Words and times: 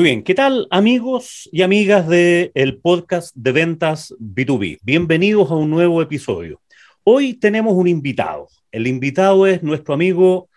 Muy 0.00 0.08
bien, 0.08 0.22
¿qué 0.22 0.34
tal 0.34 0.66
amigos 0.70 1.46
y 1.52 1.60
amigas 1.60 2.08
del 2.08 2.52
el 2.54 2.78
podcast 2.78 3.36
de 3.36 3.52
ventas 3.52 4.14
B2B? 4.18 4.78
Bienvenidos 4.82 5.50
a 5.50 5.56
un 5.56 5.68
nuevo 5.68 6.00
episodio. 6.00 6.62
Hoy 7.04 7.34
tenemos 7.34 7.74
un 7.74 7.86
invitado. 7.86 8.48
El 8.72 8.86
invitado 8.86 9.46
es 9.46 9.62
nuestro 9.62 9.92
amigo 9.92 10.48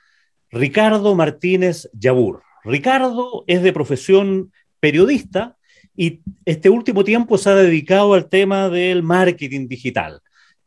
Ricardo 0.50 1.14
Martínez 1.14 1.90
Yabur. 1.92 2.42
Ricardo 2.64 3.44
es 3.46 3.62
de 3.62 3.74
profesión 3.74 4.54
periodista 4.80 5.58
y 5.94 6.22
este 6.46 6.70
último 6.70 7.04
tiempo 7.04 7.38
se 7.38 7.50
ha 7.50 7.56
dedicado 7.56 8.14
al 8.14 8.30
tema 8.30 8.70
del 8.70 9.04
marketing 9.04 9.68
digital. 9.68 10.22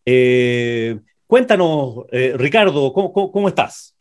Eh, 0.05 1.01
cuéntanos, 1.27 2.05
eh, 2.13 2.35
Ricardo, 2.37 2.93
¿cómo, 2.93 3.49
estás? 3.49 3.97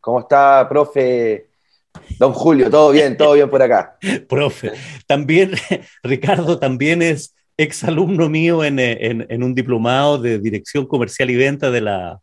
¿Cómo 0.00 0.20
está, 0.20 0.64
profe? 0.68 1.53
Don 2.18 2.32
Julio, 2.32 2.70
todo 2.70 2.92
bien, 2.92 3.16
todo 3.16 3.34
bien 3.34 3.50
por 3.50 3.62
acá. 3.62 3.96
profe, 4.28 4.72
también, 5.06 5.52
Ricardo 6.02 6.58
también 6.58 7.02
es 7.02 7.34
exalumno 7.56 8.28
mío 8.28 8.64
en, 8.64 8.78
en, 8.78 9.42
un 9.42 9.54
diplomado 9.54 10.18
de 10.18 10.38
Dirección 10.38 10.86
Comercial 10.86 11.30
y 11.30 11.36
Venta 11.36 11.70
de 11.70 11.80
la, 11.80 12.20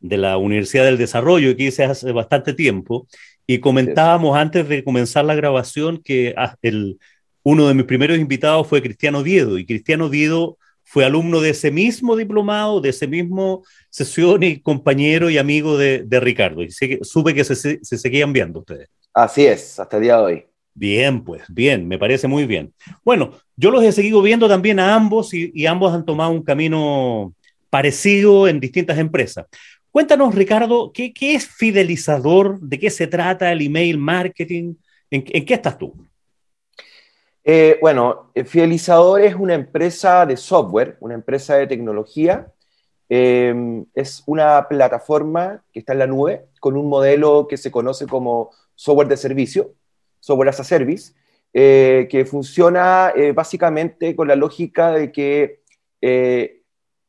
de 0.00 0.18
la 0.18 0.36
Universidad 0.36 0.84
del 0.84 0.98
Desarrollo 0.98 1.56
que 1.56 1.64
hice 1.64 1.84
hace 1.84 2.12
bastante 2.12 2.52
tiempo. 2.52 3.06
Y 3.46 3.60
comentábamos 3.60 4.36
antes 4.36 4.68
de 4.68 4.84
comenzar 4.84 5.24
la 5.24 5.34
grabación 5.34 6.02
que 6.04 6.34
ah, 6.36 6.54
el, 6.60 6.98
uno 7.42 7.66
de 7.66 7.74
mis 7.74 7.86
primeros 7.86 8.18
invitados 8.18 8.66
fue 8.66 8.82
Cristiano 8.82 9.22
Diedo, 9.22 9.58
y 9.58 9.64
Cristiano 9.64 10.10
Diedo 10.10 10.58
fue 10.84 11.04
alumno 11.04 11.40
de 11.40 11.50
ese 11.50 11.70
mismo 11.70 12.16
diplomado, 12.16 12.80
de 12.80 12.90
ese 12.90 13.06
mismo 13.06 13.62
sesión 13.90 14.42
y 14.42 14.60
compañero 14.60 15.30
y 15.30 15.38
amigo 15.38 15.76
de, 15.76 16.02
de 16.04 16.20
Ricardo. 16.20 16.62
Y 16.62 16.70
supe 17.02 17.34
que 17.34 17.44
se, 17.44 17.54
se, 17.56 17.98
seguían 17.98 18.32
viendo 18.32 18.60
ustedes. 18.60 18.88
Así 19.18 19.44
es, 19.46 19.80
hasta 19.80 19.96
el 19.96 20.04
día 20.04 20.16
de 20.16 20.22
hoy. 20.22 20.46
Bien, 20.74 21.24
pues 21.24 21.42
bien, 21.48 21.88
me 21.88 21.98
parece 21.98 22.28
muy 22.28 22.46
bien. 22.46 22.72
Bueno, 23.04 23.32
yo 23.56 23.72
los 23.72 23.82
he 23.82 23.90
seguido 23.90 24.22
viendo 24.22 24.48
también 24.48 24.78
a 24.78 24.94
ambos 24.94 25.34
y, 25.34 25.50
y 25.52 25.66
ambos 25.66 25.92
han 25.92 26.04
tomado 26.04 26.30
un 26.30 26.44
camino 26.44 27.34
parecido 27.68 28.46
en 28.46 28.60
distintas 28.60 28.96
empresas. 28.96 29.46
Cuéntanos, 29.90 30.36
Ricardo, 30.36 30.92
¿qué, 30.94 31.12
¿qué, 31.12 31.34
es 31.34 31.48
fidelizador? 31.48 32.60
¿De 32.60 32.78
qué 32.78 32.90
se 32.90 33.08
trata 33.08 33.50
el 33.50 33.60
email 33.60 33.98
marketing? 33.98 34.74
¿En, 35.10 35.24
en 35.26 35.44
qué 35.44 35.54
estás 35.54 35.76
tú? 35.76 35.96
Eh, 37.42 37.76
bueno, 37.80 38.30
eh, 38.36 38.44
Fidelizador 38.44 39.20
es 39.22 39.34
una 39.34 39.54
empresa 39.54 40.26
de 40.26 40.36
software, 40.36 40.96
una 41.00 41.14
empresa 41.14 41.56
de 41.56 41.66
tecnología. 41.66 42.52
Em, 43.08 43.84
es 43.94 44.22
una 44.26 44.68
plataforma 44.68 45.64
que 45.72 45.80
está 45.80 45.94
en 45.94 45.98
la 45.98 46.06
nube 46.06 46.44
con 46.60 46.76
un 46.76 46.88
modelo 46.88 47.48
que 47.48 47.56
se 47.56 47.72
conoce 47.72 48.06
como 48.06 48.50
software 48.78 49.08
de 49.08 49.16
servicio, 49.16 49.74
software 50.20 50.50
as 50.50 50.60
a 50.60 50.64
service, 50.64 51.12
eh, 51.52 52.06
que 52.08 52.24
funciona 52.24 53.12
básicamente 53.34 54.14
con 54.14 54.28
la 54.28 54.36
lógica 54.36 54.92
de 54.92 55.10
que 55.10 55.62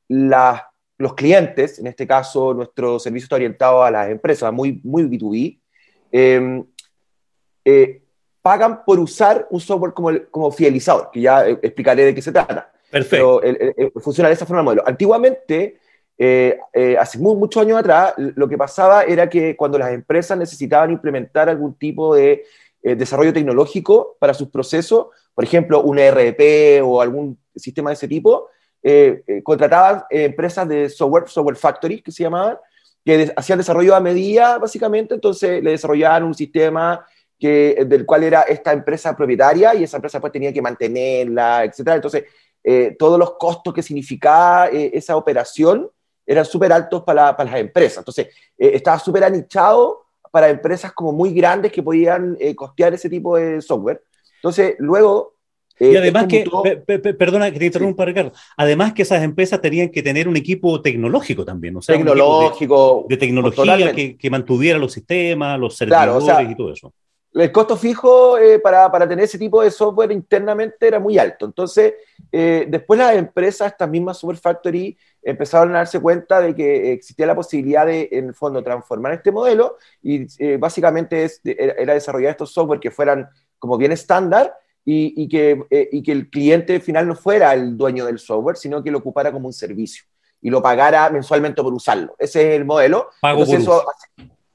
los 0.10 1.14
clientes, 1.14 1.78
en 1.78 1.88
este 1.88 2.08
caso 2.08 2.56
nuestro 2.56 2.98
servicio 2.98 3.26
está 3.26 3.36
orientado 3.36 3.84
a 3.84 3.92
las 3.92 4.10
empresas, 4.10 4.52
muy, 4.52 4.82
muy 4.84 5.04
B2B, 5.04 5.60
em, 6.12 6.66
pagan 8.42 8.84
por 8.84 9.00
usar 9.00 9.48
un 9.52 9.60
software 9.60 9.94
como, 9.94 10.10
como 10.32 10.52
fidelizador, 10.52 11.12
que 11.12 11.22
ya 11.22 11.48
eh, 11.48 11.60
explicaré 11.62 12.06
de 12.06 12.16
qué 12.16 12.22
se 12.22 12.32
trata. 12.32 12.72
Perfecto. 12.90 13.42
Pero 13.42 13.92
funciona 14.02 14.30
de 14.30 14.34
esa 14.34 14.48
forma 14.48 14.62
el 14.62 14.66
modelo. 14.66 14.84
Antiguamente, 14.88 15.80
eh, 16.22 16.60
eh, 16.74 16.98
hace 17.00 17.18
muchos 17.18 17.64
años 17.64 17.80
atrás, 17.80 18.14
lo 18.18 18.48
que 18.50 18.58
pasaba 18.58 19.04
era 19.04 19.30
que 19.30 19.56
cuando 19.56 19.80
las 19.80 19.92
empresas 19.92 20.38
necesitaban 20.38 20.92
implementar 20.92 21.50
algún 21.50 21.74
tipo 21.76 22.14
de 22.14 22.44
desarrollo 22.82 23.34
tecnológico 23.34 24.18
para 24.20 24.34
sus 24.34 24.50
procesos, 24.50 25.08
por 25.34 25.44
ejemplo, 25.44 25.82
un 25.82 25.98
ERP 25.98 26.82
o 26.84 27.02
algún 27.02 27.38
sistema 27.56 27.90
de 27.90 27.94
ese 27.96 28.08
tipo, 28.08 28.50
contrataban 29.44 30.04
empresas 30.10 30.68
de 30.68 30.90
software, 30.90 31.28
software 31.28 31.58
factory, 31.58 32.02
que 32.02 32.12
se 32.12 32.24
llamaban, 32.24 32.58
que 33.04 33.34
hacían 33.36 33.58
desarrollo 33.58 33.96
a 33.96 34.00
medida, 34.00 34.58
básicamente, 34.58 35.14
entonces 35.14 35.64
le 35.64 35.72
desarrollaban 35.72 36.24
un 36.24 36.34
sistema 36.34 37.06
que, 37.40 37.86
del 37.88 38.06
cual 38.06 38.24
era 38.24 38.42
esta 38.42 38.74
empresa 38.74 39.16
propietaria 39.16 39.74
y 39.74 39.84
esa 39.84 39.98
empresa 39.98 40.20
pues 40.20 40.34
tenía 40.34 40.52
que 40.52 40.62
mantenerla, 40.62 41.64
etc. 41.64 41.80
Entonces, 41.96 42.26
eh, 42.64 42.96
todos 43.00 43.18
los 43.18 43.38
costos 43.38 43.74
que 43.74 43.82
significaba 43.82 44.68
eh, 44.68 44.92
esa 44.94 45.16
operación 45.16 45.90
eran 46.30 46.46
súper 46.46 46.72
altos 46.72 47.04
para, 47.04 47.36
para, 47.36 47.50
las 47.50 47.60
empresas. 47.60 47.98
Entonces, 47.98 48.28
eh, 48.58 48.72
estaba 48.74 49.00
súper 49.00 49.24
anichado 49.24 50.06
para 50.32 50.48
empresas 50.48 50.94
como 50.94 51.12
muy 51.12 51.34
grandes 51.34 51.72
que 51.72 51.82
podían 51.82 52.38
costear 52.56 52.94
ese 52.94 53.10
tipo 53.10 53.36
de 53.36 53.62
software. 53.64 54.04
Entonces, 54.36 54.76
luego... 54.78 55.34
y 55.80 55.96
además 55.96 56.28
que, 56.28 56.46
perdona 57.18 57.52
que 57.52 57.58
te 57.58 57.66
interrumpa, 57.66 58.06
Ricardo, 58.06 58.32
además 58.56 58.94
que 58.94 59.02
esas 59.02 59.24
empresas 59.24 59.60
tenían 59.60 59.90
que 59.90 60.04
tener 60.04 60.28
un 60.28 60.38
equipo 60.38 60.80
tecnológico 60.84 61.44
también, 61.44 61.76
o 61.78 61.82
sea, 61.82 61.96
tecnológico, 61.96 63.08
de, 63.10 63.18
tecnología 63.18 63.92
que, 63.92 64.16
que, 64.16 64.30
mantuviera 64.30 64.78
los 64.78 64.94
sistemas, 64.94 65.60
los 65.60 65.76
servidores 65.76 66.52
y 66.52 66.56
todo 66.56 66.74
eso 66.74 66.94
el 67.34 67.52
costo 67.52 67.78
fijo 67.78 68.38
eh, 68.38 68.60
para, 68.60 68.92
para, 68.92 69.08
tener 69.08 69.26
ese 69.26 69.38
tipo 69.38 69.62
de 69.62 69.70
software 69.70 70.12
internamente 70.12 70.88
era 70.88 71.00
muy 71.00 71.18
alto. 71.18 71.46
Entonces, 71.46 71.94
eh, 72.32 72.66
después 72.68 73.00
las 73.00 73.16
empresas, 73.16 73.72
estas 73.72 73.90
mismas 73.90 74.18
Super 74.18 74.38
Factory, 74.38 74.98
empezaron 75.22 75.76
a 75.76 75.80
darse 75.80 76.00
cuenta 76.00 76.42
de 76.42 76.56
que 76.56 76.94
existía 76.94 77.28
la 77.28 77.36
posibilidad 77.36 77.86
de, 77.86 78.10
en 78.12 78.28
el 78.30 78.34
fondo, 78.34 78.64
transformar 78.64 79.14
este 79.14 79.32
modelo 79.32 79.78
y 80.02 80.26
eh, 80.44 80.58
básicamente 80.58 81.26
es, 81.26 81.42
era 81.44 81.94
desarrollar 81.94 82.32
estos 82.32 82.54
software 82.54 82.80
que 82.80 82.90
fueran 82.90 83.28
como 83.60 83.78
bien 83.78 83.92
estándar 83.92 84.56
y, 84.86 85.14
y, 85.22 85.28
que, 85.28 85.62
y 85.92 86.02
que 86.02 86.12
el 86.14 86.30
cliente 86.30 86.80
final 86.80 87.08
no 87.08 87.16
fuera 87.16 87.54
el 87.54 87.78
dueño 87.78 88.06
del 88.06 88.18
software, 88.18 88.56
sino 88.56 88.82
que 88.82 88.92
lo 88.92 89.00
ocupara 89.00 89.32
como 89.32 89.48
un 89.48 89.54
servicio 89.54 90.06
y 90.42 90.50
lo 90.50 90.62
pagara 90.62 91.10
mensualmente 91.10 91.62
por 91.62 91.74
usarlo. 91.74 92.16
Ese 92.18 92.50
es 92.50 92.56
el 92.56 92.66
modelo. 92.66 93.10
Pago 93.22 93.42
Entonces, 93.42 93.64
eso, 93.64 93.84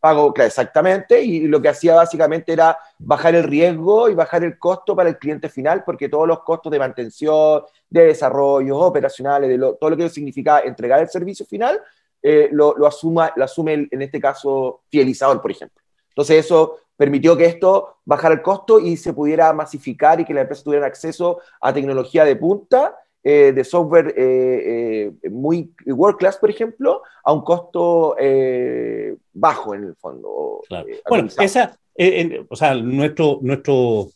Pago, 0.04 0.34
claro, 0.34 0.48
exactamente, 0.48 1.22
y 1.22 1.46
lo 1.46 1.62
que 1.62 1.70
hacía 1.70 1.94
básicamente 1.94 2.52
era 2.52 2.76
bajar 2.98 3.34
el 3.36 3.44
riesgo 3.44 4.10
y 4.10 4.14
bajar 4.14 4.44
el 4.44 4.58
costo 4.58 4.94
para 4.94 5.08
el 5.08 5.16
cliente 5.16 5.48
final, 5.48 5.82
porque 5.82 6.10
todos 6.10 6.28
los 6.28 6.40
costos 6.40 6.70
de 6.70 6.78
mantención, 6.78 7.62
de 7.88 8.08
desarrollo, 8.08 8.80
operacionales, 8.80 9.48
de 9.48 9.56
todo 9.56 9.88
lo 9.88 9.96
que 9.96 10.10
significa 10.10 10.60
entregar 10.60 11.00
el 11.00 11.08
servicio 11.08 11.46
final, 11.46 11.80
eh, 12.20 12.50
lo, 12.52 12.76
lo, 12.76 12.86
asuma, 12.86 13.32
lo 13.34 13.44
asume 13.44 13.88
en 13.90 14.02
este 14.02 14.20
caso 14.20 14.82
fidelizador, 14.90 15.40
por 15.40 15.50
ejemplo. 15.50 15.82
Entonces 16.10 16.44
eso 16.44 16.80
permitió 16.94 17.34
que 17.34 17.46
esto 17.46 17.96
bajara 18.04 18.34
el 18.34 18.42
costo 18.42 18.80
y 18.80 18.98
se 18.98 19.14
pudiera 19.14 19.54
masificar 19.54 20.20
y 20.20 20.26
que 20.26 20.34
las 20.34 20.42
empresas 20.42 20.64
tuvieran 20.64 20.86
acceso 20.86 21.40
a 21.62 21.72
tecnología 21.72 22.26
de 22.26 22.36
punta 22.36 22.94
eh, 23.26 23.52
de 23.54 23.64
software 23.64 24.14
eh, 24.18 25.10
eh, 25.24 25.30
muy 25.30 25.72
world 25.86 26.18
class, 26.18 26.36
por 26.36 26.50
ejemplo, 26.50 27.00
a 27.24 27.32
un 27.32 27.40
costo 27.40 28.14
bajo 29.32 29.74
en 29.74 29.84
el 29.84 29.96
fondo. 29.96 30.60
bueno, 31.08 31.28
esa, 31.40 31.74
o 32.50 32.56
sea, 32.56 32.74
nuestro, 32.74 33.38
nuestros 33.40 34.14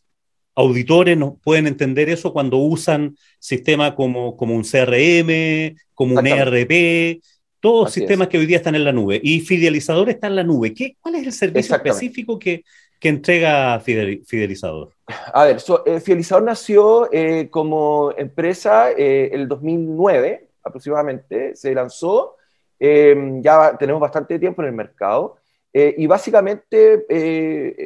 auditores 0.54 1.16
no 1.16 1.38
pueden 1.42 1.66
entender 1.66 2.10
eso 2.10 2.34
cuando 2.34 2.58
usan 2.58 3.16
sistemas 3.38 3.92
como, 3.92 4.36
como 4.36 4.54
un 4.54 4.64
CRM, 4.64 5.74
como 5.94 6.18
un 6.18 6.26
ERP, 6.26 7.22
todos 7.60 7.90
sistemas 7.90 8.28
que 8.28 8.36
hoy 8.36 8.44
día 8.44 8.58
están 8.58 8.74
en 8.74 8.84
la 8.84 8.92
nube. 8.92 9.18
Y 9.22 9.40
Fidelizador 9.40 10.10
está 10.10 10.26
en 10.26 10.36
la 10.36 10.44
nube. 10.44 10.74
¿Qué, 10.74 10.98
¿Cuál 11.00 11.14
es 11.14 11.26
el 11.26 11.32
servicio 11.32 11.74
específico 11.76 12.38
que, 12.38 12.62
que 12.98 13.08
entrega 13.08 13.78
Fidelizador? 13.80 14.92
A 15.32 15.44
ver, 15.44 15.58
eh, 15.86 16.00
Fidelizador 16.00 16.42
nació 16.42 17.08
eh, 17.12 17.48
como 17.50 18.12
empresa 18.16 18.90
eh, 18.90 19.30
el 19.32 19.48
2009 19.48 20.48
aproximadamente, 20.64 21.56
se 21.56 21.74
lanzó, 21.74 22.36
em, 22.78 23.40
ya 23.42 23.76
tenemos 23.78 24.00
bastante 24.02 24.38
tiempo 24.38 24.60
en 24.62 24.68
el 24.68 24.74
mercado, 24.74 25.36
y 25.70 26.06
básicamente 26.08 27.06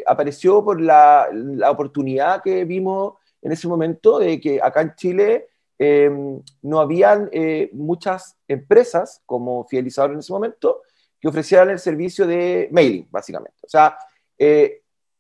apareció 0.07 0.65
por 0.65 0.81
la, 0.81 1.29
la, 1.31 1.71
oportunidad 1.71 2.41
que 2.43 2.65
vimos 2.65 3.15
en 3.43 3.53
ese 3.53 3.69
momento 3.69 4.19
de 4.19 4.41
que 4.41 4.63
acá 4.63 4.81
en 4.81 4.95
Chile 4.95 5.49
em, 5.79 6.41
no 6.63 6.81
habían 6.81 7.29
muchas 7.73 8.39
empresas 8.49 9.21
como 9.27 9.67
Fidelizador 9.67 10.13
en 10.13 10.21
ese 10.21 10.33
momento 10.33 10.81
que 11.21 11.29
ofrecieran 11.29 11.69
el 11.69 11.79
servicio 11.79 12.27
de 12.27 12.69
mailing, 12.71 13.09
básicamente. 13.11 13.59
O 13.63 13.69
sea, 13.69 13.99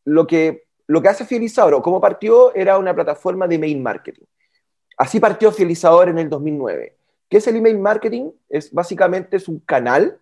lo 0.04 0.26
que, 0.26 0.64
lo 0.86 1.00
que 1.02 1.08
hace 1.08 1.24
Fidelizador, 1.24 1.74
o 1.74 1.82
cómo 1.82 2.00
partió, 2.00 2.54
era 2.54 2.78
una 2.78 2.94
plataforma 2.94 3.46
de 3.46 3.56
email 3.56 3.80
marketing. 3.80 4.24
Así 4.96 5.20
partió 5.20 5.50
Fidelizador 5.52 6.08
en 6.08 6.18
el 6.18 6.28
2009. 6.28 6.96
¿Qué 7.28 7.38
es 7.38 7.46
el 7.46 7.56
email 7.56 7.78
marketing? 7.78 8.30
Es 8.48 8.70
básicamente 8.72 9.38
es 9.38 9.48
un 9.48 9.60
canal 9.60 10.20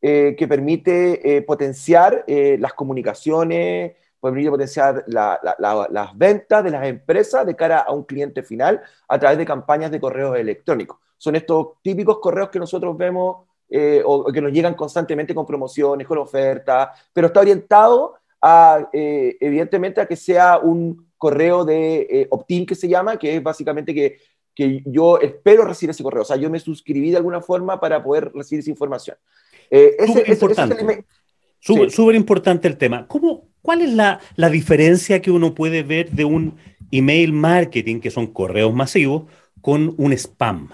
eh, 0.00 0.34
que 0.36 0.48
permite 0.48 1.36
eh, 1.36 1.42
potenciar 1.42 2.24
eh, 2.26 2.56
las 2.58 2.72
comunicaciones, 2.72 3.92
permite 4.20 4.50
potenciar 4.50 5.04
las 5.06 6.18
ventas 6.18 6.64
de 6.64 6.70
las 6.70 6.86
empresas 6.86 7.46
de 7.46 7.54
cara 7.54 7.80
a 7.80 7.92
un 7.92 8.04
cliente 8.04 8.42
final 8.42 8.80
a 9.06 9.18
través 9.18 9.38
de 9.38 9.44
campañas 9.44 9.90
de 9.90 10.00
correos 10.00 10.36
electrónicos. 10.36 10.98
Son 11.18 11.36
estos 11.36 11.80
típicos 11.82 12.18
correos 12.18 12.48
que 12.48 12.58
nosotros 12.58 12.96
vemos 12.96 13.46
o 14.04 14.32
que 14.32 14.40
nos 14.40 14.52
llegan 14.52 14.74
constantemente 14.74 15.34
con 15.34 15.46
promociones, 15.46 16.06
con 16.06 16.18
ofertas, 16.18 16.90
pero 17.12 17.28
está 17.28 17.40
orientado 17.40 18.16
a, 18.42 18.88
evidentemente, 18.92 20.00
a 20.00 20.06
que 20.06 20.16
sea 20.16 20.58
un 20.58 21.06
correo 21.16 21.64
de 21.64 22.26
opt-in 22.30 22.66
que 22.66 22.74
se 22.74 22.88
llama, 22.88 23.16
que 23.18 23.36
es 23.36 23.42
básicamente 23.42 23.94
que, 23.94 24.18
que 24.54 24.82
yo 24.84 25.20
espero 25.20 25.64
recibir 25.64 25.90
ese 25.90 26.02
correo. 26.02 26.22
O 26.22 26.24
sea, 26.24 26.36
yo 26.36 26.50
me 26.50 26.58
suscribí 26.58 27.10
de 27.10 27.18
alguna 27.18 27.40
forma 27.40 27.80
para 27.80 28.02
poder 28.02 28.32
recibir 28.34 28.60
esa 28.60 28.70
información. 28.70 29.16
importante. 30.26 31.04
Súper 31.62 32.16
importante 32.16 32.66
el 32.66 32.76
tema. 32.76 33.06
¿Cómo, 33.06 33.46
¿Cuál 33.62 33.82
es 33.82 33.92
la, 33.92 34.20
la, 34.34 34.50
diferencia 34.50 35.22
que 35.22 35.30
uno 35.30 35.54
puede 35.54 35.84
ver 35.84 36.10
de 36.10 36.24
un 36.24 36.56
email 36.90 37.32
marketing, 37.32 38.00
que 38.00 38.10
son 38.10 38.26
correos 38.26 38.74
masivos, 38.74 39.24
con 39.60 39.94
un 39.96 40.12
spam? 40.12 40.70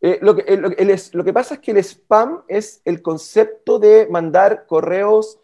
Eh, 0.00 0.18
lo, 0.22 0.36
que, 0.36 0.44
eh, 0.46 0.96
lo, 1.12 1.24
que, 1.24 1.32
pasa 1.32 1.54
es 1.54 1.60
que 1.60 1.72
el 1.72 1.78
spam 1.78 2.42
es 2.46 2.80
el 2.84 3.02
concepto 3.02 3.80
de 3.80 4.06
mandar 4.08 4.66
correos 4.68 5.40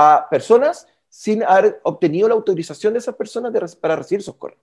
a 0.00 0.28
personas 0.30 0.86
sin 1.08 1.42
haber 1.42 1.80
obtenido 1.82 2.28
la 2.28 2.34
autorización 2.34 2.92
de 2.92 3.00
esas 3.00 3.16
personas 3.16 3.74
para 3.74 3.96
recibir 3.96 4.20
esos 4.20 4.36
correos. 4.36 4.62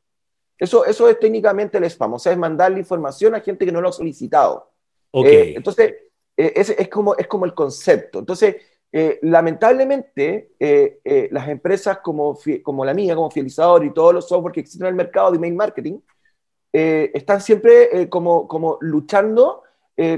Eso, 0.58 0.86
eso 0.86 1.10
es 1.10 1.20
técnicamente 1.20 1.78
el 1.78 1.84
spam, 1.84 2.14
o 2.14 2.20
sea, 2.20 2.32
es 2.32 2.38
mandarle 2.38 2.80
información 2.80 3.36
a 3.36 3.42
gente 3.42 3.66
que 3.66 3.72
no 3.74 3.82
lo 3.82 3.90
ha 3.90 3.92
solicitado. 3.92 4.72
Okay. 5.12 5.36
Eh, 5.36 5.54
entonces, 5.58 5.96
eh, 6.38 6.54
es, 6.56 6.70
es, 6.70 6.88
como, 6.88 7.16
es 7.16 7.28
como 7.28 7.44
el 7.44 7.54
concepto. 7.54 8.20
Entonces, 8.20 8.56
eh, 8.94 9.20
lamentablemente, 9.24 10.52
eh, 10.58 11.28
las 11.32 11.50
empresas 11.50 12.00
como, 12.00 12.38
como 12.64 12.86
la 12.86 12.94
mía, 12.94 13.16
como 13.16 13.30
Fidelizador 13.30 13.84
y 13.84 13.94
todos 13.94 14.14
los 14.14 14.28
software 14.28 14.54
que 14.54 14.62
existen 14.62 14.86
en 14.86 14.92
el 14.92 14.96
mercado 14.96 15.32
de 15.32 15.38
email 15.38 15.56
marketing, 15.56 16.00
están 16.72 17.40
siempre 17.40 18.10
como, 18.10 18.50
como 18.50 18.78
luchando 18.82 19.64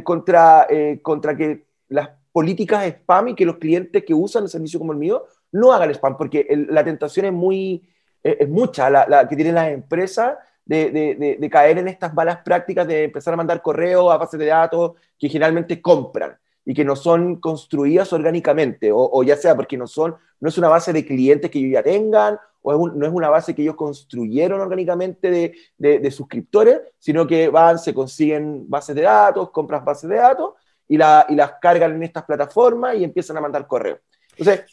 contra, 0.04 0.68
contra 1.04 1.38
que 1.38 1.68
las 1.90 2.17
políticas 2.38 2.84
de 2.84 2.90
spam 2.90 3.30
y 3.30 3.34
que 3.34 3.48
los 3.48 3.58
clientes 3.58 4.06
que 4.06 4.14
usan 4.14 4.44
el 4.44 4.50
servicio 4.50 4.78
como 4.78 4.92
el 4.92 5.00
mío 5.00 5.26
no 5.54 5.74
hagan 5.74 5.90
spam, 5.90 6.16
porque 6.16 6.46
la 6.70 6.84
tentación 6.84 7.26
es 7.26 7.34
muy, 7.34 7.90
es 8.22 8.48
mucha, 8.48 8.92
la, 8.92 9.08
la, 9.10 9.28
que 9.28 9.36
tienen 9.36 9.56
las 9.56 9.72
empresas 9.72 10.38
de, 10.64 10.92
de, 10.92 11.38
de, 11.40 11.50
caer 11.50 11.80
en 11.80 11.88
estas 11.88 12.14
malas 12.14 12.38
prácticas 12.46 12.86
de 12.86 13.06
empezar 13.06 13.34
a 13.34 13.38
mandar 13.38 13.64
correos 13.64 14.14
a 14.14 14.18
bases 14.18 14.40
de 14.40 14.46
datos 14.46 14.92
que 15.18 15.30
generalmente 15.30 15.82
compran 15.82 16.38
y 16.64 16.76
que 16.76 16.86
no 16.86 16.96
son 16.96 17.38
construidas 17.38 18.14
orgánicamente, 18.14 18.92
o, 18.94 19.24
ya 19.24 19.36
sea 19.36 19.56
porque 19.56 19.76
no, 19.76 19.88
son, 19.88 20.16
no 20.40 20.50
es 20.50 20.60
una 20.60 20.68
base 20.68 20.94
de 20.94 21.04
clientes 21.04 21.50
que 21.50 21.58
ellos 21.58 21.72
ya 21.72 21.82
tengan, 21.82 22.38
o 22.62 22.88
no 22.88 23.08
es 23.08 23.14
una 23.14 23.30
base 23.30 23.56
que 23.56 23.64
ellos 23.64 23.76
construyeron 23.76 24.62
orgánicamente 24.62 25.32
de, 25.32 25.56
de, 25.80 26.12
suscriptores, 26.12 26.82
sino 27.00 27.26
que 27.26 27.50
van, 27.50 27.80
se 27.80 27.96
consiguen 27.96 28.70
bases 28.70 28.96
de 28.96 29.02
datos, 29.02 29.50
compras 29.50 29.84
bases 29.84 30.08
de 30.08 30.18
datos 30.18 30.54
y, 30.88 30.98
la, 30.98 31.26
y 31.30 31.36
las 31.36 31.54
cargan 31.62 31.96
en 31.96 32.04
estas 32.04 32.24
plataformas 32.26 32.96
y 32.96 33.04
empiezan 33.04 33.38
a 33.38 33.42
mandar 33.42 33.68
correos. 33.68 34.00
Entonces, 34.38 34.66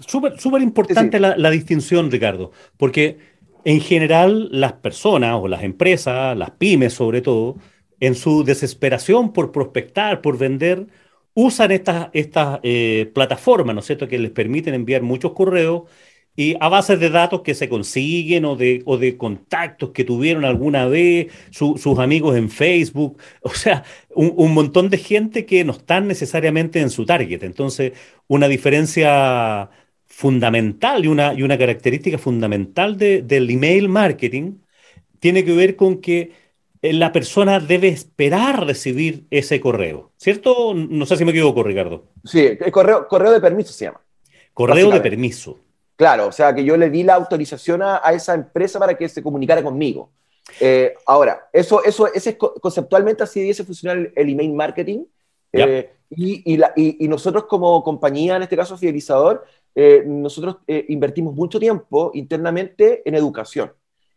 Súper 0.00 0.40
súper 0.40 0.60
importante 0.60 1.20
La, 1.20 1.36
la, 1.36 1.50
distinción, 1.50 2.10
Ricardo, 2.10 2.50
porque 2.76 3.18
en 3.64 3.80
general, 3.80 4.48
las 4.50 4.72
personas 4.72 5.36
o 5.40 5.46
las 5.46 5.62
empresas, 5.62 6.36
las 6.36 6.50
pymes 6.50 6.94
sobre 6.94 7.22
todo, 7.22 7.56
en 8.00 8.14
su 8.14 8.44
desesperación 8.44 9.32
por 9.32 9.52
prospectar, 9.52 10.20
por 10.20 10.36
vender, 10.36 10.88
usan 11.32 11.70
estas, 11.70 12.08
estas 12.12 12.60
eh, 12.62 13.10
plataformas, 13.14 13.74
¿no 13.74 13.80
es 13.80 13.86
cierto?, 13.86 14.08
que 14.08 14.18
les 14.18 14.30
permiten 14.30 14.74
enviar 14.74 15.02
muchos 15.02 15.32
correos 15.32 15.82
y 16.36 16.56
a 16.60 16.68
base 16.68 16.96
de 16.96 17.10
datos 17.10 17.42
que 17.42 17.54
se 17.54 17.68
consiguen 17.68 18.44
o 18.44 18.56
de, 18.56 18.82
o 18.86 18.96
de 18.98 19.16
contactos 19.16 19.90
que 19.90 20.04
tuvieron 20.04 20.44
alguna 20.44 20.86
vez, 20.86 21.32
sus 21.50 21.98
amigos 21.98 22.36
en 22.36 22.50
Facebook, 22.50 23.18
o 23.42 23.50
sea, 23.50 23.84
un, 24.14 24.32
un, 24.36 24.54
montón 24.54 24.90
de 24.90 24.98
gente 24.98 25.46
que 25.46 25.64
no 25.64 25.72
están 25.72 26.08
necesariamente 26.08 26.80
en 26.80 26.90
su 26.90 27.06
target. 27.06 27.42
Entonces, 27.44 27.92
una 28.26 28.48
diferencia 28.48 29.70
fundamental 30.06 31.04
y 31.04 31.08
una, 31.08 31.34
y 31.34 31.42
una 31.42 31.58
característica 31.58 32.18
fundamental 32.18 32.96
del 32.96 33.50
email 33.50 33.88
marketing 33.88 34.58
tiene 35.18 35.44
que 35.44 35.52
ver 35.52 35.74
con 35.74 36.00
que 36.00 36.32
eh, 36.82 36.92
la 36.92 37.10
persona 37.12 37.58
debe 37.58 37.88
esperar 37.88 38.64
recibir 38.64 39.26
ese 39.30 39.58
correo, 39.58 40.12
¿cierto? 40.16 40.72
No 40.74 41.06
sé 41.06 41.16
si 41.16 41.24
me 41.24 41.32
equivoco, 41.32 41.62
Ricardo. 41.62 42.12
Sí, 42.24 42.40
el 42.40 42.70
correo, 42.70 43.08
correo 43.08 43.32
de 43.32 43.40
permiso 43.40 43.72
se 43.72 43.86
llama. 43.86 44.02
Correo 44.52 44.90
de 44.90 45.00
permiso. 45.00 45.58
Claro, 45.96 46.26
o 46.26 46.32
sea, 46.32 46.54
que 46.54 46.64
yo 46.64 46.76
le 46.76 46.90
di 46.90 47.04
la 47.04 47.14
autorización 47.14 47.82
a, 47.82 47.98
esa 48.12 48.34
empresa 48.34 48.78
para 48.78 48.94
que 48.94 49.08
se 49.08 49.22
comunicara 49.22 49.62
conmigo. 49.62 50.10
Eh, 50.60 50.94
ahora, 51.06 51.48
eso, 51.52 51.84
eso, 51.84 52.12
ese, 52.12 52.36
conceptualmente 52.36 53.22
así 53.22 53.40
debiese 53.40 53.64
funcionar 53.64 54.10
el, 54.14 54.28
email 54.28 54.52
marketing. 54.52 55.04
Eh, 55.52 55.92
y, 56.10 56.54
y, 56.54 57.04
y, 57.04 57.08
nosotros 57.08 57.44
como 57.44 57.82
compañía, 57.84 58.36
en 58.36 58.42
este 58.42 58.56
caso 58.56 58.76
fidelizador, 58.76 59.44
eh, 59.74 60.02
nosotros 60.04 60.58
invertimos 60.66 61.34
mucho 61.34 61.60
tiempo 61.60 62.10
internamente 62.14 63.02
en 63.08 63.14
educación, 63.14 63.72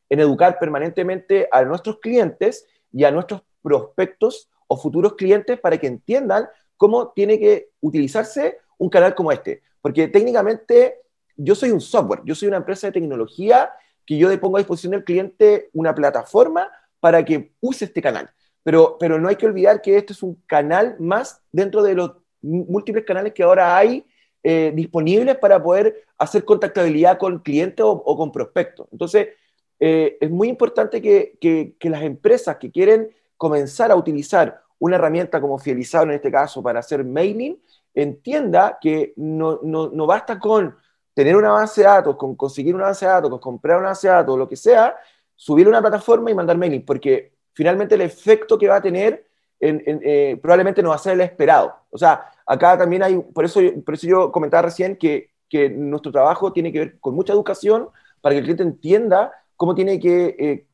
en 0.10 0.20
educar 0.20 0.58
permanentemente 0.60 1.48
a 1.52 1.64
nuestros 1.64 2.00
clientes 2.00 2.66
y 2.92 3.04
a 3.04 3.12
nuestros 3.12 3.44
prospectos 3.62 4.50
o 4.66 4.78
futuros 4.78 5.14
clientes 5.14 5.60
para 5.60 5.78
que 5.78 5.88
entiendan 5.88 6.48
cómo 6.76 7.10
tiene 7.10 7.40
que 7.40 7.70
utilizarse 7.82 8.58
un 8.80 8.90
canal 8.90 9.14
como 9.14 9.32
este. 9.32 9.62
Porque 9.82 10.08
técnicamente 10.08 11.02
yo 11.38 11.56
soy 11.56 11.72
un 11.72 11.82
software, 11.82 12.22
yo 12.26 12.36
soy 12.36 12.48
una 12.50 12.58
empresa 12.58 12.88
de 12.88 12.94
tecnología 12.94 13.72
que 14.06 14.18
yo 14.18 14.30
le 14.30 14.38
pongo 14.38 14.58
a 14.58 14.60
disposición 14.60 14.92
del 14.92 15.04
cliente 15.04 15.70
una 15.74 15.94
plataforma 15.94 16.70
para 17.00 17.24
que 17.24 17.54
use 17.62 17.86
este 17.86 18.02
canal. 18.02 18.30
Pero, 18.64 18.98
pero 19.00 19.20
no 19.20 19.30
hay 19.30 19.36
que 19.36 19.46
olvidar 19.46 19.82
que 19.82 19.96
este 19.98 20.14
es 20.14 20.24
un 20.24 20.42
canal 20.46 20.96
más 21.00 21.42
dentro 21.52 21.84
de 21.84 21.94
los 21.94 22.12
múltiples 22.42 23.06
canales 23.06 23.34
que 23.34 23.44
ahora 23.44 23.78
hay 23.78 24.06
eh, 24.44 24.72
disponibles 24.74 25.38
para 25.38 25.62
poder 25.62 26.06
hacer 26.18 26.46
contactabilidad 26.46 27.18
con 27.18 27.40
clientes 27.40 27.84
o, 27.86 28.18
con 28.18 28.32
prospectos. 28.32 28.88
Entonces, 28.92 29.30
eh, 29.80 30.18
es 30.20 30.30
muy 30.30 30.48
importante 30.48 31.02
que, 31.02 31.38
que, 31.40 31.90
las 31.90 32.02
empresas 32.04 32.58
que 32.58 32.72
quieren 32.72 33.10
comenzar 33.36 33.92
a 33.92 33.96
utilizar 33.96 34.62
una 34.80 34.96
herramienta 34.96 35.42
como 35.42 35.60
Fidelizado 35.60 36.06
en 36.06 36.12
este 36.12 36.32
caso 36.32 36.64
para 36.64 36.80
hacer 36.80 37.04
mailing, 37.04 37.62
entienda 37.94 38.78
que 38.80 39.14
no, 39.16 39.60
no, 39.64 39.90
no, 39.90 40.06
basta 40.06 40.40
con 40.40 40.76
tener 41.18 41.36
una 41.36 41.50
base 41.50 41.82
de 41.82 41.88
datos, 41.88 42.16
con 42.16 42.36
conseguir 42.36 42.76
una 42.76 42.84
base 42.84 43.04
de 43.04 43.12
datos, 43.12 43.32
con 43.32 43.40
comprar 43.40 43.80
una 43.80 43.88
base 43.88 44.08
de 44.08 44.14
datos, 44.14 44.38
lo 44.38 44.48
que 44.48 44.56
sea, 44.56 44.96
subir 45.36 45.68
una 45.68 45.82
plataforma 45.82 46.30
y 46.30 46.36
mandar 46.36 46.60
mailing, 46.60 46.86
porque 46.86 47.34
finalmente 47.54 47.96
el 47.96 48.02
efecto 48.02 48.56
que 48.56 48.68
va 48.68 48.76
a 48.76 48.82
tener 48.84 49.26
eh, 49.60 50.38
probablemente 50.40 50.84
no 50.84 50.90
va 50.90 50.96
a 50.96 51.00
ser 51.00 51.14
el 51.14 51.22
esperado. 51.22 51.74
O 51.90 51.98
sea, 51.98 52.30
acá 52.46 52.78
también 52.78 53.02
hay, 53.02 53.18
por 53.18 53.46
eso, 53.46 53.60
por 53.84 53.96
eso 53.96 54.06
yo 54.06 54.32
comentaba 54.32 54.62
recién 54.62 54.96
que, 54.96 55.32
que 55.50 55.72
nuestro 55.72 56.12
trabajo 56.12 56.54
tiene 56.54 56.72
que 56.72 56.80
ver 56.80 57.00
con 57.00 57.16
mucha 57.16 57.34
educación 57.34 57.90
para 58.22 58.34
que 58.36 58.38
el 58.38 58.44
cliente 58.44 58.62
entienda 58.62 59.32
cómo 59.56 59.74
tiene 59.74 60.00
que 60.00 60.36
eh, 60.38 60.68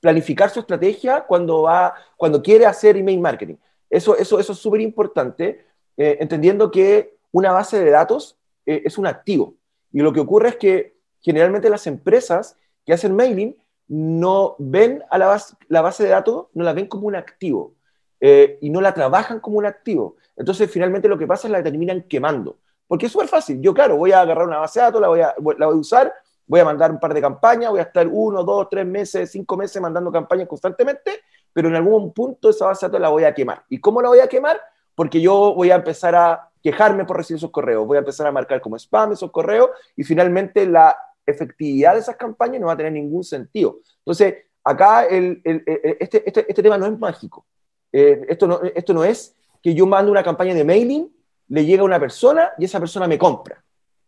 planificar 0.00 0.50
su 0.50 0.60
estrategia 0.60 1.24
cuando, 1.26 1.62
va, 1.62 1.94
cuando 2.18 2.42
quiere 2.42 2.66
hacer 2.66 2.98
email 2.98 3.20
marketing. 3.20 3.56
Eso, 3.88 4.18
eso, 4.18 4.38
eso 4.38 4.52
es 4.52 4.58
súper 4.58 4.82
importante, 4.82 5.64
eh, 5.96 6.18
entendiendo 6.20 6.70
que 6.70 7.16
una 7.32 7.52
base 7.52 7.82
de 7.82 7.90
datos 7.90 8.36
es 8.66 8.98
un 8.98 9.06
activo. 9.06 9.54
Y 9.92 10.00
lo 10.00 10.12
que 10.12 10.20
ocurre 10.20 10.50
es 10.50 10.56
que 10.56 10.96
generalmente 11.20 11.70
las 11.70 11.86
empresas 11.86 12.56
que 12.84 12.92
hacen 12.92 13.14
mailing 13.14 13.56
no 13.88 14.56
ven 14.58 15.02
a 15.10 15.18
la 15.18 15.26
base, 15.26 15.54
la 15.68 15.82
base 15.82 16.04
de 16.04 16.10
datos, 16.10 16.46
no 16.54 16.64
la 16.64 16.72
ven 16.72 16.86
como 16.86 17.06
un 17.06 17.16
activo. 17.16 17.74
Eh, 18.20 18.58
y 18.60 18.70
no 18.70 18.80
la 18.80 18.94
trabajan 18.94 19.40
como 19.40 19.58
un 19.58 19.66
activo. 19.66 20.16
Entonces, 20.36 20.70
finalmente 20.70 21.08
lo 21.08 21.18
que 21.18 21.26
pasa 21.26 21.48
es 21.48 21.52
la 21.52 21.62
terminan 21.62 22.02
quemando. 22.02 22.58
Porque 22.86 23.06
es 23.06 23.12
súper 23.12 23.28
fácil. 23.28 23.60
Yo, 23.60 23.74
claro, 23.74 23.96
voy 23.96 24.12
a 24.12 24.20
agarrar 24.20 24.46
una 24.46 24.58
base 24.58 24.80
de 24.80 24.86
datos, 24.86 25.00
la 25.00 25.08
voy, 25.08 25.20
a, 25.20 25.34
la 25.58 25.66
voy 25.66 25.76
a 25.76 25.78
usar, 25.78 26.12
voy 26.46 26.60
a 26.60 26.64
mandar 26.64 26.90
un 26.90 27.00
par 27.00 27.12
de 27.12 27.20
campañas, 27.20 27.70
voy 27.70 27.80
a 27.80 27.84
estar 27.84 28.06
uno, 28.08 28.42
dos, 28.44 28.68
tres 28.70 28.86
meses, 28.86 29.30
cinco 29.30 29.56
meses 29.56 29.80
mandando 29.82 30.10
campañas 30.12 30.48
constantemente, 30.48 31.20
pero 31.52 31.68
en 31.68 31.74
algún 31.74 32.12
punto 32.12 32.50
esa 32.50 32.66
base 32.66 32.86
de 32.86 32.90
datos 32.90 33.00
la 33.00 33.08
voy 33.08 33.24
a 33.24 33.34
quemar. 33.34 33.64
¿Y 33.68 33.80
cómo 33.80 34.00
la 34.00 34.08
voy 34.08 34.20
a 34.20 34.28
quemar? 34.28 34.60
Porque 34.94 35.20
yo 35.20 35.54
voy 35.54 35.70
a 35.70 35.76
empezar 35.76 36.14
a 36.14 36.50
quejarme 36.66 37.04
por 37.04 37.16
recibir 37.16 37.36
esos 37.36 37.52
correos, 37.52 37.86
voy 37.86 37.94
a 37.94 38.00
empezar 38.00 38.26
a 38.26 38.32
marcar 38.32 38.60
como 38.60 38.74
spam 38.74 39.12
esos 39.12 39.30
correos 39.30 39.70
y 39.94 40.02
finalmente 40.02 40.66
la 40.66 40.98
efectividad 41.24 41.92
de 41.92 42.00
esas 42.00 42.16
campañas 42.16 42.60
no 42.60 42.66
va 42.66 42.72
a 42.72 42.76
tener 42.76 42.90
ningún 42.90 43.22
sentido. 43.22 43.78
Entonces, 43.98 44.34
acá 44.64 45.04
el, 45.04 45.40
este, 45.44 46.28
este, 46.28 46.44
este 46.48 46.62
tema 46.64 46.76
no 46.76 46.86
es 46.86 46.98
mágico. 46.98 47.46
Eh, 47.92 48.20
esto, 48.28 48.48
no, 48.48 48.60
esto 48.74 48.92
no 48.92 49.04
es 49.04 49.36
que 49.62 49.74
yo 49.74 49.86
mando 49.86 50.10
una 50.10 50.24
campaña 50.24 50.54
de 50.54 50.64
mailing, 50.64 51.08
le 51.46 51.64
llega 51.64 51.82
a 51.82 51.84
una 51.84 52.00
persona 52.00 52.50
y 52.58 52.64
esa 52.64 52.80
persona 52.80 53.06
me 53.06 53.16
compra. 53.16 53.62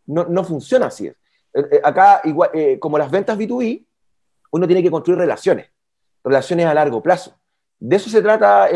No, 0.07 0.25
no 0.25 0.43
funciona 0.43 0.87
así. 0.87 1.07
Eh, 1.07 1.15
eh, 1.55 1.81
acá, 1.85 2.23
igual, 2.25 2.51
como 2.81 2.99
las 2.99 3.09
ventas 3.09 3.39
B2B, 3.39 3.87
uno 4.51 4.67
tiene 4.67 4.83
que 4.83 4.91
construir 4.91 5.21
relaciones, 5.21 5.71
relaciones 6.25 6.67
a 6.67 6.75
largo 6.75 7.01
plazo. 7.01 7.39
De 7.79 7.95
eso 7.95 8.11
se 8.11 8.21
trata 8.21 8.69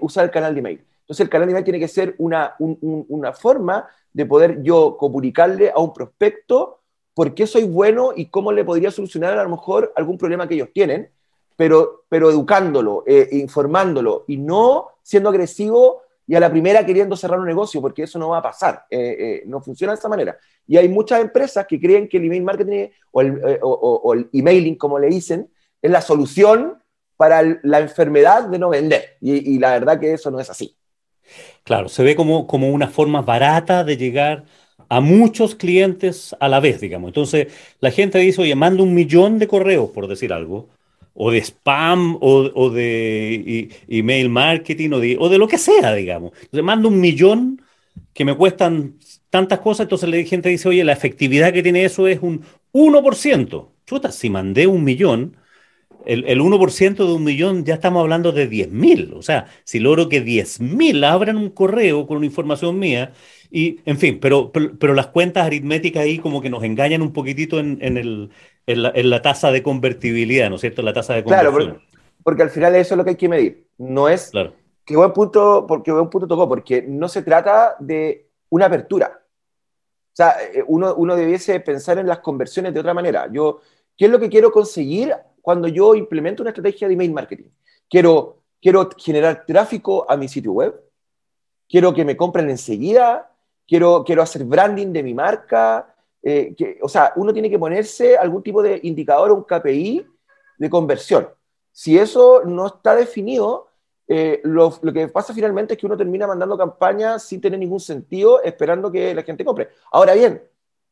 usar 0.00 0.24
el 0.24 0.32
canal 0.32 0.52
de 0.52 0.58
email. 0.58 0.84
Entonces, 1.10 1.24
el 1.24 1.28
canal 1.28 1.48
de 1.48 1.50
email 1.50 1.64
tiene 1.64 1.80
que 1.80 1.88
ser 1.88 2.14
una, 2.18 2.54
una 2.58 3.32
forma 3.32 3.88
de 4.12 4.26
poder 4.26 4.62
yo 4.62 4.96
comunicarle 4.96 5.72
a 5.74 5.80
un 5.80 5.92
prospecto 5.92 6.82
por 7.14 7.34
qué 7.34 7.48
soy 7.48 7.64
bueno 7.64 8.12
y 8.14 8.26
cómo 8.26 8.52
le 8.52 8.64
podría 8.64 8.92
solucionar 8.92 9.36
a 9.36 9.42
lo 9.42 9.50
mejor 9.50 9.92
algún 9.96 10.16
problema 10.16 10.46
que 10.46 10.54
ellos 10.54 10.68
tienen 10.72 11.10
pero, 11.56 12.04
pero 12.08 12.30
educándolo, 12.30 13.02
eh, 13.08 13.28
informándolo 13.32 14.24
y 14.28 14.36
no 14.36 14.90
siendo 15.02 15.30
agresivo 15.30 16.02
y 16.28 16.36
a 16.36 16.40
la 16.40 16.48
primera 16.48 16.86
queriendo 16.86 17.16
cerrar 17.16 17.40
un 17.40 17.46
negocio, 17.46 17.80
porque 17.80 18.04
eso 18.04 18.16
no 18.20 18.28
va 18.28 18.38
a 18.38 18.42
pasar, 18.42 18.84
eh, 18.88 19.16
eh, 19.18 19.42
no 19.46 19.60
funciona 19.60 19.92
de 19.92 19.98
esa 19.98 20.08
manera. 20.08 20.38
Y 20.64 20.76
hay 20.76 20.88
muchas 20.88 21.20
empresas 21.20 21.66
que 21.66 21.80
creen 21.80 22.08
que 22.08 22.18
el 22.18 22.26
email 22.26 22.44
marketing 22.44 22.86
o 23.10 23.20
el, 23.20 23.58
o 23.62 24.14
el 24.14 24.30
emailing, 24.32 24.76
como 24.76 24.96
le 25.00 25.08
dicen, 25.08 25.50
es 25.82 25.90
la 25.90 26.00
solución 26.00 26.80
para 27.20 27.42
la 27.42 27.80
enfermedad 27.80 28.44
de 28.44 28.58
no 28.58 28.70
vender. 28.70 29.18
Y, 29.20 29.58
la 29.58 29.72
verdad 29.72 30.00
que 30.00 30.14
eso 30.14 30.30
no 30.30 30.40
es 30.40 30.48
así. 30.48 30.74
Claro, 31.64 31.88
se 31.88 32.02
ve 32.02 32.16
como, 32.16 32.46
como 32.46 32.68
una 32.70 32.88
forma 32.88 33.22
barata 33.22 33.84
de 33.84 33.96
llegar 33.96 34.44
a 34.88 35.00
muchos 35.00 35.54
clientes 35.54 36.34
a 36.40 36.48
la 36.48 36.60
vez, 36.60 36.80
digamos. 36.80 37.08
Entonces, 37.08 37.48
la 37.80 37.90
gente 37.90 38.18
dice, 38.18 38.42
oye, 38.42 38.54
mando 38.56 38.82
un 38.82 38.92
millón 38.94 39.38
de 39.38 39.46
correos, 39.46 39.90
por 39.90 40.08
decir 40.08 40.32
algo, 40.32 40.68
o 41.14 41.30
de 41.30 41.38
spam, 41.38 42.18
o, 42.20 42.70
de 42.70 43.70
email 43.88 44.28
marketing, 44.28 44.90
o 44.92 44.98
de, 45.00 45.16
o 45.18 45.28
de 45.28 45.38
lo 45.38 45.46
que 45.48 45.58
sea, 45.58 45.94
digamos. 45.94 46.32
Entonces, 46.34 46.64
mando 46.64 46.88
un 46.88 47.00
millón 47.00 47.62
que 48.12 48.24
me 48.24 48.36
cuestan 48.36 48.96
tantas 49.30 49.60
cosas, 49.60 49.84
entonces 49.84 50.08
la 50.08 50.22
gente 50.24 50.48
dice, 50.48 50.68
oye, 50.68 50.84
la 50.84 50.92
efectividad 50.92 51.52
que 51.52 51.62
tiene 51.62 51.84
eso 51.84 52.08
es 52.08 52.18
un 52.20 52.42
1%. 52.72 53.68
Chuta, 53.86 54.10
si 54.10 54.30
mandé 54.30 54.66
un 54.66 54.84
millón, 54.84 55.36
el, 56.06 56.24
el 56.26 56.40
1% 56.40 56.96
de 56.96 57.12
un 57.12 57.24
millón 57.24 57.64
ya 57.64 57.74
estamos 57.74 58.00
hablando 58.00 58.32
de 58.32 58.48
10.000. 58.48 59.14
O 59.14 59.22
sea, 59.22 59.46
si 59.64 59.78
logro 59.78 60.08
que 60.08 60.24
10.000 60.24 61.04
abran 61.04 61.36
un 61.36 61.50
correo 61.50 62.06
con 62.06 62.18
una 62.18 62.26
información 62.26 62.78
mía, 62.78 63.12
y 63.50 63.80
en 63.84 63.98
fin, 63.98 64.18
pero, 64.20 64.52
pero, 64.52 64.94
las 64.94 65.08
cuentas 65.08 65.44
aritméticas 65.44 66.04
ahí 66.04 66.18
como 66.18 66.40
que 66.40 66.50
nos 66.50 66.62
engañan 66.62 67.02
un 67.02 67.12
poquitito 67.12 67.58
en, 67.58 67.78
en, 67.80 67.96
el, 67.96 68.30
en, 68.66 68.82
la, 68.82 68.92
en 68.94 69.10
la, 69.10 69.22
tasa 69.22 69.50
de 69.50 69.62
convertibilidad, 69.62 70.48
¿no 70.48 70.54
es 70.54 70.60
cierto? 70.60 70.82
La 70.82 70.92
tasa 70.92 71.14
de 71.14 71.24
conversión. 71.24 71.52
Claro, 71.52 71.80
porque, 72.22 72.42
al 72.42 72.50
final 72.50 72.76
eso 72.76 72.94
es 72.94 72.98
lo 72.98 73.04
que 73.04 73.10
hay 73.10 73.16
que 73.16 73.28
medir. 73.28 73.66
No 73.76 74.08
es... 74.08 74.30
Claro. 74.30 74.54
Qué 74.84 74.96
buen 74.96 75.12
punto, 75.12 75.66
porque 75.66 75.92
buen 75.92 76.08
punto 76.08 76.26
tocó, 76.26 76.48
porque 76.48 76.82
no 76.82 77.08
se 77.08 77.22
trata 77.22 77.76
de 77.80 78.28
una 78.50 78.66
apertura. 78.66 79.20
O 80.12 80.16
sea, 80.16 80.36
eh, 80.52 80.64
uno, 80.66 80.94
uno 80.94 81.16
debiese 81.16 81.58
pensar 81.60 81.98
en 81.98 82.06
las 82.06 82.20
conversiones 82.20 82.72
de 82.74 82.80
otra 82.80 82.94
manera. 82.94 83.28
Yo, 83.32 83.60
¿qué 83.96 84.06
es 84.06 84.10
lo 84.10 84.18
que 84.18 84.28
quiero 84.28 84.50
conseguir 84.50 85.14
cuando 85.42 85.68
yo 85.68 85.94
implemento 85.94 86.42
una 86.42 86.50
estrategia 86.50 86.88
de 86.88 86.94
email 86.94 87.12
marketing. 87.12 87.48
Quiero, 87.88 88.38
quiero 88.60 88.88
generar 88.96 89.44
tráfico 89.46 90.06
a 90.08 90.16
mi 90.16 90.28
sitio 90.28 90.52
web, 90.52 90.80
quiero 91.68 91.92
que 91.94 92.04
me 92.04 92.16
compren 92.16 92.50
enseguida, 92.50 93.30
quiero, 93.66 94.04
quiero 94.04 94.22
hacer 94.22 94.44
branding 94.44 94.92
de 94.92 95.02
mi 95.02 95.14
marca. 95.14 95.94
Eh, 96.22 96.54
que, 96.56 96.78
o 96.82 96.88
sea, 96.88 97.12
uno 97.16 97.32
tiene 97.32 97.48
que 97.48 97.58
ponerse 97.58 98.16
algún 98.16 98.42
tipo 98.42 98.62
de 98.62 98.80
indicador 98.82 99.30
o 99.30 99.36
un 99.36 99.44
KPI 99.44 100.06
de 100.58 100.70
conversión. 100.70 101.28
Si 101.72 101.98
eso 101.98 102.42
no 102.44 102.66
está 102.66 102.94
definido, 102.94 103.68
eh, 104.06 104.40
lo, 104.44 104.76
lo, 104.82 104.92
que 104.92 105.08
pasa 105.08 105.32
finalmente 105.32 105.74
es 105.74 105.80
que 105.80 105.86
uno 105.86 105.96
termina 105.96 106.26
mandando 106.26 106.58
campañas 106.58 107.22
sin 107.22 107.40
tener 107.40 107.58
ningún 107.58 107.80
sentido, 107.80 108.42
esperando 108.42 108.90
que 108.90 109.14
la 109.14 109.22
gente 109.22 109.44
compre. 109.44 109.68
Ahora 109.92 110.14
bien, 110.14 110.42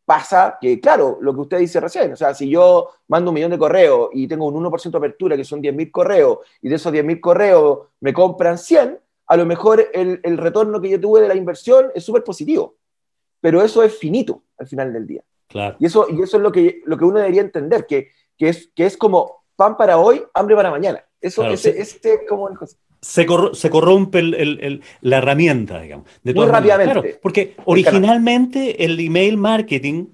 pasa 0.09 0.57
que, 0.59 0.81
claro, 0.81 1.19
lo 1.21 1.35
que 1.35 1.41
usted 1.43 1.59
dice 1.59 1.81
recién, 1.81 2.11
o 2.11 2.17
sea, 2.17 2.33
si 2.33 2.49
yo 2.49 2.88
mando 3.09 3.31
un 3.31 3.35
millón 3.35 3.50
de 3.50 3.59
correos 3.59 4.09
y 4.15 4.27
tengo 4.27 4.47
un 4.47 4.55
1% 4.65 4.91
de 4.91 4.97
apertura, 4.97 5.37
que 5.37 5.45
son 5.45 5.61
10.000 5.62 5.91
correos, 5.91 6.38
y 6.62 6.71
de 6.71 6.77
esos 6.77 6.91
10.000 6.91 7.21
correos 7.21 7.81
me 8.00 8.15
compran 8.15 8.57
100, 8.57 8.99
a 9.27 9.37
lo 9.37 9.45
mejor 9.45 9.87
el, 9.93 10.19
el 10.23 10.38
retorno 10.38 10.81
que 10.81 10.88
yo 10.88 10.99
tuve 10.99 11.21
de 11.21 11.29
la 11.29 11.35
inversión 11.35 11.91
es 11.95 12.05
súper 12.05 12.25
positivo. 12.25 12.77
Pero 13.43 13.62
eso 13.62 13.83
es 13.83 13.99
finito 13.99 14.45
al 14.57 14.67
final 14.67 14.95
del 14.95 15.07
día. 15.07 15.23
Claro. 15.47 15.77
Y 15.79 15.85
eso, 15.85 16.07
y 16.09 16.23
eso 16.23 16.38
es 16.38 16.43
lo 16.43 16.50
que, 16.50 16.81
lo 16.87 16.97
que 16.97 17.05
uno 17.05 17.19
debería 17.19 17.43
entender, 17.43 17.85
que, 17.85 18.09
que, 18.38 18.49
es, 18.49 18.71
que 18.75 18.87
es 18.87 18.97
como 18.97 19.45
pan 19.57 19.77
para 19.77 19.99
hoy, 19.99 20.25
hambre 20.33 20.57
para 20.57 20.71
mañana. 20.71 21.05
Eso, 21.21 21.45
es 21.45 21.67
ese, 21.67 22.25
como 22.27 22.49
se, 23.00 23.26
se 23.52 23.71
corrompe 23.71 24.19
el, 24.19 24.83
la 25.00 25.19
herramienta, 25.19 25.81
digamos. 25.81 26.07
De 26.23 26.35
Muy 26.35 26.47
rápidamente. 26.47 27.19
porque 27.23 27.55
originalmente 27.64 28.85
el 28.85 28.99
email 28.99 29.37
marketing 29.37 30.07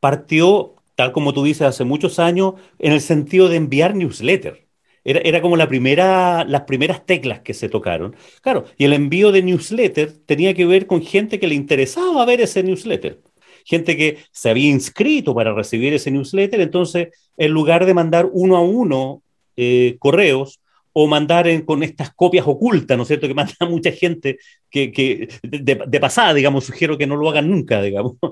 partió, 0.00 0.74
tal 0.94 1.12
como 1.12 1.32
tú 1.32 1.44
dices, 1.44 1.62
hace 1.62 1.84
muchos 1.84 2.18
años, 2.18 2.54
en 2.78 2.92
el 2.92 3.00
sentido 3.00 3.48
de 3.48 3.56
enviar 3.56 3.94
newsletter. 3.94 4.66
Era, 5.04 5.20
era 5.20 5.42
como 5.42 5.56
la 5.56 5.68
primera, 5.68 6.44
las 6.44 6.62
primeras 6.62 7.04
teclas 7.04 7.40
que 7.40 7.54
se 7.54 7.68
tocaron. 7.68 8.14
Claro, 8.40 8.64
y 8.78 8.84
el 8.84 8.92
envío 8.92 9.32
de 9.32 9.42
newsletter 9.42 10.12
tenía 10.26 10.54
que 10.54 10.64
ver 10.64 10.86
con 10.86 11.02
gente 11.02 11.40
que 11.40 11.48
le 11.48 11.54
interesaba 11.54 12.24
ver 12.24 12.40
ese 12.40 12.62
newsletter. 12.62 13.20
Gente 13.64 13.96
que 13.96 14.18
se 14.30 14.50
había 14.50 14.70
inscrito 14.70 15.34
para 15.34 15.54
recibir 15.54 15.92
ese 15.92 16.10
newsletter, 16.10 16.60
entonces 16.60 17.08
en 17.36 17.50
lugar 17.50 17.84
de 17.86 17.94
mandar 17.94 18.28
uno 18.32 18.56
a 18.56 18.60
uno 18.60 19.22
eh, 19.56 19.96
correos, 19.98 20.60
o 20.92 21.06
mandar 21.06 21.46
con 21.64 21.82
estas 21.82 22.12
copias 22.14 22.46
ocultas, 22.46 22.96
¿no 22.96 23.02
es 23.02 23.08
cierto? 23.08 23.28
Que 23.28 23.34
manda 23.34 23.54
mucha 23.68 23.92
gente 23.92 24.38
que, 24.70 25.28
de, 25.42 26.00
pasada, 26.00 26.34
digamos, 26.34 26.64
sugiero 26.64 26.98
que 26.98 27.06
no 27.06 27.16
lo 27.16 27.28
hagan 27.28 27.50
nunca, 27.50 27.82
digamos. 27.82 28.14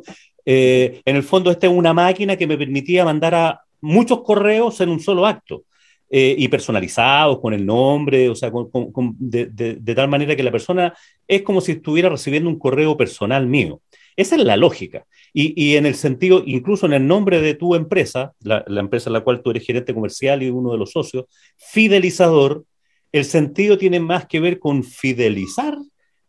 Eh, 0.47 1.03
en 1.05 1.17
el 1.17 1.23
fondo, 1.23 1.51
esta 1.51 1.67
es 1.67 1.73
una 1.73 1.93
máquina 1.93 2.35
que 2.35 2.47
me 2.47 2.57
permitía 2.57 3.05
mandar 3.05 3.35
a 3.35 3.61
muchos 3.83 4.23
correos 4.23 4.81
en 4.81 4.89
un 4.89 4.99
solo 4.99 5.27
acto. 5.27 5.65
Eh, 6.13 6.35
y 6.37 6.49
personalizados 6.49 7.39
con 7.41 7.55
el 7.55 7.65
nombre, 7.65 8.29
o 8.29 8.35
sea, 8.35 8.51
de, 8.51 9.95
tal 9.95 10.09
manera 10.09 10.35
que 10.35 10.43
la 10.43 10.51
persona 10.51 10.93
es 11.29 11.43
como 11.43 11.61
si 11.61 11.73
estuviera 11.73 12.09
recibiendo 12.09 12.51
un 12.51 12.59
correo 12.59 12.97
personal 12.97 13.47
mío. 13.47 13.81
Esa 14.17 14.35
es 14.35 14.43
la 14.43 14.57
lógica. 14.57 15.07
Y, 15.33 15.77
en 15.77 15.87
el 15.87 15.95
sentido, 15.95 16.43
incluso 16.45 16.87
en 16.87 16.93
el 16.93 17.07
nombre 17.07 17.41
de 17.41 17.55
tu 17.55 17.75
empresa, 17.75 18.33
la, 18.41 18.65
empresa 18.67 19.11
en 19.11 19.15
la 19.15 19.21
cual 19.21 19.43
tú 19.43 19.51
eres 19.51 19.65
gerente 19.65 19.95
comercial 19.95 20.43
y 20.43 20.51
uno 20.51 20.73
de 20.73 20.79
los 20.79 20.91
socios, 20.91 21.27
fidelizador, 21.57 22.65
el 23.13 23.25
sentido 23.25 23.79
tiene 23.79 24.01
más 24.01 24.27
que 24.27 24.41
ver 24.41 24.59
con 24.59 24.83
fidelizar 24.83 25.79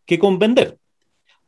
que 0.04 0.18
con 0.18 0.38
vender. 0.38 0.78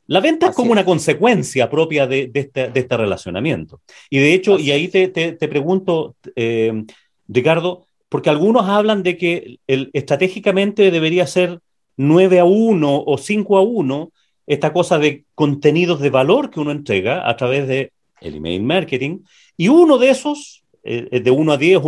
La 0.07 0.21
venta 0.21 0.49
es 0.49 0.55
como 0.55 0.73
una 0.73 0.85
consecuencia 0.85 1.71
propia 1.71 2.07
de, 2.07 2.31
este, 2.35 2.71
este, 2.75 2.97
relacionamiento. 2.97 3.81
Y 4.11 4.19
de 4.19 4.35
hecho, 4.35 4.59
y 4.59 4.71
ahí 4.71 4.89
te, 4.89 5.49
pregunto, 5.49 6.17
eh, 6.37 6.85
Ricardo, 7.27 7.87
porque 8.09 8.31
algunos 8.31 8.69
hablan 8.69 9.03
de 9.03 9.17
que 9.17 9.59
estratégicamente 9.67 10.91
debería 10.91 11.27
ser 11.27 11.61
9 11.97 12.41
a 12.41 12.45
1 12.45 13.05
o 13.07 13.19
5 13.19 13.57
a 13.57 13.63
1, 13.63 14.13
esta 14.47 14.73
cosa 14.73 14.99
de 14.99 15.25
contenidos 15.35 16.01
de 16.01 16.11
valor 16.11 16.51
que 16.51 16.61
uno 16.61 16.71
entrega 16.71 17.29
a 17.29 17.37
través 17.37 17.67
de 17.67 17.93
el 18.21 18.37
email 18.37 18.63
marketing, 18.63 19.21
y 19.57 19.69
uno 19.69 19.99
de 19.99 20.11
esos, 20.11 20.65
eh, 20.83 21.21
de 21.21 21.31
1 21.31 21.53
a 21.53 21.57
10, 21.57 21.83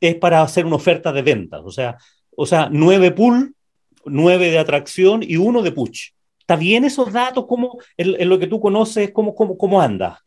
es 0.00 0.14
para 0.16 0.42
hacer 0.42 0.66
una 0.66 0.76
oferta 0.76 1.12
de 1.12 1.22
ventas, 1.22 1.60
o 1.64 1.70
sea, 1.70 1.98
o 2.36 2.46
sea, 2.46 2.68
9 2.70 3.10
pull, 3.10 3.54
9 4.04 4.50
de 4.50 4.58
atracción 4.58 5.22
y 5.22 5.36
1 5.36 5.62
de 5.62 5.72
push. 5.72 6.10
¿Está 6.38 6.56
bien 6.56 6.84
esos 6.84 7.12
datos? 7.12 7.46
¿Cómo, 7.46 7.78
en, 7.96 8.28
lo 8.28 8.38
que 8.38 8.46
tú 8.46 8.60
conoces, 8.60 9.10
cómo, 9.12 9.34
cómo, 9.34 9.58
cómo 9.58 9.80
anda? 9.80 10.20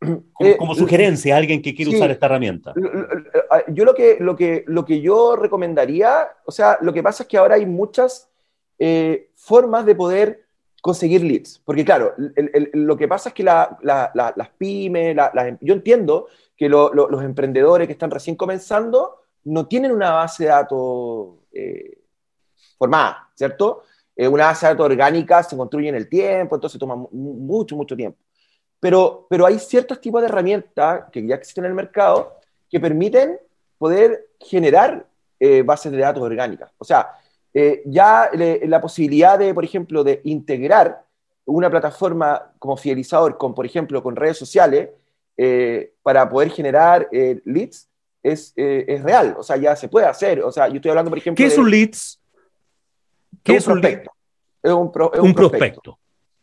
Como, 0.58 0.72
eh, 0.72 0.76
sugerencia 0.76 1.34
a 1.34 1.38
alguien 1.38 1.62
que 1.62 1.74
quiere 1.74 1.96
usar 1.96 2.10
esta 2.10 2.26
herramienta. 2.26 2.74
Yo 3.68 3.84
lo 3.86 3.94
que, 3.94 4.18
lo, 4.20 4.36
que, 4.36 4.62
lo 4.66 4.84
que 4.84 5.00
yo 5.00 5.36
recomendaría, 5.36 6.28
o 6.44 6.52
sea, 6.52 6.76
lo 6.82 6.92
que 6.92 7.02
pasa 7.02 7.22
es 7.22 7.28
que 7.30 7.38
ahora 7.38 7.54
hay 7.54 7.64
muchas 7.64 8.28
eh, 8.78 9.30
formas 9.36 9.86
de 9.86 9.94
poder 9.94 10.45
conseguir 10.80 11.22
leads. 11.22 11.60
Porque 11.64 11.84
claro, 11.84 12.14
lo 12.74 12.96
que 12.96 13.08
pasa 13.08 13.30
es 13.30 13.34
que 13.34 13.42
las 13.42 14.48
pymes, 14.56 15.16
em, 15.34 15.58
yo 15.60 15.74
entiendo 15.74 16.28
que 16.56 16.68
los 16.68 17.22
emprendedores 17.22 17.86
que 17.86 17.92
están 17.92 18.10
recién 18.10 18.36
comenzando 18.36 19.20
no 19.44 19.66
tienen 19.66 19.92
una 19.92 20.12
base 20.12 20.44
de 20.44 20.50
datos 20.50 21.36
eh, 21.52 21.98
formada, 22.78 23.30
¿cierto? 23.34 23.84
Eh, 24.14 24.26
una 24.26 24.46
base 24.46 24.66
de 24.66 24.72
datos 24.72 24.86
orgánica 24.86 25.42
se 25.42 25.56
construye 25.56 25.88
en 25.88 25.94
el 25.94 26.08
tiempo, 26.08 26.56
entonces 26.56 26.78
toma 26.78 26.96
mucho, 26.96 27.76
mucho 27.76 27.96
tiempo. 27.96 28.18
Pero, 28.80 29.26
pero 29.28 29.46
hay 29.46 29.58
ciertos 29.58 30.00
tipos 30.00 30.20
de 30.20 30.28
herramientas 30.28 31.04
que 31.12 31.26
ya 31.26 31.36
existen 31.36 31.64
en 31.64 31.70
el 31.70 31.76
mercado 31.76 32.36
que 32.68 32.80
permiten 32.80 33.38
poder 33.78 34.28
generar 34.40 35.06
eh, 35.38 35.62
bases 35.62 35.92
de 35.92 35.98
datos 35.98 36.22
orgánicas. 36.22 36.70
O 36.78 36.84
sea, 36.84 37.12
eh, 37.58 37.82
ya 37.86 38.30
la 38.34 38.82
posibilidad 38.82 39.38
de, 39.38 39.54
por 39.54 39.64
ejemplo, 39.64 40.04
de 40.04 40.20
integrar 40.24 41.06
una 41.46 41.70
plataforma 41.70 42.52
como 42.58 42.76
fidelizador 42.76 43.38
con, 43.38 43.54
por 43.54 43.64
ejemplo, 43.64 44.02
con 44.02 44.14
redes 44.14 44.36
sociales 44.36 44.90
eh, 45.38 45.94
para 46.02 46.28
poder 46.28 46.50
generar 46.50 47.08
eh, 47.10 47.40
leads 47.46 47.88
es, 48.22 48.52
es, 48.56 49.02
real. 49.02 49.36
O 49.38 49.42
sea, 49.42 49.56
ya 49.56 49.74
se 49.74 49.88
puede 49.88 50.04
hacer. 50.04 50.42
O 50.42 50.52
sea, 50.52 50.68
yo 50.68 50.74
estoy 50.74 50.90
hablando, 50.90 51.10
por 51.10 51.16
ejemplo... 51.16 51.42
¿Qué 51.42 51.46
es 51.46 51.56
un 51.56 51.70
leads? 51.70 52.20
¿Qué 53.42 53.56
es 53.56 53.66
un 53.66 53.80
prospecto? 53.80 54.10
Es 54.62 54.72
un, 54.72 54.92
un, 55.22 55.34
prospecto. 55.34 55.98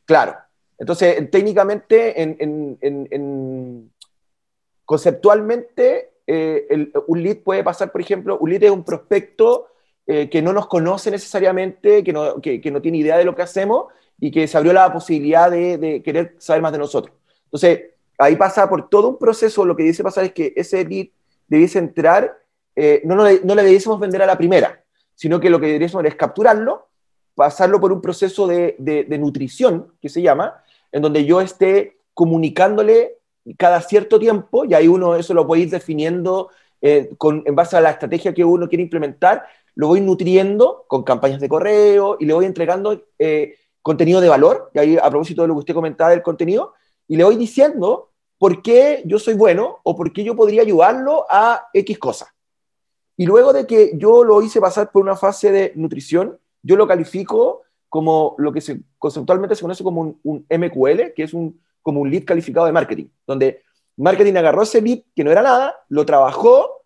Claro. 0.05 0.35
Entonces, 0.79 1.29
técnicamente, 1.29 2.23
en, 2.23 3.91
conceptualmente, 4.83 6.13
un 6.25 7.21
lead 7.21 7.37
puede 7.43 7.63
pasar, 7.63 7.91
por 7.91 8.01
ejemplo, 8.01 8.39
un 8.39 8.49
lead 8.49 8.63
es 8.63 8.71
un 8.71 8.83
prospecto 8.83 9.67
eh, 10.07 10.29
que 10.29 10.41
no 10.41 10.53
nos 10.53 10.67
conoce 10.67 11.11
necesariamente, 11.11 12.03
que 12.03 12.13
no, 12.13 12.41
que, 12.41 12.61
no, 12.71 12.81
tiene 12.81 12.99
idea 12.99 13.17
de 13.17 13.25
lo 13.25 13.35
que 13.35 13.41
hacemos 13.41 13.85
y 14.19 14.31
que 14.31 14.47
se 14.47 14.57
abrió 14.57 14.73
la 14.73 14.91
posibilidad 14.91 15.49
de, 15.49 15.77
de, 15.77 16.03
querer 16.03 16.35
saber 16.39 16.61
más 16.61 16.71
de 16.71 16.77
nosotros. 16.77 17.15
Entonces, 17.45 17.81
ahí 18.17 18.35
pasa 18.35 18.69
por 18.69 18.89
todo 18.89 19.09
un 19.09 19.17
proceso, 19.17 19.65
lo 19.65 19.75
que 19.75 19.83
dice 19.83 20.03
pasar 20.03 20.25
es 20.25 20.33
que 20.33 20.53
ese 20.55 20.83
lead 20.85 21.07
debiese 21.47 21.79
entrar 21.79 22.43
eh, 22.75 23.01
no, 23.03 23.15
no, 23.15 23.23
no, 23.43 23.55
le 23.55 23.63
debiésemos 23.63 23.99
vender 23.99 24.21
a 24.21 24.25
la 24.25 24.37
primera, 24.37 24.83
sino 25.15 25.39
que 25.39 25.49
lo 25.49 25.59
que 25.59 25.67
deberíamos 25.67 26.05
es 26.05 26.15
capturarlo, 26.15 26.87
pasarlo 27.35 27.79
por 27.79 27.91
un 27.91 28.01
proceso 28.01 28.47
de, 28.47 28.75
de, 28.79 29.17
nutrición, 29.17 29.93
que 30.01 30.09
se 30.09 30.21
llama, 30.21 30.63
en 30.91 31.01
donde 31.01 31.25
yo 31.25 31.41
esté 31.41 31.97
comunicándole 32.13 33.17
cada 33.57 33.81
cierto 33.81 34.19
tiempo, 34.19 34.65
y 34.65 34.73
ahí 34.73 34.87
uno 34.87 35.15
eso 35.15 35.33
lo 35.33 35.45
puede 35.45 35.63
ir 35.63 35.69
definiendo 35.69 36.49
eh, 36.85 37.11
con, 37.17 37.43
en 37.45 37.55
base 37.55 37.77
a 37.77 37.81
la 37.81 37.91
estrategia 37.91 38.33
que 38.33 38.43
uno 38.43 38.67
quiere 38.67 38.83
implementar, 38.83 39.45
lo 39.73 39.87
voy 39.87 40.01
nutriendo 40.01 40.83
con 40.89 41.03
campañas 41.03 41.39
de 41.39 41.47
correo 41.47 42.17
y 42.19 42.25
le 42.25 42.33
voy 42.33 42.43
entregando 42.43 43.05
eh, 43.17 43.55
contenido 43.81 44.19
de 44.19 44.27
valor, 44.27 44.69
y 44.73 44.79
ahí 44.79 44.97
a 44.97 45.09
propósito 45.09 45.43
de 45.43 45.47
lo 45.47 45.53
que 45.53 45.59
usted 45.59 45.73
comentaba 45.73 46.09
del 46.09 46.21
contenido, 46.21 46.73
y 47.07 47.15
le 47.15 47.23
voy 47.23 47.37
diciendo 47.37 48.11
por 48.37 48.61
qué 48.61 49.01
yo 49.05 49.17
soy 49.17 49.35
bueno 49.35 49.79
o 49.83 49.95
por 49.95 50.11
qué 50.11 50.25
yo 50.25 50.35
podría 50.35 50.61
ayudarlo 50.61 51.25
a 51.29 51.69
X 51.73 51.97
cosa. 51.97 52.35
Y 53.15 53.25
luego 53.27 53.53
de 53.53 53.65
que 53.65 53.93
yo 53.95 54.25
lo 54.25 54.41
hice 54.41 54.59
pasar 54.59 54.91
por 54.91 55.03
una 55.03 55.15
fase 55.15 55.53
de 55.53 55.71
nutrición, 55.75 56.37
yo 56.63 56.75
lo 56.75 56.85
califico 56.85 57.61
como 57.87 58.35
lo 58.37 58.51
que 58.51 58.59
se, 58.59 58.81
conceptualmente 58.97 59.55
se 59.55 59.61
conoce 59.61 59.85
como 59.85 60.17
un, 60.21 60.45
MQL, 60.49 61.13
que 61.15 61.23
es 61.23 61.33
un, 61.33 61.61
como 61.81 62.01
un 62.01 62.11
lead 62.11 62.25
calificado 62.25 62.65
de 62.65 62.73
marketing, 62.73 63.05
donde 63.25 63.61
marketing 63.97 64.35
agarró 64.35 64.63
ese 64.63 64.81
lead 64.81 64.99
que 65.15 65.23
no 65.23 65.31
era 65.31 65.41
nada, 65.41 65.75
lo 65.89 66.05
trabajó, 66.05 66.83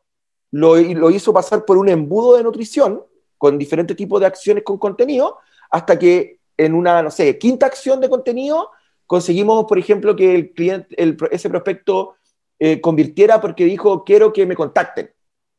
lo, 0.52 0.78
hizo 1.10 1.34
pasar 1.34 1.66
por 1.66 1.78
un 1.78 1.90
embudo 1.90 2.38
de 2.38 2.44
nutrición 2.44 3.04
con 3.38 3.58
diferentes 3.58 3.96
tipos 3.96 4.20
de 4.20 4.26
acciones 4.26 4.64
con 4.64 4.78
contenido, 4.78 5.38
hasta 5.70 6.00
que 6.00 6.40
en 6.58 6.74
una, 6.74 7.04
no 7.04 7.12
sé, 7.12 7.38
quinta 7.38 7.66
acción 7.66 8.02
de 8.02 8.10
contenido 8.10 8.72
conseguimos, 9.06 9.66
por 9.66 9.78
ejemplo, 9.78 10.16
que 10.16 10.36
el 10.36 10.54
cliente, 10.54 10.96
ese 11.32 11.50
prospecto 11.50 12.16
eh, 12.60 12.82
convirtiera 12.82 13.40
porque 13.40 13.66
dijo, 13.66 14.04
quiero 14.04 14.34
que 14.34 14.46
me 14.46 14.56
contacten 14.56 15.12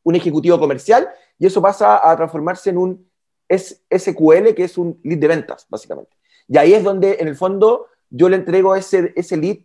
un 0.03 0.15
ejecutivo 0.15 0.59
comercial 0.59 1.09
y 1.37 1.47
eso 1.47 1.61
pasa 1.61 2.09
a 2.09 2.15
transformarse 2.15 2.69
en 2.69 2.77
un 2.77 3.09
SQL, 3.49 4.53
que 4.53 4.63
es 4.65 4.77
un 4.77 4.99
lead 5.03 5.19
de 5.19 5.27
ventas, 5.27 5.65
básicamente. 5.69 6.15
Y 6.47 6.57
ahí 6.57 6.73
es 6.73 6.83
donde, 6.83 7.17
en 7.19 7.27
el 7.27 7.35
fondo, 7.35 7.87
yo 8.09 8.27
le 8.27 8.35
entrego 8.35 8.75
ese, 8.75 9.13
ese 9.15 9.37
lead 9.37 9.57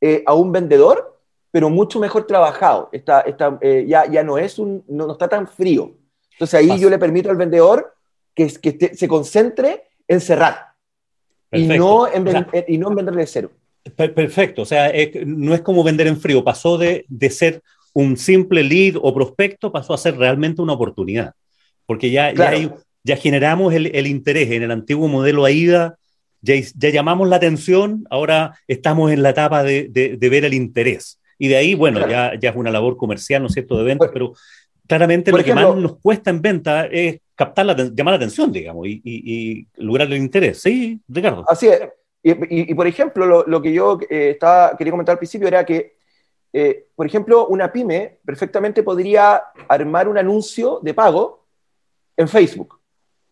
eh, 0.00 0.22
a 0.26 0.34
un 0.34 0.52
vendedor, 0.52 1.11
pero 1.52 1.70
mucho 1.70 2.00
mejor 2.00 2.26
trabajado. 2.26 2.88
Está, 2.90 3.20
está, 3.20 3.58
eh, 3.60 3.84
ya, 3.86 4.10
ya 4.10 4.24
no, 4.24 4.38
es 4.38 4.58
un, 4.58 4.82
no, 4.88 5.12
está 5.12 5.28
tan 5.28 5.46
frío. 5.46 5.94
Entonces 6.32 6.58
ahí 6.58 6.80
yo 6.80 6.90
le 6.90 6.98
permito 6.98 7.30
al 7.30 7.36
vendedor 7.36 7.94
que, 8.34 8.48
que 8.48 8.96
se 8.96 9.06
concentre 9.06 9.84
en 10.08 10.20
cerrar. 10.20 10.72
Y 11.52 11.66
no 11.66 12.08
en, 12.10 12.46
y 12.66 12.78
no 12.78 12.88
en 12.88 12.94
venderle 12.96 13.26
cero. 13.26 13.50
Perfecto, 13.96 14.62
o 14.62 14.64
sea, 14.64 14.92
no 15.26 15.54
es 15.54 15.60
como 15.60 15.82
vender 15.82 16.06
en 16.06 16.18
frío, 16.18 16.44
pasó 16.44 16.78
de, 16.78 17.04
de 17.08 17.30
ser 17.30 17.62
un 17.92 18.16
simple 18.16 18.62
lead 18.62 18.94
o 19.00 19.12
prospecto 19.12 19.72
pasó 19.72 19.92
a 19.92 19.98
ser 19.98 20.16
realmente 20.16 20.62
una 20.62 20.74
oportunidad, 20.74 21.34
porque 21.84 22.10
ya, 22.12 22.32
ya, 23.04 23.16
generamos 23.16 23.74
el, 23.74 23.86
el, 23.94 24.06
interés 24.06 24.52
en 24.52 24.62
el 24.62 24.70
antiguo 24.70 25.08
modelo 25.08 25.44
AIDA, 25.44 25.98
ya, 26.40 26.54
ya, 26.76 26.90
llamamos 26.90 27.28
la 27.28 27.36
atención, 27.36 28.06
ahora 28.08 28.56
estamos 28.68 29.10
en 29.10 29.22
la 29.22 29.30
etapa 29.30 29.64
de, 29.64 29.88
de, 29.88 30.28
ver 30.28 30.44
el 30.44 30.54
interés. 30.54 31.18
Y 31.42 31.48
de 31.48 31.56
ahí, 31.56 31.74
bueno, 31.74 32.06
ya, 32.08 32.38
ya 32.38 32.50
es 32.50 32.56
una 32.56 32.70
labor 32.70 32.96
comercial, 32.96 33.42
¿no 33.42 33.48
es 33.48 33.54
cierto?, 33.54 33.76
de 33.76 33.82
ventas, 33.82 34.10
pero 34.12 34.32
claramente 34.86 35.32
lo 35.32 35.42
que 35.42 35.52
más 35.52 35.74
nos 35.74 35.98
cuesta 35.98 36.30
en 36.30 36.40
venta 36.40 36.86
es 36.86 37.18
captar 37.34 37.66
la, 37.66 37.74
llamar 37.74 38.12
la 38.12 38.16
atención, 38.18 38.52
digamos, 38.52 38.86
y, 38.86 39.02
y, 39.02 39.66
lograr 39.74 40.06
el 40.06 40.18
interés. 40.18 40.60
Sí, 40.60 41.00
Ricardo. 41.08 41.44
Así 41.48 41.66
es. 41.66 41.80
Y, 42.22 42.70
y 42.70 42.74
por 42.76 42.86
ejemplo, 42.86 43.26
lo, 43.26 43.44
lo 43.44 43.60
que 43.60 43.72
yo 43.72 43.98
eh, 44.08 44.30
estaba, 44.30 44.76
quería 44.76 44.92
comentar 44.92 45.14
al 45.14 45.18
principio 45.18 45.48
era 45.48 45.66
que 45.66 45.96
eh, 46.52 46.86
por 46.94 47.06
ejemplo, 47.06 47.48
una 47.48 47.72
pyme 47.72 48.20
perfectamente 48.24 48.84
podría 48.84 49.42
armar 49.68 50.06
un 50.06 50.18
anuncio 50.18 50.78
de 50.80 50.94
pago 50.94 51.46
en 52.16 52.28
Facebook. 52.28 52.78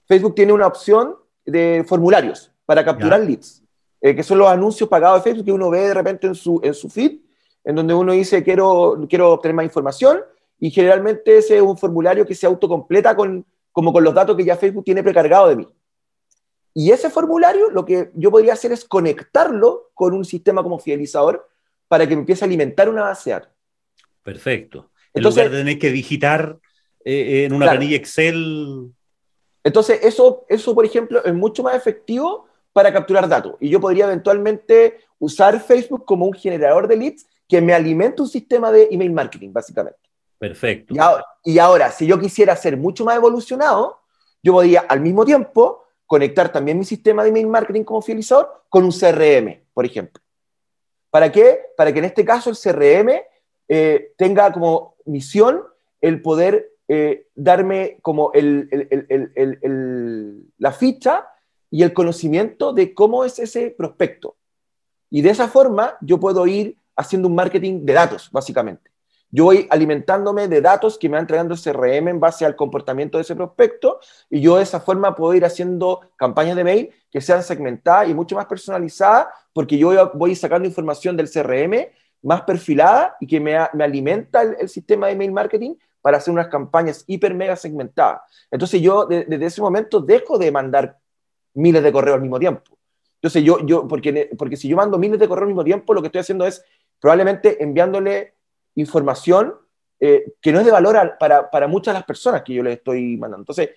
Facebook 0.08 0.34
tiene 0.34 0.52
una 0.52 0.66
opción 0.66 1.14
de 1.44 1.84
formularios 1.86 2.50
para 2.64 2.84
capturar 2.84 3.20
leads, 3.20 3.62
eh, 4.00 4.16
que 4.16 4.24
son 4.24 4.38
los 4.38 4.48
anuncios 4.48 4.88
pagados 4.88 5.22
de 5.22 5.30
Facebook 5.30 5.44
que 5.44 5.52
uno 5.52 5.70
ve 5.70 5.80
de 5.80 5.94
repente 5.94 6.26
en 6.26 6.34
su, 6.34 6.60
en 6.64 6.74
su 6.74 6.88
feed, 6.88 7.20
en 7.64 7.76
donde 7.76 7.94
uno 7.94 8.12
dice 8.12 8.42
quiero, 8.42 8.98
quiero 9.08 9.32
obtener 9.32 9.54
más 9.54 9.64
información 9.64 10.20
y 10.58 10.70
generalmente 10.70 11.38
ese 11.38 11.56
es 11.56 11.62
un 11.62 11.76
formulario 11.76 12.26
que 12.26 12.34
se 12.34 12.46
autocompleta 12.46 13.16
con, 13.16 13.44
como 13.72 13.92
con 13.92 14.04
los 14.04 14.14
datos 14.14 14.36
que 14.36 14.44
ya 14.44 14.56
Facebook 14.56 14.84
tiene 14.84 15.02
precargado 15.02 15.48
de 15.48 15.56
mí. 15.56 15.68
Y 16.74 16.92
ese 16.92 17.10
formulario 17.10 17.70
lo 17.70 17.84
que 17.84 18.10
yo 18.14 18.30
podría 18.30 18.52
hacer 18.52 18.72
es 18.72 18.84
conectarlo 18.84 19.90
con 19.94 20.14
un 20.14 20.24
sistema 20.24 20.62
como 20.62 20.78
fidelizador 20.78 21.48
para 21.88 22.06
que 22.06 22.14
empiece 22.14 22.44
a 22.44 22.46
alimentar 22.46 22.88
una 22.88 23.02
base 23.02 23.30
de 23.30 23.34
datos. 23.34 23.50
Perfecto. 24.22 24.90
En 25.12 25.24
lugar 25.24 25.50
de 25.50 25.58
tener 25.58 25.78
que 25.78 25.90
digitar 25.90 26.58
eh, 27.04 27.44
en 27.44 27.52
una 27.52 27.70
planilla 27.70 27.96
Excel. 27.96 28.92
Entonces, 29.64 30.00
eso, 30.02 30.44
eso, 30.48 30.74
por 30.74 30.84
ejemplo, 30.84 31.24
es 31.24 31.34
mucho 31.34 31.62
más 31.62 31.74
efectivo 31.74 32.46
para 32.72 32.92
capturar 32.92 33.28
datos. 33.28 33.56
Y 33.60 33.68
yo 33.68 33.80
podría 33.80 34.04
eventualmente 34.04 34.98
usar 35.18 35.60
Facebook 35.60 36.04
como 36.04 36.26
un 36.26 36.32
generador 36.32 36.86
de 36.86 36.96
leads 36.96 37.26
que 37.50 37.60
me 37.60 37.74
alimente 37.74 38.22
un 38.22 38.28
sistema 38.28 38.70
de 38.70 38.88
email 38.92 39.12
marketing, 39.12 39.52
básicamente. 39.52 39.98
Perfecto. 40.38 40.94
Y 41.44 41.58
ahora, 41.58 41.90
si 41.90 42.06
yo 42.06 42.18
quisiera 42.18 42.54
ser 42.54 42.76
mucho 42.76 43.04
más 43.04 43.16
evolucionado, 43.16 43.98
yo 44.40 44.52
podría 44.52 44.80
al 44.82 45.00
mismo 45.00 45.24
tiempo 45.24 45.84
conectar 46.06 46.50
también 46.50 46.78
mi 46.78 46.84
sistema 46.84 47.24
de 47.24 47.30
email 47.30 47.48
marketing 47.48 47.82
como 47.82 48.02
fidelizador 48.02 48.62
con 48.68 48.84
un 48.84 48.92
CRM, 48.92 49.64
por 49.74 49.84
ejemplo. 49.84 50.22
¿Para 51.10 51.30
qué? 51.32 51.60
Para 51.76 51.92
que 51.92 51.98
en 51.98 52.04
este 52.04 52.24
caso 52.24 52.50
el 52.50 52.56
CRM 52.56 53.20
eh, 53.68 54.12
tenga 54.16 54.52
como 54.52 54.94
misión 55.04 55.62
el 56.00 56.22
poder 56.22 56.70
eh, 56.86 57.26
darme 57.34 57.98
como 58.00 58.32
la 60.56 60.72
ficha 60.72 61.28
y 61.70 61.82
el 61.82 61.92
conocimiento 61.92 62.72
de 62.72 62.94
cómo 62.94 63.24
es 63.24 63.38
ese 63.40 63.70
prospecto. 63.70 64.36
Y 65.10 65.22
de 65.22 65.30
esa 65.30 65.48
forma 65.48 65.98
yo 66.00 66.18
puedo 66.20 66.46
ir 66.46 66.79
haciendo 66.96 67.28
un 67.28 67.34
marketing 67.34 67.84
de 67.84 67.92
datos, 67.92 68.30
básicamente. 68.30 68.90
Yo 69.32 69.44
voy 69.44 69.66
alimentándome 69.70 70.48
de 70.48 70.60
datos 70.60 70.98
que 70.98 71.08
me 71.08 71.14
va 71.14 71.20
entregando 71.20 71.54
el 71.54 71.60
CRM 71.60 72.08
en 72.08 72.20
base 72.20 72.44
al 72.44 72.56
comportamiento 72.56 73.16
de 73.16 73.22
ese 73.22 73.36
prospecto 73.36 74.00
y 74.28 74.40
yo 74.40 74.56
de 74.56 74.64
esa 74.64 74.80
forma 74.80 75.14
puedo 75.14 75.34
ir 75.34 75.44
haciendo 75.44 76.00
campañas 76.16 76.56
de 76.56 76.64
mail 76.64 76.90
que 77.12 77.20
sean 77.20 77.42
segmentadas 77.42 78.08
y 78.08 78.14
mucho 78.14 78.34
más 78.34 78.46
personalizadas 78.46 79.28
porque 79.52 79.78
yo 79.78 80.10
voy 80.14 80.34
sacando 80.34 80.66
información 80.66 81.16
del 81.16 81.30
CRM 81.30 81.90
más 82.22 82.42
perfilada 82.42 83.16
y 83.20 83.26
que 83.26 83.38
me, 83.38 83.56
alimenta 83.56 84.42
el, 84.42 84.68
sistema 84.68 85.06
de 85.06 85.16
mail 85.16 85.32
marketing 85.32 85.74
para 86.00 86.16
hacer 86.16 86.32
unas 86.32 86.48
campañas 86.48 87.04
hiper 87.06 87.34
mega 87.34 87.54
segmentadas. 87.54 88.22
Entonces 88.50 88.82
yo 88.82 89.06
desde 89.06 89.44
ese 89.44 89.60
momento 89.60 90.00
dejo 90.00 90.38
de 90.38 90.50
mandar 90.50 90.98
miles 91.54 91.82
de 91.82 91.92
correos 91.92 92.16
al 92.16 92.22
mismo 92.22 92.38
tiempo. 92.38 92.62
Entonces 93.16 93.44
yo, 93.44 93.64
yo 93.66 93.86
porque, 93.86 94.30
porque 94.36 94.56
si 94.56 94.66
yo 94.66 94.76
mando 94.76 94.98
miles 94.98 95.20
de 95.20 95.28
correos 95.28 95.44
al 95.44 95.48
mismo 95.48 95.64
tiempo, 95.64 95.94
lo 95.94 96.00
que 96.00 96.06
estoy 96.06 96.22
haciendo 96.22 96.46
es 96.46 96.64
probablemente 97.00 97.62
enviándole 97.62 98.34
información 98.76 99.54
eh, 100.02 100.32
que 100.40 100.50
no 100.50 100.60
es 100.60 100.64
de 100.64 100.72
valor 100.72 101.16
para, 101.18 101.50
para, 101.50 101.68
muchas 101.68 101.92
de 101.92 101.98
las 101.98 102.06
personas 102.06 102.42
que 102.42 102.54
yo 102.54 102.62
les 102.62 102.78
estoy 102.78 103.18
mandando. 103.18 103.42
Entonces, 103.42 103.70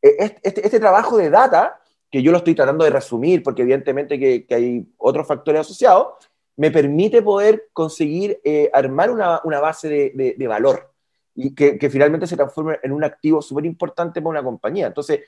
e, 0.00 0.32
este, 0.42 0.64
este, 0.64 0.80
trabajo 0.80 1.18
de 1.18 1.28
data, 1.28 1.80
que 2.10 2.22
yo 2.22 2.32
lo 2.32 2.38
estoy 2.38 2.54
tratando 2.54 2.84
de 2.84 2.90
resumir, 2.90 3.42
porque 3.42 3.60
evidentemente 3.60 4.18
que, 4.18 4.46
hay 4.54 4.86
otros 4.96 5.26
factores 5.26 5.60
asociados, 5.60 6.14
me 6.56 6.70
permite 6.70 7.20
poder 7.20 7.68
conseguir 7.74 8.40
eh, 8.42 8.70
armar 8.72 9.10
una, 9.10 9.42
una 9.44 9.60
base 9.60 9.88
de, 9.88 10.34
de, 10.38 10.46
valor 10.46 10.94
y 11.34 11.54
que, 11.54 11.90
finalmente 11.90 12.26
se 12.26 12.36
transforme 12.36 12.78
en 12.82 12.92
un 12.92 13.04
activo 13.04 13.42
súper 13.42 13.66
importante 13.66 14.22
para 14.22 14.30
una 14.30 14.42
compañía. 14.42 14.86
Entonces, 14.86 15.20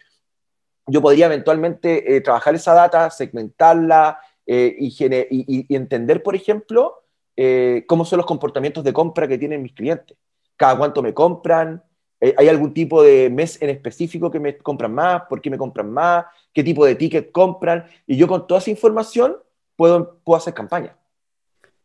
yo 0.87 1.03
podría 1.03 1.27
eventualmente 1.27 2.17
eh, 2.17 2.23
trabajar 2.23 2.55
esa 2.55 2.73
data, 2.73 3.11
segmentarla 3.11 4.19
y, 4.47 4.87
y, 4.87 5.67
y, 5.69 5.77
entender, 5.77 6.23
por 6.23 6.35
ejemplo, 6.35 7.03
eh, 7.41 7.85
cómo 7.87 8.05
son 8.05 8.17
los 8.17 8.27
comportamientos 8.27 8.83
de 8.83 8.93
compra 8.93 9.29
que 9.29 9.39
tienen 9.39 9.63
mis 9.63 9.73
clientes. 9.73 10.17
Cada 10.57 10.77
cuánto 10.77 11.03
me 11.03 11.15
compran, 11.15 11.83
eh, 12.21 12.35
¿Hay 12.37 12.49
algún 12.49 12.75
tipo 12.75 13.01
de 13.01 13.31
mes 13.31 13.63
en 13.63 13.71
específico 13.71 14.31
que 14.31 14.41
me 14.41 14.57
compran 14.59 14.93
más? 14.93 15.23
¿Por 15.29 15.41
qué 15.41 15.51
me 15.51 15.59
compran 15.59 15.91
más? 15.91 16.27
¿Qué 16.53 16.65
tipo 16.65 16.85
de 16.85 16.97
ticket 16.97 17.31
compran? 17.31 17.87
Y 18.07 18.17
yo 18.17 18.27
con 18.27 18.47
toda 18.47 18.59
esa 18.59 18.71
información 18.71 19.37
puedo, 19.77 20.19
puedo 20.25 20.37
hacer 20.37 20.53
campaña. 20.53 20.97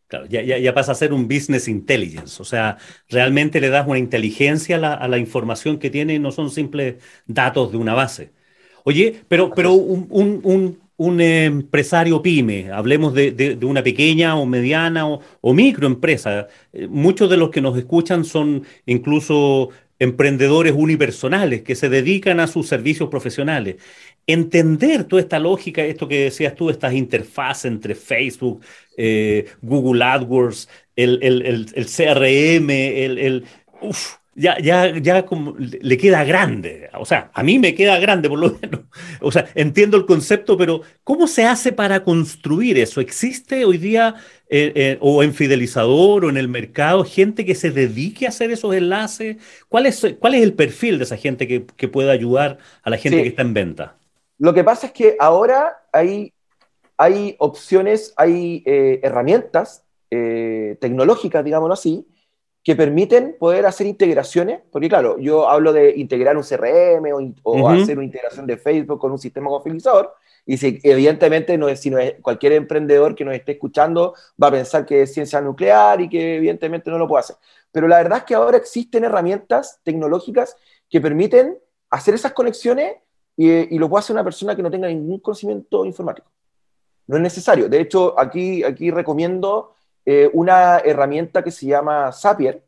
Claro, 0.08 0.26
ya, 0.26 0.42
ya, 0.42 0.74
pasa 0.74 0.92
a 0.92 0.96
ser 0.96 1.14
un 1.14 1.28
business 1.28 1.68
intelligence, 1.68 2.40
o 2.40 2.46
sea, 2.46 2.78
realmente 3.10 3.60
le 3.60 3.70
das 3.70 3.88
una 3.88 3.98
inteligencia 3.98 4.76
a 4.76 4.80
la, 4.80 4.94
a 4.94 5.08
la 5.08 5.18
información 5.18 5.80
que 5.80 5.90
tiene, 5.90 6.20
no 6.20 6.32
son 6.32 6.52
simples 6.52 7.02
datos 7.26 7.72
de 7.72 7.78
una 7.78 7.96
base. 7.96 8.32
Oye, 8.84 9.22
pero, 9.28 9.52
pero 9.56 9.74
un, 9.74 10.08
un, 10.12 10.42
un 10.44 10.83
empresario 11.22 12.22
pyme, 12.22 12.72
hablemos 12.72 13.14
de, 13.14 13.58
una 13.64 13.84
pequeña 13.84 14.36
o 14.36 14.46
mediana 14.46 15.06
o, 15.08 15.54
microempresa. 15.54 16.48
Eh, 16.72 16.88
muchos 16.88 17.30
de 17.30 17.38
los 17.38 17.50
que 17.50 17.62
nos 17.62 17.78
escuchan 17.78 18.26
son 18.26 18.64
incluso 18.86 19.70
emprendedores 20.00 20.74
unipersonales 20.76 21.62
que 21.62 21.76
se 21.76 21.90
dedican 21.90 22.40
a 22.40 22.48
sus 22.48 22.68
servicios 22.68 23.10
profesionales. 23.10 23.78
Entender 24.28 25.06
toda 25.06 25.22
esta 25.22 25.40
lógica, 25.40 25.84
esto 25.84 26.08
que 26.08 26.26
decías 26.26 26.56
tú, 26.56 26.70
estas 26.70 26.94
interfaces 26.94 27.66
entre 27.66 27.96
Facebook, 27.96 28.62
eh, 28.98 29.46
Google 29.62 30.04
AdWords, 30.04 30.70
el, 30.96 31.66
CRM, 31.76 32.70
el, 32.70 33.46
ya, 34.36 34.60
ya, 34.60 34.98
ya 34.98 35.26
como 35.26 35.56
le 35.58 35.98
queda 35.98 36.24
grande. 36.24 36.90
O 36.94 37.06
sea, 37.06 37.30
a 37.34 37.44
mí 37.44 37.60
me 37.60 37.76
queda 37.76 38.00
grande 38.00 38.30
por 38.30 38.40
lo 38.40 38.58
menos. 38.62 38.82
O 39.22 39.32
sea, 39.32 39.48
entiendo 39.56 39.98
el 39.98 40.06
concepto, 40.06 40.58
pero 40.58 40.82
¿cómo 41.04 41.28
se 41.28 41.46
hace 41.46 41.72
para 41.72 42.04
construir 42.04 42.78
eso? 42.78 43.02
¿Existe 43.02 43.66
hoy 43.66 43.78
día 43.78 44.16
eh, 44.50 44.72
eh, 44.76 44.98
o 45.02 45.24
en 45.24 45.34
Fidelizador 45.34 46.26
o 46.26 46.30
en 46.30 46.38
el 46.38 46.48
mercado 46.48 47.04
gente 47.04 47.46
que 47.46 47.56
se 47.56 47.72
dedique 47.72 48.26
a 48.26 48.30
hacer 48.30 48.52
esos 48.52 48.74
enlaces? 48.74 49.38
¿Cuál 49.70 49.86
es, 49.86 50.06
cuál 50.20 50.36
es 50.36 50.44
el 50.44 50.54
perfil 50.54 50.98
de 50.98 51.04
esa 51.04 51.18
gente 51.18 51.48
que, 51.48 51.66
que 51.66 51.88
pueda 51.88 52.12
ayudar 52.12 52.58
a 52.84 52.90
la 52.90 52.98
gente 52.98 53.22
que 53.22 53.30
está 53.30 53.44
en 53.44 53.54
venta? 53.54 53.96
Lo 54.40 54.54
que 54.54 54.64
pasa 54.64 54.88
es 54.88 54.94
que 54.94 55.16
ahora 55.20 55.84
hay, 55.92 56.34
hay 56.98 57.36
opciones, 57.38 58.14
hay 58.18 58.64
eh, 58.66 59.00
herramientas 59.04 59.82
tecnológicas, 60.80 61.44
digámoslo 61.44 61.74
así, 61.74 62.06
que 62.64 62.76
permiten 62.76 63.36
poder 63.38 63.66
hacer 63.66 63.88
integraciones, 63.88 64.62
porque 64.72 64.88
claro, 64.88 65.20
yo 65.20 65.50
hablo 65.50 65.74
de 65.74 65.94
integrar 65.98 66.38
un 66.38 66.44
CRM 66.44 67.34
o, 67.44 67.70
hacer 67.70 67.98
una 67.98 68.06
integración 68.06 68.48
de 68.48 68.58
Facebook 68.58 69.00
con 69.00 69.12
un 69.12 69.20
sistema 69.20 69.50
configurador, 69.50 70.14
y 70.46 70.58
si, 70.58 70.80
evidentemente 70.84 71.58
no 71.58 71.68
es, 71.68 71.80
si 71.82 71.90
no 71.90 71.98
es, 71.98 72.16
cualquier 72.22 72.54
emprendedor 72.54 73.16
que 73.16 73.26
nos 73.26 73.36
esté 73.36 73.54
escuchando 73.54 74.14
va 74.42 74.48
a 74.48 74.52
pensar 74.52 74.86
que 74.86 75.02
es 75.02 75.14
ciencia 75.14 75.42
nuclear 75.42 76.00
y 76.02 76.10
que 76.10 76.38
evidentemente 76.38 76.90
no 76.90 76.98
lo 76.98 77.08
puede 77.08 77.22
hacer. 77.22 77.36
Pero 77.72 77.88
la 77.88 77.98
verdad 77.98 78.20
es 78.20 78.24
que 78.26 78.36
ahora 78.36 78.58
existen 78.58 79.04
herramientas 79.04 79.80
tecnológicas 79.84 80.56
que 80.90 81.02
permiten 81.02 81.58
hacer 81.90 82.14
esas 82.14 82.34
conexiones 82.34 82.96
y, 83.36 83.78
lo 83.78 83.90
puede 83.90 84.02
hacer 84.02 84.14
una 84.14 84.24
persona 84.24 84.56
que 84.56 84.64
no 84.64 84.72
tenga 84.72 84.88
ningún 84.88 85.20
conocimiento 85.20 85.86
informático. 85.86 86.30
No 87.08 87.18
es 87.18 87.22
necesario. 87.22 87.68
De 87.68 87.82
hecho, 87.82 88.18
aquí, 88.20 88.64
aquí 88.64 88.92
recomiendo 88.92 89.76
eh, 90.06 90.30
una 90.34 90.80
herramienta 90.80 91.44
que 91.44 91.52
se 91.52 91.66
llama 91.66 92.12
Zapier, 92.12 92.62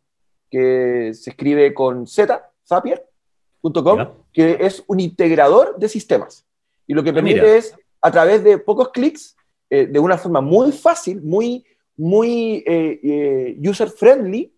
que 0.49 1.11
se 1.13 1.31
escribe 1.31 1.73
con 1.73 2.07
Z, 2.07 2.49
zapier.com, 2.65 4.07
que 4.31 4.57
es 4.61 4.83
un 4.87 5.01
integrador 5.01 5.77
de 5.77 5.89
sistemas. 5.89 6.45
Y 6.87 6.93
lo 6.93 7.03
que 7.03 7.09
ah, 7.09 7.13
permite 7.13 7.57
es, 7.57 7.75
a 8.01 8.11
través 8.11 8.43
de 8.43 8.57
pocos 8.57 8.89
clics, 8.89 9.35
eh, 9.69 9.85
de 9.87 9.99
una 9.99 10.17
forma 10.17 10.39
muy 10.39 10.71
fácil, 10.71 11.21
muy, 11.21 11.65
muy 11.97 12.63
eh, 12.65 13.57
user-friendly, 13.61 14.53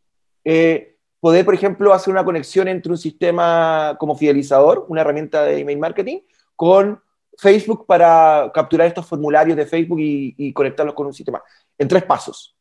poder, 1.19 1.45
por 1.45 1.55
ejemplo, 1.55 1.93
hacer 1.93 2.11
una 2.11 2.23
conexión 2.23 2.67
entre 2.67 2.91
un 2.91 2.97
sistema 2.97 3.95
como 3.99 4.15
fidelizador, 4.15 4.85
una 4.87 5.01
herramienta 5.01 5.43
de 5.43 5.59
email 5.59 5.79
marketing, 5.79 6.19
con 6.55 7.01
Facebook 7.39 7.85
para 7.87 8.51
capturar 8.53 8.87
estos 8.87 9.05
formularios 9.07 9.57
de 9.57 9.65
Facebook 9.65 9.99
y, 9.99 10.35
y 10.37 10.53
conectarlos 10.53 10.93
con 10.93 11.07
un 11.07 11.13
sistema. 11.13 11.41
En 11.77 11.87
tres 11.87 12.03
pasos. 12.03 12.56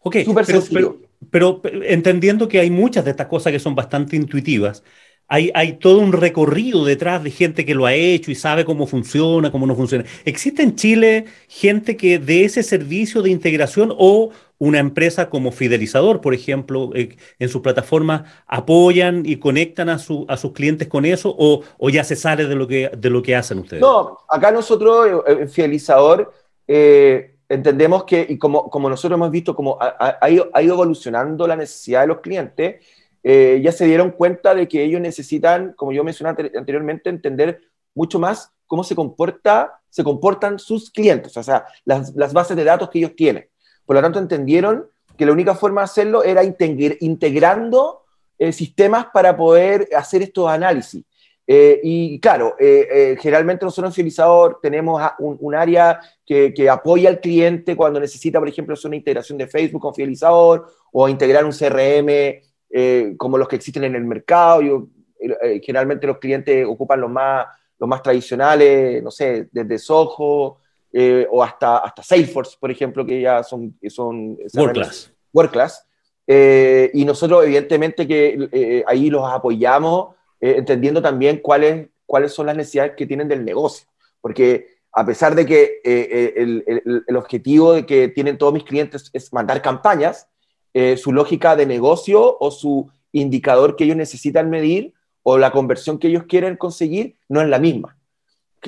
Ok, 0.00 0.16
pero, 0.46 1.00
pero, 1.30 1.62
entendiendo 1.84 2.48
que 2.48 2.60
hay 2.60 2.70
muchas 2.70 3.04
de 3.04 3.10
estas 3.10 3.26
cosas 3.26 3.52
que 3.52 3.58
son 3.58 3.74
bastante 3.74 4.16
intuitivas, 4.16 4.82
hay, 5.28 5.50
hay, 5.54 5.74
todo 5.78 5.98
un 5.98 6.12
recorrido 6.12 6.84
detrás 6.84 7.24
de 7.24 7.32
gente 7.32 7.64
que 7.64 7.74
lo 7.74 7.86
ha 7.86 7.94
hecho 7.94 8.30
y 8.30 8.36
sabe 8.36 8.64
cómo 8.64 8.86
funciona, 8.86 9.50
cómo 9.50 9.66
no 9.66 9.74
funciona. 9.74 10.04
¿Existe 10.24 10.62
en 10.62 10.76
Chile 10.76 11.24
gente 11.48 11.96
que 11.96 12.20
de 12.20 12.44
ese 12.44 12.62
servicio 12.62 13.22
de 13.22 13.30
integración 13.30 13.92
o 13.98 14.30
una 14.58 14.78
empresa 14.78 15.28
como 15.28 15.52
Fidelizador, 15.52 16.20
por 16.20 16.32
ejemplo, 16.32 16.90
eh, 16.94 17.16
en 17.38 17.48
sus 17.48 17.60
plataformas 17.60 18.22
apoyan 18.46 19.24
y 19.26 19.36
conectan 19.36 19.88
a, 19.88 19.98
su, 19.98 20.24
a 20.28 20.36
sus 20.36 20.52
clientes 20.52 20.88
con 20.88 21.04
eso 21.04 21.34
o, 21.36 21.62
o, 21.76 21.90
ya 21.90 22.04
se 22.04 22.16
sale 22.16 22.46
de 22.46 22.54
lo, 22.54 22.66
que, 22.66 22.90
de 22.96 23.10
lo 23.10 23.22
que 23.22 23.36
hacen 23.36 23.58
ustedes? 23.58 23.82
No, 23.82 24.18
acá 24.30 24.50
nosotros, 24.50 25.24
eh, 25.26 25.36
en 25.40 25.50
Fidelizador, 25.50 26.32
eh, 26.66 27.35
entendemos 27.48 28.04
que, 28.04 28.26
y 28.28 28.38
como, 28.38 28.70
como 28.70 28.88
nosotros 28.88 29.16
hemos 29.16 29.30
visto, 29.30 29.54
como 29.54 29.78
ha, 29.80 30.30
ido, 30.30 30.50
evolucionando 30.54 31.46
la 31.46 31.56
necesidad 31.56 32.02
de 32.02 32.06
los 32.06 32.20
clientes, 32.20 32.84
eh, 33.22 33.60
ya 33.62 33.72
se 33.72 33.86
dieron 33.86 34.12
cuenta 34.12 34.54
de 34.54 34.68
que 34.68 34.84
ellos 34.84 35.00
necesitan, 35.00 35.72
como 35.72 35.92
yo 35.92 36.04
mencioné 36.04 36.30
anteriormente, 36.30 37.10
entender 37.10 37.60
mucho 37.94 38.18
más 38.18 38.52
cómo 38.66 38.84
se, 38.84 38.94
comporta, 38.94 39.80
se 39.90 40.04
comportan 40.04 40.58
sus 40.58 40.90
clientes, 40.90 41.36
o 41.36 41.42
sea, 41.42 41.66
las, 41.84 42.14
las 42.14 42.32
bases 42.32 42.56
de 42.56 42.64
datos 42.64 42.90
que 42.90 42.98
ellos 42.98 43.16
tienen. 43.16 43.48
Por 43.84 43.96
lo 43.96 44.02
tanto, 44.02 44.18
entendieron 44.18 44.88
que 45.16 45.26
la 45.26 45.32
única 45.32 45.54
forma 45.54 45.80
de 45.80 45.86
hacerlo 45.86 46.24
era 46.24 46.42
integrando 46.44 48.02
eh, 48.38 48.52
sistemas 48.52 49.06
para 49.12 49.36
poder 49.36 49.88
hacer 49.96 50.22
estos 50.22 50.48
análisis. 50.48 51.04
Eh, 51.48 51.80
y 51.84 52.18
claro, 52.18 52.56
eh, 52.58 52.88
eh, 52.90 53.16
generalmente 53.20 53.64
nosotros 53.64 53.92
en 53.92 53.94
Fidelizador 53.94 54.58
tenemos 54.60 55.00
un, 55.20 55.54
área 55.54 56.00
que, 56.24 56.52
que, 56.52 56.68
apoya 56.68 57.08
al 57.08 57.20
cliente 57.20 57.76
cuando 57.76 58.00
necesita, 58.00 58.40
por 58.40 58.48
ejemplo, 58.48 58.74
hacer 58.74 58.88
una 58.88 58.96
integración 58.96 59.38
de 59.38 59.46
Facebook 59.46 59.80
con 59.80 59.94
Fidelizador 59.94 60.66
o 60.90 61.08
integrar 61.08 61.44
un 61.44 61.52
CRM 61.52 63.16
como 63.16 63.38
los 63.38 63.46
que 63.46 63.56
existen 63.56 63.84
en 63.84 63.94
el 63.94 64.04
mercado. 64.04 64.60
Yo, 64.60 64.88
generalmente 65.62 66.06
los 66.06 66.18
clientes 66.18 66.66
ocupan 66.66 67.00
los 67.00 67.10
más, 67.10 67.46
los 67.78 67.88
más 67.88 68.02
tradicionales, 68.02 69.02
no 69.02 69.10
sé, 69.10 69.48
desde 69.52 69.78
Soho 69.78 70.58
o 71.30 71.42
hasta, 71.42 71.78
hasta 71.78 72.02
Salesforce, 72.02 72.56
por 72.58 72.70
ejemplo, 72.70 73.06
que 73.06 73.20
ya 73.20 73.44
son... 73.44 73.78
son 73.88 74.36
World 74.54 74.74
Class. 74.74 75.12
World 75.32 75.52
Class. 75.52 75.86
y 76.26 77.04
nosotros, 77.04 77.44
evidentemente, 77.44 78.06
que 78.08 78.82
ahí 78.86 79.10
los 79.10 79.24
apoyamos 79.24 80.15
eh, 80.40 80.54
entendiendo 80.58 81.00
también 81.02 81.38
cuáles, 81.38 81.88
cuáles 82.04 82.32
son 82.32 82.46
las 82.46 82.56
necesidades 82.56 82.92
que 82.96 83.06
tienen 83.06 83.28
del 83.28 83.44
negocio. 83.44 83.86
Porque 84.20 84.68
a 84.92 85.04
pesar 85.04 85.34
de 85.34 85.46
que 85.46 85.80
eh, 85.84 86.34
eh, 86.36 86.82
el, 87.06 87.16
objetivo 87.16 87.72
de 87.72 87.86
que 87.86 88.08
tienen 88.08 88.38
todos 88.38 88.52
mis 88.52 88.64
clientes 88.64 89.10
es 89.12 89.32
mandar 89.32 89.62
campañas, 89.62 90.28
su 90.98 91.10
lógica 91.10 91.56
de 91.56 91.64
negocio 91.64 92.36
o 92.38 92.50
su 92.50 92.90
indicador 93.10 93.76
que 93.76 93.84
ellos 93.84 93.96
necesitan 93.96 94.50
medir 94.50 94.92
o 95.22 95.38
la 95.38 95.50
conversión 95.50 95.98
que 95.98 96.08
ellos 96.08 96.24
quieren 96.28 96.58
conseguir 96.58 97.16
no 97.30 97.40
es 97.40 97.48
la 97.48 97.58
misma. 97.58 97.96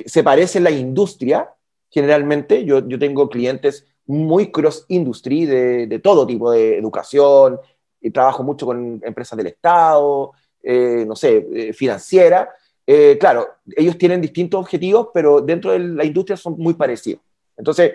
Se 0.07 0.23
parece 0.23 0.59
la 0.59 0.71
industria, 0.71 1.53
generalmente. 1.91 2.65
Yo, 2.65 2.87
yo 2.87 2.97
tengo 2.97 3.29
clientes 3.29 3.85
muy 4.07 4.51
cross-industry 4.51 5.45
de, 5.45 5.85
de, 5.85 5.99
todo 5.99 6.25
tipo 6.25 6.49
de 6.49 6.79
educación, 6.79 7.59
y 8.01 8.11
trabajo 8.11 8.43
mucho 8.43 8.65
con 8.65 9.01
empresas 9.03 9.37
del 9.37 9.47
Estado, 9.47 10.31
eh, 10.61 11.05
no 11.07 11.15
sé, 11.15 11.47
eh, 11.53 11.73
financiera, 11.73 12.49
eh, 12.85 13.17
claro, 13.17 13.47
ellos 13.77 13.97
tienen 13.97 14.19
distintos 14.19 14.59
objetivos, 14.59 15.07
pero 15.13 15.39
dentro 15.41 15.71
de 15.71 15.79
la 15.79 16.03
industria 16.03 16.35
son 16.35 16.57
muy 16.57 16.73
parecidos. 16.73 17.21
Entonces, 17.55 17.93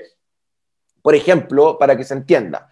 por 1.02 1.14
ejemplo, 1.14 1.76
para 1.78 1.96
que 1.96 2.04
se 2.04 2.14
entienda, 2.14 2.70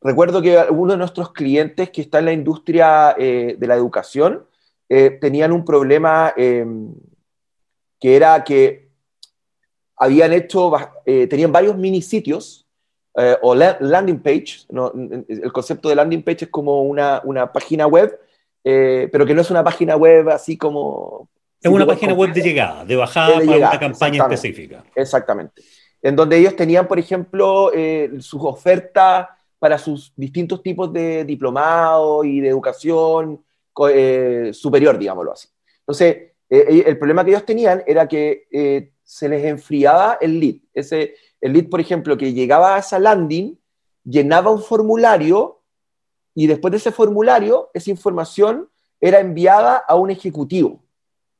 recuerdo 0.00 0.40
que 0.40 0.56
uno 0.70 0.92
de 0.92 0.98
nuestros 0.98 1.32
clientes 1.32 1.90
que 1.90 2.02
está 2.02 2.20
en 2.20 2.26
la 2.26 2.32
industria 2.32 3.16
de 3.18 3.66
la 3.66 3.74
educación 3.74 4.46
tenían 4.88 5.50
un 5.50 5.64
problema 5.64 6.32
em, 6.36 6.94
que 7.98 8.14
era 8.14 8.44
que 8.44 8.90
habían 9.96 10.32
hecho, 10.32 10.72
tenían 11.04 11.50
varios 11.50 11.76
mini 11.76 12.02
sitios 12.02 12.68
o 13.42 13.54
landing 13.54 14.20
page, 14.20 14.66
el 15.28 15.52
concepto 15.52 15.88
de 15.88 15.96
landing 15.96 16.22
page 16.22 16.44
es 16.44 16.50
como 16.50 16.82
una, 16.82 17.20
una 17.24 17.52
página 17.52 17.86
web 17.88 18.16
eh, 18.64 19.08
pero 19.12 19.26
que 19.26 19.34
no 19.34 19.42
es 19.42 19.50
una 19.50 19.62
página 19.62 19.96
web 19.96 20.30
así 20.30 20.56
como... 20.56 21.28
Es 21.60 21.70
una 21.70 21.86
página 21.86 22.12
web 22.12 22.32
de 22.32 22.42
llegada, 22.42 22.84
de 22.84 22.96
bajada 22.96 23.40
para 23.44 23.56
una 23.56 23.78
campaña 23.78 24.22
específica. 24.22 24.84
Exactamente. 24.94 25.62
En 26.02 26.16
donde 26.16 26.36
ellos 26.36 26.56
tenían, 26.56 26.86
por 26.86 26.98
ejemplo, 26.98 27.70
eh, 27.72 28.10
sus 28.20 28.42
ofertas 28.42 29.28
para 29.58 29.78
sus 29.78 30.12
distintos 30.16 30.62
tipos 30.62 30.92
de 30.92 31.24
diplomado 31.24 32.24
y 32.24 32.40
de 32.40 32.48
educación 32.48 33.42
eh, 33.88 34.50
superior, 34.52 34.98
digámoslo 34.98 35.32
así. 35.32 35.48
Entonces, 35.80 36.32
el 36.50 36.98
problema 36.98 37.24
que 37.24 37.30
ellos 37.30 37.46
tenían 37.46 37.82
era 37.86 38.06
que 38.06 38.90
se 39.02 39.28
les 39.28 39.44
enfriaba 39.44 40.18
el 40.20 40.40
lead. 40.40 40.56
Ese, 40.72 41.14
el 41.40 41.52
lead, 41.52 41.68
por 41.68 41.80
ejemplo, 41.80 42.16
que 42.16 42.32
llegaba 42.32 42.76
a 42.76 42.78
esa 42.78 42.98
landing, 42.98 43.58
llenaba 44.04 44.50
un 44.50 44.62
formulario 44.62 45.62
y 46.34 46.46
después 46.48 46.72
de 46.72 46.78
ese 46.78 46.92
formulario, 46.92 47.70
esa 47.72 47.90
información 47.90 48.68
era 49.00 49.20
enviada 49.20 49.76
a 49.76 49.94
un 49.94 50.10
ejecutivo 50.10 50.82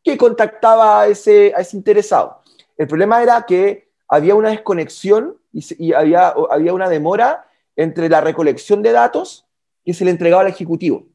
que 0.02 0.16
contactaba 0.16 1.00
a 1.00 1.06
ese, 1.08 1.52
a 1.56 1.60
ese 1.60 1.76
interesado. 1.76 2.42
El 2.76 2.86
problema 2.86 3.22
era 3.22 3.44
que 3.46 3.88
había 4.08 4.34
una 4.34 4.50
desconexión 4.50 5.38
y, 5.52 5.92
había, 5.92 6.34
había 6.50 6.74
una 6.74 6.88
demora 6.88 7.48
entre 7.74 8.08
la 8.08 8.20
recolección 8.20 8.82
de 8.82 8.92
datos 8.92 9.46
que 9.84 9.94
se 9.94 10.04
le 10.04 10.10
entregaba 10.10 10.42
al 10.42 10.48
ejecutivo. 10.48 11.06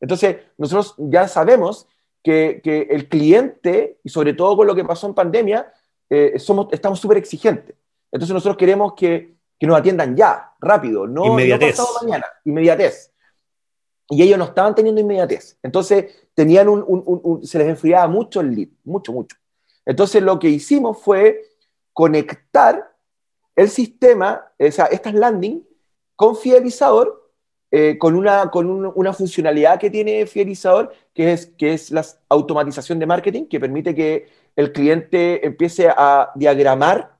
Entonces, 0.00 0.36
nosotros 0.56 0.94
ya 0.98 1.28
sabemos 1.28 1.88
que, 2.22 2.60
que 2.62 2.82
el 2.90 3.08
cliente, 3.08 3.98
y 4.04 4.08
sobre 4.08 4.32
todo 4.34 4.56
con 4.56 4.66
lo 4.66 4.74
que 4.74 4.84
pasó 4.84 5.06
en 5.06 5.14
pandemia, 5.14 5.72
eh, 6.08 6.38
somos, 6.38 6.68
estamos 6.70 7.00
súper 7.00 7.18
exigentes. 7.18 7.74
Entonces, 8.12 8.32
nosotros 8.32 8.56
queremos 8.56 8.94
que, 8.94 9.34
que, 9.58 9.66
nos 9.66 9.78
atiendan 9.78 10.16
ya, 10.16 10.52
rápido, 10.60 11.06
no, 11.06 11.26
inmediatez. 11.26 11.78
no 11.78 11.86
mañana, 12.02 12.26
inmediatez 12.44 13.12
y 14.08 14.22
ellos 14.22 14.38
no 14.38 14.44
estaban 14.44 14.74
teniendo 14.74 15.00
inmediatez. 15.00 15.58
Entonces, 15.62 16.28
tenían 16.34 16.68
un, 16.68 17.40
se 17.44 17.58
les 17.58 17.68
enfriaba 17.68 18.06
mucho 18.08 18.40
el 18.40 18.54
lead, 18.54 18.68
mucho, 18.84 19.12
mucho. 19.12 19.36
Entonces, 19.84 20.22
lo 20.22 20.38
que 20.38 20.48
hicimos 20.48 20.98
fue 21.00 21.42
conectar 21.92 22.94
el 23.54 23.70
sistema, 23.70 24.52
o 24.58 24.70
sea, 24.70 24.86
estas 24.86 25.14
landing, 25.14 25.66
con 26.14 26.36
Fidelizador, 26.36 27.32
eh, 27.70 27.96
con, 27.98 28.14
una, 28.14 28.50
con 28.50 28.68
una 28.94 29.12
funcionalidad 29.12 29.80
que 29.80 29.90
tiene 29.90 30.26
Fidelizador, 30.26 30.92
que 31.12 31.32
es, 31.32 31.46
que 31.46 31.72
es 31.72 31.90
la 31.90 32.04
automatización 32.28 32.98
de 32.98 33.06
marketing, 33.06 33.46
que 33.46 33.58
permite 33.58 33.94
que 33.94 34.28
el 34.54 34.72
cliente 34.72 35.44
empiece 35.44 35.88
a 35.88 36.30
diagramar, 36.34 37.16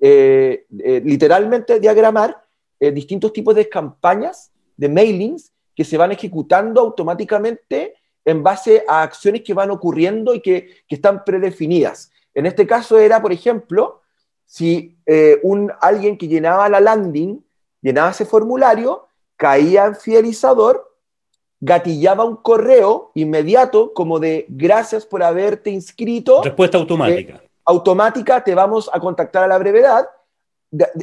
eh, 0.00 0.66
eh, 0.78 1.02
literalmente 1.04 1.80
diagramar, 1.80 2.42
distintos 2.78 3.32
tipos 3.32 3.54
de 3.54 3.66
campañas, 3.70 4.52
de 4.76 4.90
mailings, 4.90 5.50
que 5.76 5.84
se 5.84 5.96
van 5.96 6.10
ejecutando 6.10 6.80
automáticamente 6.80 7.94
en 8.24 8.42
base 8.42 8.84
a 8.88 9.02
acciones 9.02 9.42
que 9.42 9.54
van 9.54 9.70
ocurriendo 9.70 10.34
y 10.34 10.40
que, 10.40 10.82
que 10.88 10.96
están 10.96 11.22
predefinidas. 11.24 12.10
En 12.34 12.46
este 12.46 12.66
caso 12.66 12.98
era, 12.98 13.22
por 13.22 13.32
ejemplo, 13.32 14.00
si 14.46 14.98
un, 15.44 15.72
alguien 15.80 16.18
que 16.18 16.26
llenaba 16.26 16.68
la 16.68 16.80
landing, 16.80 17.44
llenaba 17.80 18.10
ese 18.10 18.26
formulario, 18.26 19.06
caía 19.36 19.86
en 19.86 19.94
fidelizador, 19.94 20.96
gatillaba 21.60 22.24
un 22.24 22.36
correo 22.36 23.10
inmediato 23.14 23.92
como 23.94 24.18
de 24.18 24.46
gracias 24.48 25.06
por 25.06 25.22
haberte 25.22 25.70
inscrito. 25.70 26.42
Respuesta 26.42 26.78
automática. 26.78 27.34
Eh, 27.34 27.50
automática, 27.64 28.44
te 28.44 28.54
vamos 28.54 28.90
a 28.92 29.00
contactar 29.00 29.44
a 29.44 29.48
la 29.48 29.58
brevedad. 29.58 30.06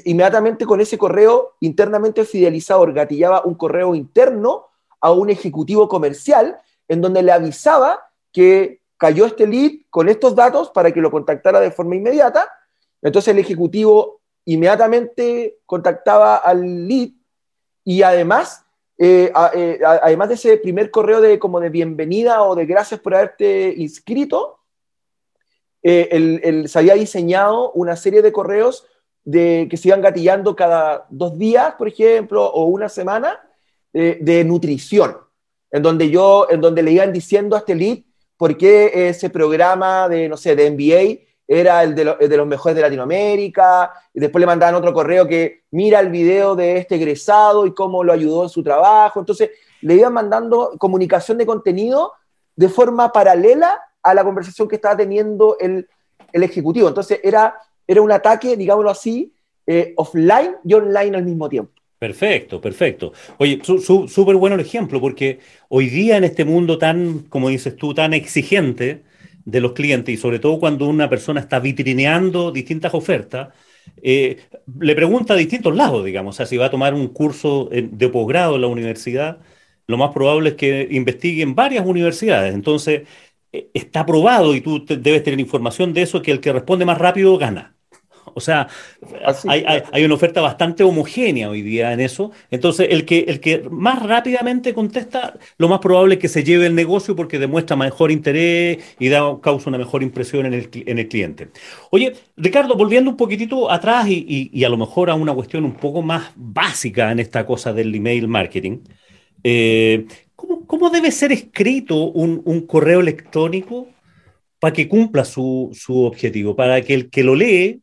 Inmediatamente 0.05 0.65
con 0.65 0.81
ese 0.81 0.97
correo 0.97 1.53
internamente 1.59 2.25
fidelizador 2.25 2.93
gatillaba 2.93 3.43
un 3.45 3.55
correo 3.55 3.95
interno 3.95 4.67
a 4.99 5.11
un 5.11 5.29
ejecutivo 5.29 5.87
comercial 5.87 6.57
en 6.87 7.01
donde 7.01 7.23
le 7.23 7.31
avisaba 7.31 8.09
que 8.31 8.81
cayó 8.97 9.25
este 9.25 9.47
lead 9.47 9.71
con 9.89 10.09
estos 10.09 10.35
datos 10.35 10.69
para 10.69 10.91
que 10.91 11.01
lo 11.01 11.11
contactara 11.11 11.59
de 11.59 11.71
forma 11.71 11.95
inmediata. 11.95 12.49
Entonces 13.01 13.33
el 13.33 13.39
ejecutivo 13.39 14.21
inmediatamente 14.45 15.59
contactaba 15.65 16.37
al 16.37 16.87
lead 16.87 17.09
y 17.83 18.01
además, 18.01 18.65
eh, 18.97 19.31
eh, 19.53 19.79
además 19.83 20.29
de 20.29 20.35
ese 20.35 20.57
primer 20.57 20.89
correo 20.89 21.21
de, 21.21 21.37
como 21.37 21.59
de 21.59 21.69
bienvenida 21.69 22.43
o 22.43 22.55
de 22.55 22.65
gracias 22.65 22.99
por 22.99 23.15
haberte 23.15 23.73
inscrito, 23.75 24.59
eh, 25.81 26.63
se 26.65 26.79
había 26.79 26.93
diseñado 26.93 27.71
una 27.73 27.97
serie 27.97 28.21
de 28.21 28.31
correos 28.31 28.87
de, 29.23 29.67
que 29.69 29.77
se 29.77 29.89
iban 29.89 30.01
gatillando 30.01 30.55
cada 30.55 31.05
dos 31.09 31.37
días, 31.37 31.75
por 31.75 31.87
ejemplo, 31.87 32.45
o 32.45 32.65
una 32.65 32.89
semana, 32.89 33.39
de 33.93 34.43
nutrición, 34.43 35.17
en 35.69 35.83
donde 35.83 36.09
yo, 36.09 36.47
en 36.49 36.61
donde 36.61 36.81
le 36.81 36.93
iban 36.93 37.13
diciendo 37.13 37.55
a 37.55 37.59
este 37.59 37.75
lead 37.75 37.99
por 38.37 38.57
qué 38.57 39.09
ese 39.09 39.29
programa 39.29 40.09
de, 40.09 40.27
no 40.27 40.35
sé, 40.35 40.55
de 40.55 40.71
MBA 40.71 41.23
era 41.47 41.83
el 41.83 41.93
de, 41.93 42.37
los 42.37 42.47
mejores 42.47 42.75
de 42.75 42.81
Latinoamérica, 42.81 43.91
y 44.13 44.19
después 44.19 44.39
le 44.39 44.45
mandaban 44.45 44.75
otro 44.75 44.93
correo 44.93 45.27
que 45.27 45.63
mira 45.71 45.99
el 45.99 46.09
video 46.09 46.55
de 46.55 46.77
este 46.77 46.95
egresado 46.95 47.65
y 47.65 47.73
cómo 47.73 48.03
lo 48.03 48.13
ayudó 48.13 48.43
en 48.43 48.49
su 48.49 48.63
trabajo. 48.63 49.19
Entonces, 49.19 49.51
le 49.81 49.95
iban 49.95 50.13
mandando 50.13 50.73
comunicación 50.77 51.37
de 51.37 51.45
contenido 51.45 52.13
de 52.55 52.69
forma 52.69 53.11
paralela 53.11 53.81
a 54.01 54.13
la 54.13 54.23
conversación 54.23 54.67
que 54.67 54.75
estaba 54.75 54.97
teniendo 54.97 55.57
el, 55.59 55.87
ejecutivo. 56.31 56.87
Entonces, 56.87 57.19
era, 57.23 57.55
era 57.87 58.01
un 58.01 58.11
ataque, 58.11 58.55
digámoslo 58.57 58.89
así, 58.89 59.33
eh, 59.65 59.93
offline 59.97 60.55
y 60.63 60.73
online 60.73 61.17
al 61.17 61.25
mismo 61.25 61.49
tiempo. 61.49 61.71
Perfecto, 61.99 62.59
perfecto. 62.59 63.13
Oye, 63.37 63.61
súper 63.63 64.35
bueno 64.35 64.55
el 64.55 64.61
ejemplo, 64.61 64.99
porque 64.99 65.39
hoy 65.69 65.87
día 65.87 66.17
en 66.17 66.25
este 66.25 66.43
mundo 66.43 66.77
tan, 66.77 67.19
como 67.29 67.47
dices 67.47 67.77
tú, 67.77 67.93
tan 67.93 68.13
exigente, 68.13 69.03
de 69.45 69.59
los 69.61 69.73
clientes 69.73 70.13
y 70.13 70.17
sobre 70.17 70.39
todo 70.39 70.59
cuando 70.59 70.87
una 70.87 71.09
persona 71.09 71.39
está 71.39 71.59
vitrineando 71.59 72.51
distintas 72.51 72.93
ofertas, 72.93 73.49
eh, 74.01 74.37
le 74.79 74.95
pregunta 74.95 75.33
a 75.33 75.37
distintos 75.37 75.75
lados, 75.75 76.05
digamos, 76.05 76.35
o 76.35 76.37
sea, 76.37 76.45
si 76.45 76.57
va 76.57 76.67
a 76.67 76.71
tomar 76.71 76.93
un 76.93 77.09
curso 77.09 77.69
de 77.71 78.09
posgrado 78.09 78.55
en 78.55 78.61
la 78.61 78.67
universidad, 78.67 79.39
lo 79.87 79.97
más 79.97 80.13
probable 80.13 80.49
es 80.51 80.55
que 80.55 80.87
investigue 80.91 81.43
en 81.43 81.55
varias 81.55 81.85
universidades. 81.85 82.53
Entonces, 82.53 83.03
eh, 83.51 83.69
está 83.73 84.05
probado 84.05 84.55
y 84.55 84.61
tú 84.61 84.85
debes 84.85 85.23
tener 85.23 85.39
información 85.39 85.93
de 85.93 86.03
eso, 86.03 86.21
que 86.21 86.31
el 86.31 86.39
que 86.39 86.53
responde 86.53 86.85
más 86.85 86.97
rápido 86.97 87.37
gana. 87.37 87.72
O 88.33 88.41
sea, 88.41 88.67
hay, 89.47 90.03
una 90.03 90.15
oferta 90.15 90.41
bastante 90.41 90.83
homogénea 90.83 91.49
hoy 91.49 91.61
día 91.61 91.93
en 91.93 91.99
eso. 91.99 92.31
Entonces, 92.51 92.87
el 92.91 93.05
que, 93.05 93.25
el 93.27 93.39
que 93.39 93.63
más 93.69 94.01
rápidamente 94.03 94.73
contesta, 94.73 95.33
lo 95.57 95.67
más 95.69 95.79
probable 95.79 96.15
es 96.15 96.21
que 96.21 96.27
se 96.27 96.43
lleve 96.43 96.65
el 96.65 96.75
negocio 96.75 97.15
porque 97.15 97.39
demuestra 97.39 97.75
mejor 97.75 98.11
interés 98.11 98.79
y 98.99 99.09
da, 99.09 99.39
causa 99.41 99.69
una 99.69 99.77
mejor 99.77 100.03
impresión 100.03 100.45
en 100.45 100.53
el, 100.53 100.69
en 100.73 100.99
el 100.99 101.07
cliente. 101.07 101.49
Oye, 101.91 102.13
Ricardo, 102.37 102.75
volviendo 102.75 103.11
un 103.11 103.17
poquitito 103.17 103.69
atrás 103.71 104.07
y, 104.07 104.63
a 104.63 104.69
lo 104.69 104.77
mejor 104.77 105.09
a 105.09 105.15
una 105.15 105.33
cuestión 105.33 105.65
un 105.65 105.75
poco 105.75 106.01
más 106.01 106.31
básica 106.35 107.11
en 107.11 107.19
esta 107.19 107.45
cosa 107.45 107.73
del 107.73 107.93
email 107.93 108.27
marketing. 108.27 108.79
Eh, 109.43 110.05
¿cómo, 110.35 110.89
debe 110.89 111.11
ser 111.11 111.31
escrito 111.31 111.95
un, 112.11 112.41
un 112.45 112.65
correo 112.65 113.01
electrónico 113.01 113.87
para 114.59 114.73
que 114.73 114.87
cumpla 114.87 115.25
su, 115.25 115.71
su, 115.73 116.03
objetivo? 116.03 116.55
Para 116.55 116.81
que 116.81 116.93
el 116.93 117.09
que 117.09 117.23
lo 117.23 117.35
lee 117.35 117.81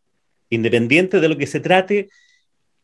independiente 0.50 1.20
de 1.20 1.28
lo 1.28 1.38
que 1.38 1.46
se 1.46 1.60
trate, 1.60 2.08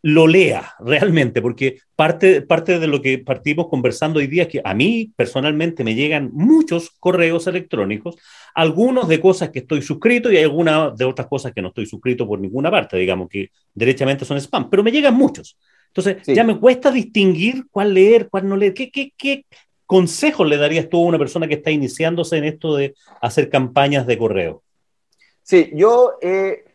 lo 0.02 0.28
lea 0.28 0.74
realmente, 0.78 1.42
porque 1.42 1.78
parte, 1.96 2.40
parte 2.42 2.78
de 2.78 2.86
lo 2.86 3.02
que 3.02 3.18
partimos 3.18 3.66
conversando 3.68 4.20
hoy 4.20 4.28
día 4.28 4.44
es 4.44 4.48
que 4.48 4.60
a 4.64 4.72
mí 4.72 5.12
personalmente 5.16 5.82
me 5.82 5.96
llegan 5.96 6.30
muchos 6.32 6.90
correos 7.00 7.48
electrónicos, 7.48 8.16
algunos 8.54 9.08
de 9.08 9.20
cosas 9.20 9.50
que 9.50 9.60
estoy 9.60 9.82
suscrito 9.82 10.30
y 10.30 10.38
algunas 10.38 10.96
de 10.96 11.04
otras 11.04 11.26
cosas 11.26 11.52
que 11.52 11.60
no 11.60 11.68
estoy 11.68 11.86
suscrito 11.86 12.26
por 12.26 12.38
ninguna 12.38 12.70
parte, 12.70 12.96
digamos 12.96 13.28
que 13.28 13.50
derechamente 13.74 14.24
son 14.24 14.36
spam, 14.36 14.70
pero 14.70 14.84
me 14.84 14.92
llegan 14.92 15.14
muchos. 15.14 15.58
Entonces 15.88 16.18
ya 16.26 16.44
me 16.44 16.58
cuesta 16.58 16.90
distinguir 16.90 17.64
cuál 17.70 17.94
leer, 17.94 18.28
cuál 18.28 18.46
no 18.46 18.56
leer. 18.56 18.74
¿Qué, 18.74 18.90
qué, 18.90 19.12
qué 19.16 19.46
consejos 19.86 20.46
le 20.46 20.58
darías 20.58 20.88
tú 20.90 20.98
a 20.98 21.06
una 21.06 21.18
persona 21.18 21.48
que 21.48 21.54
está 21.54 21.70
iniciándose 21.70 22.36
en 22.36 22.44
esto 22.44 22.76
de 22.76 22.94
hacer 23.22 23.48
campañas 23.48 24.06
de 24.06 24.18
correo? 24.18 24.62
Sí, 25.42 25.70
yo 25.72 26.18
eh, 26.20 26.65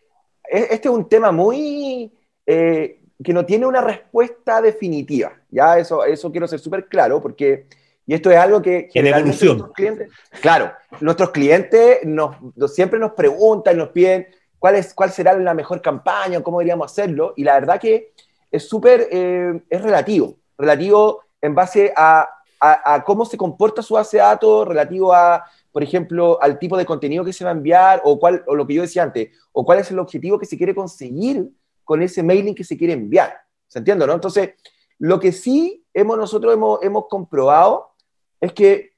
este 0.52 0.88
es 0.88 0.94
un 0.94 1.08
tema 1.08 1.32
muy... 1.32 2.12
Eh, 2.46 2.98
que 3.24 3.34
no 3.34 3.46
tiene 3.46 3.66
una 3.66 3.82
respuesta 3.82 4.62
definitiva. 4.62 5.34
Ya 5.50 5.78
eso, 5.78 6.04
eso 6.04 6.32
quiero 6.32 6.48
ser 6.48 6.60
súper 6.60 6.88
claro 6.88 7.22
porque, 7.22 7.68
y 8.06 8.14
esto 8.14 8.32
es 8.32 8.38
algo 8.38 8.62
que... 8.62 8.90
En 8.94 9.08
evolución. 9.08 9.58
Nuestros 9.58 9.76
clientes, 9.76 10.10
claro, 10.42 10.72
nuestros 11.00 11.30
clientes 11.30 12.00
nos, 12.04 12.36
siempre 12.74 13.00
nos 13.00 13.12
preguntan, 13.12 13.78
nos 13.78 13.90
piden 13.90 14.28
cuál, 14.58 14.76
es, 14.76 14.94
cuál 14.94 15.12
será 15.12 15.34
la 15.34 15.54
mejor 15.54 15.82
campaña, 15.82 16.42
cómo 16.42 16.60
deberíamos 16.60 16.92
hacerlo, 16.92 17.34
y 17.38 17.44
la 17.44 17.54
verdad 17.54 17.80
que 17.80 18.14
es 18.50 18.68
súper, 18.68 19.08
eh, 19.12 19.62
es 19.70 19.82
relativo, 19.82 20.38
relativo 20.58 21.22
en 21.42 21.56
base 21.56 21.94
a, 21.96 22.28
a, 22.60 22.94
a, 22.94 23.04
cómo 23.04 23.26
se 23.26 23.38
comporta 23.38 23.82
su 23.82 23.94
base 23.94 24.18
de 24.18 24.24
datos, 24.24 24.68
relativo 24.68 25.14
a 25.14 25.46
por 25.72 25.84
ejemplo, 25.84 26.42
al 26.42 26.60
tipo 26.60 26.78
de 26.78 26.86
contenido 26.86 27.24
que 27.24 27.34
se 27.34 27.44
va 27.44 27.52
a 27.52 27.54
enviar 27.54 28.02
o, 28.04 28.20
cuál, 28.20 28.44
o 28.48 28.56
lo 28.56 28.68
que 28.68 28.74
yo 28.74 28.82
decía 28.82 29.04
antes, 29.04 29.30
o 29.52 29.66
cuál 29.66 29.80
es 29.80 29.90
el 29.92 30.00
objetivo 30.00 30.38
que 30.38 30.46
se 30.46 30.58
quiere 30.58 30.76
conseguir 30.76 31.50
con 31.84 32.02
ese 32.02 32.24
mailing 32.24 32.56
que 32.56 32.64
se 32.64 32.78
quiere 32.78 32.94
enviar. 32.94 33.38
¿Se 33.68 33.80
entiende, 33.80 34.06
no? 34.06 34.14
Entonces, 34.14 34.52
lo 35.00 35.20
que 35.20 35.32
sí 35.32 35.86
hemos, 35.94 36.18
nosotros 36.18 36.54
hemos, 36.54 36.84
hemos 36.84 37.08
comprobado 37.08 37.92
es 38.40 38.54
que 38.54 38.92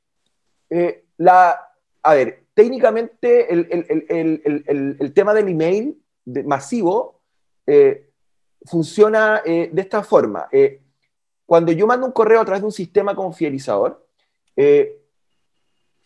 eh, 0.70 1.06
la, 1.18 1.60
a 2.02 2.14
ver, 2.14 2.46
técnicamente 2.54 3.54
el, 3.54 3.68
el, 3.70 4.44
el, 4.68 4.98
el 5.00 5.14
tema 5.14 5.34
del 5.34 5.48
email 5.48 6.02
masivo 6.46 7.22
eh, 7.68 8.10
funciona 8.66 9.42
eh, 9.46 9.70
de 9.72 9.82
esta 9.82 10.04
forma. 10.04 10.48
cuando 11.46 11.72
yo 11.72 11.86
mando 11.86 12.06
un 12.06 12.12
correo 12.12 12.42
a 12.42 12.46
través 12.46 12.62
de 12.62 12.68
un 12.68 12.72
sistema 12.72 13.16
confidencializador, 13.16 14.06
eh, 14.56 15.03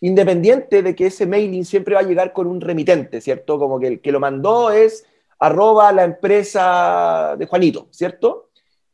independiente 0.01 0.83
de 0.83 0.95
que 0.95 1.07
ese 1.07 1.25
mailing 1.25 1.65
siempre 1.65 1.95
va 1.95 2.01
a 2.01 2.03
llegar 2.03 2.33
con 2.33 2.47
un 2.47 2.61
remitente, 2.61 3.21
¿cierto? 3.21 3.57
Como 3.57 3.79
que 3.79 3.87
el 3.87 4.01
que 4.01 4.11
lo 4.11 4.19
mandó 4.19 4.71
es 4.71 5.05
arroba 5.39 5.91
la 5.91 6.03
empresa 6.03 7.35
de 7.37 7.45
Juanito, 7.45 7.87
¿cierto? 7.91 8.49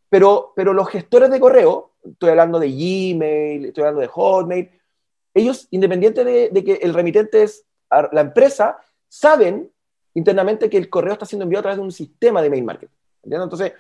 Pero, 0.10 0.54
pero 0.56 0.74
los 0.74 0.90
gestores 0.90 1.30
de 1.30 1.40
correo, 1.40 1.92
estoy 2.04 2.30
hablando 2.30 2.60
de 2.60 2.70
Gmail, 2.70 3.66
estoy 3.66 3.82
hablando 3.82 4.02
de 4.02 4.08
Hotmail, 4.08 4.70
ellos, 5.34 5.68
independiente 5.72 6.24
de, 6.24 6.64
que 6.64 6.74
el 6.74 6.94
remitente 6.94 7.44
es 7.44 7.66
la 7.90 8.22
empresa, 8.22 8.78
saben 9.08 9.72
internamente 10.14 10.70
que 10.70 10.78
el 10.78 10.90
correo 10.90 11.14
está 11.14 11.26
siendo 11.26 11.44
enviado 11.44 11.62
a 11.62 11.64
través 11.64 11.78
de 11.78 11.84
un 11.84 11.92
sistema 11.92 12.42
de 12.42 12.50
mail 12.50 12.64
marketing. 12.64 12.94
¿Entiendes? 13.24 13.46
Entonces, 13.46 13.74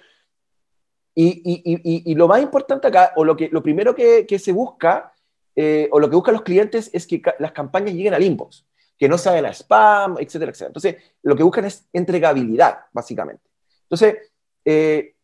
y, 1.15 1.27
y, 1.27 1.61
y, 1.63 2.11
y, 2.11 2.15
lo 2.15 2.27
más 2.27 2.41
importante 2.41 2.87
acá, 2.87 3.13
o 3.15 3.23
lo, 3.23 3.35
que, 3.35 3.49
lo 3.49 3.61
primero 3.61 3.93
que, 3.93 4.25
que 4.25 4.39
se 4.39 4.51
busca 4.51 5.12
eh, 5.55 5.87
o 5.91 5.99
lo 5.99 6.09
que 6.09 6.15
buscan 6.15 6.33
los 6.33 6.43
clientes 6.43 6.89
es 6.93 7.05
que 7.05 7.21
las 7.39 7.51
campañas 7.51 7.93
lleguen 7.93 8.13
al 8.13 8.23
inbox, 8.23 8.65
que 8.97 9.07
no 9.07 9.17
salgan 9.17 9.45
a 9.45 9.53
spam, 9.53 10.17
etcétera, 10.19 10.51
etcétera. 10.51 10.67
Entonces, 10.69 10.95
lo 11.21 11.35
que 11.35 11.43
buscan 11.43 11.65
es 11.65 11.87
entregabilidad, 11.93 12.79
básicamente. 12.91 13.43
Entonces, 13.83 14.17
eh, 14.65 15.15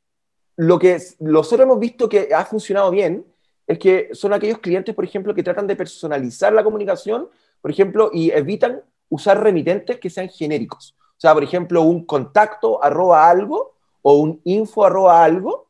lo 0.58 0.78
que 0.78 1.02
nosotros 1.20 1.66
hemos 1.66 1.80
visto 1.80 2.10
que 2.10 2.30
ha 2.34 2.46
funcionado 2.46 2.92
bien 2.92 3.26
es 3.66 3.80
que 3.80 4.10
son 4.14 4.34
aquellos 4.34 4.60
clientes, 4.60 4.94
por 4.94 5.06
ejemplo, 5.06 5.34
que 5.34 5.44
tratan 5.44 5.68
de 5.68 5.76
personalizar 5.76 6.52
la 6.52 6.64
comunicación, 6.64 7.30
por 7.62 7.72
ejemplo, 7.72 8.10
y 8.12 8.32
evitan 8.32 8.82
usar 9.10 9.42
remitentes 9.42 10.00
que 10.00 10.10
sean 10.10 10.30
genéricos. 10.30 10.96
O 11.00 11.22
sea, 11.22 11.34
por 11.34 11.44
ejemplo, 11.44 11.82
un 11.84 12.06
contacto 12.06 12.84
arroba 12.84 13.30
algo 13.30 13.76
o 14.02 14.16
un 14.16 14.42
info 14.44 14.86
arroba 14.86 15.24
algo, 15.24 15.68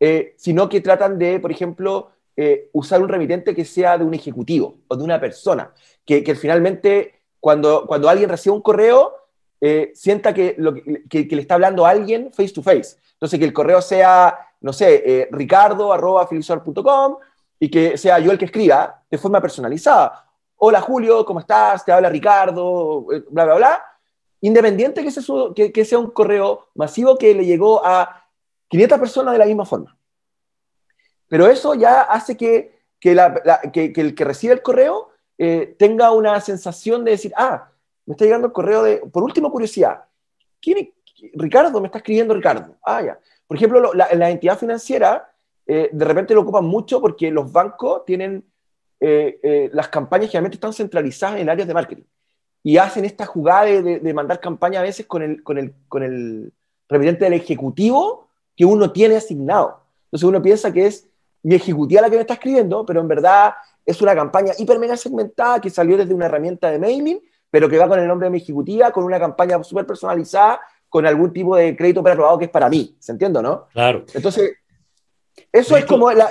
eh, 0.00 0.34
sino 0.36 0.68
que 0.68 0.80
tratan 0.80 1.18
de, 1.18 1.38
por 1.40 1.50
ejemplo, 1.50 2.10
eh, 2.36 2.68
usar 2.72 3.02
un 3.02 3.08
remitente 3.08 3.54
que 3.54 3.64
sea 3.64 3.96
de 3.96 4.04
un 4.04 4.14
ejecutivo 4.14 4.78
o 4.88 4.96
de 4.96 5.04
una 5.04 5.20
persona, 5.20 5.72
que, 6.04 6.22
que 6.22 6.34
finalmente 6.34 7.22
cuando, 7.40 7.86
cuando 7.86 8.08
alguien 8.08 8.28
recibe 8.28 8.54
un 8.54 8.62
correo, 8.62 9.14
eh, 9.60 9.92
sienta 9.94 10.34
que, 10.34 10.54
lo, 10.58 10.74
que, 10.74 11.28
le 11.30 11.40
está 11.40 11.54
hablando 11.54 11.86
a 11.86 11.90
alguien 11.90 12.30
face 12.32 12.50
to 12.50 12.62
face. 12.62 12.96
Entonces, 13.12 13.38
que 13.38 13.44
el 13.44 13.52
correo 13.52 13.80
sea, 13.80 14.38
no 14.60 14.72
sé, 14.72 15.02
eh, 15.06 15.28
ricardo 15.30 15.92
arroba 15.92 16.28
y 17.58 17.70
que 17.70 17.96
sea 17.96 18.18
yo 18.18 18.32
el 18.32 18.38
que 18.38 18.44
escriba 18.44 19.02
de 19.10 19.16
forma 19.16 19.40
personalizada. 19.40 20.28
Hola 20.56 20.80
Julio, 20.80 21.24
¿cómo 21.24 21.40
estás? 21.40 21.84
Te 21.84 21.92
habla 21.92 22.10
Ricardo, 22.10 23.06
eh, 23.12 23.24
bla, 23.30 23.44
bla, 23.44 23.54
bla. 23.54 23.84
Independiente 24.42 25.02
que, 25.02 25.10
que, 25.54 25.72
que 25.72 25.84
sea 25.84 25.98
un 25.98 26.10
correo 26.10 26.68
masivo 26.74 27.16
que 27.16 27.34
le 27.34 27.46
llegó 27.46 27.84
a 27.84 28.26
500 28.68 28.98
personas 28.98 29.32
de 29.32 29.38
la 29.38 29.46
misma 29.46 29.64
forma. 29.64 29.96
Pero 31.28 31.48
eso 31.48 31.74
ya 31.74 32.02
hace 32.02 32.36
que, 32.36 32.80
que, 33.00 33.12
el 33.12 34.14
que 34.14 34.24
recibe 34.24 34.54
el 34.54 34.62
correo 34.62 35.10
eh, 35.38 35.74
tenga 35.78 36.12
una 36.12 36.40
sensación 36.40 37.04
de 37.04 37.12
decir, 37.12 37.32
ah, 37.36 37.70
me 38.04 38.12
está 38.12 38.24
llegando 38.24 38.48
el 38.48 38.52
correo 38.52 38.82
de, 38.82 38.98
por 38.98 39.22
último, 39.22 39.50
curiosidad, 39.50 40.04
¿quién 40.60 40.92
Ricardo, 41.34 41.80
me 41.80 41.86
está 41.86 41.98
escribiendo 41.98 42.34
Ricardo. 42.34 42.76
Ah, 42.84 43.02
ya. 43.02 43.18
Por 43.46 43.56
ejemplo, 43.56 43.94
la, 43.94 44.08
la 44.14 44.30
entidad 44.30 44.58
financiera 44.58 45.32
eh, 45.66 45.88
de 45.90 46.04
repente 46.04 46.34
lo 46.34 46.42
ocupan 46.42 46.64
mucho 46.64 47.00
porque 47.00 47.30
los 47.30 47.50
bancos 47.50 48.04
tienen, 48.04 48.44
eh, 49.00 49.70
las 49.72 49.88
campañas 49.88 50.30
generalmente 50.30 50.56
están 50.56 50.74
centralizadas 50.74 51.40
en 51.40 51.48
áreas 51.48 51.66
de 51.66 51.74
marketing 51.74 52.04
y 52.62 52.78
hacen 52.78 53.04
esta 53.04 53.24
jugada 53.26 53.64
de, 53.64 54.00
de 54.00 54.14
mandar 54.14 54.40
campaña 54.40 54.80
a 54.80 54.82
veces 54.82 55.06
con 55.06 55.22
el, 55.22 55.42
con 55.42 55.56
el, 55.56 55.72
con 55.88 56.02
el 56.02 56.52
remitente 56.88 57.24
del 57.24 57.34
ejecutivo 57.34 58.28
que 58.56 58.64
uno 58.64 58.90
tiene 58.92 59.16
asignado. 59.16 59.84
Entonces 60.06 60.28
uno 60.28 60.42
piensa 60.42 60.72
que 60.72 60.86
es 60.86 61.08
mi 61.46 61.54
ejecutiva 61.54 62.02
la 62.02 62.10
que 62.10 62.16
me 62.16 62.22
está 62.22 62.34
escribiendo, 62.34 62.84
pero 62.84 63.00
en 63.00 63.06
verdad 63.06 63.54
es 63.84 64.02
una 64.02 64.16
campaña 64.16 64.52
hiper 64.58 64.80
mega 64.80 64.96
segmentada 64.96 65.60
que 65.60 65.70
salió 65.70 65.96
desde 65.96 66.12
una 66.12 66.26
herramienta 66.26 66.72
de 66.72 66.80
mailing, 66.80 67.20
pero 67.48 67.68
que 67.68 67.78
va 67.78 67.86
con 67.86 68.00
el 68.00 68.08
nombre 68.08 68.26
de 68.26 68.30
mi 68.32 68.38
ejecutiva, 68.38 68.90
con 68.90 69.04
una 69.04 69.20
campaña 69.20 69.62
súper 69.62 69.86
personalizada, 69.86 70.60
con 70.88 71.06
algún 71.06 71.32
tipo 71.32 71.54
de 71.54 71.76
crédito 71.76 72.02
preaprobado 72.02 72.36
que 72.36 72.46
es 72.46 72.50
para 72.50 72.68
mí. 72.68 72.96
¿Se 72.98 73.12
entiende, 73.12 73.40
no? 73.40 73.68
Claro. 73.72 74.04
Entonces, 74.12 74.56
eso 75.52 75.76
es 75.76 75.84
como 75.84 76.10
la, 76.10 76.28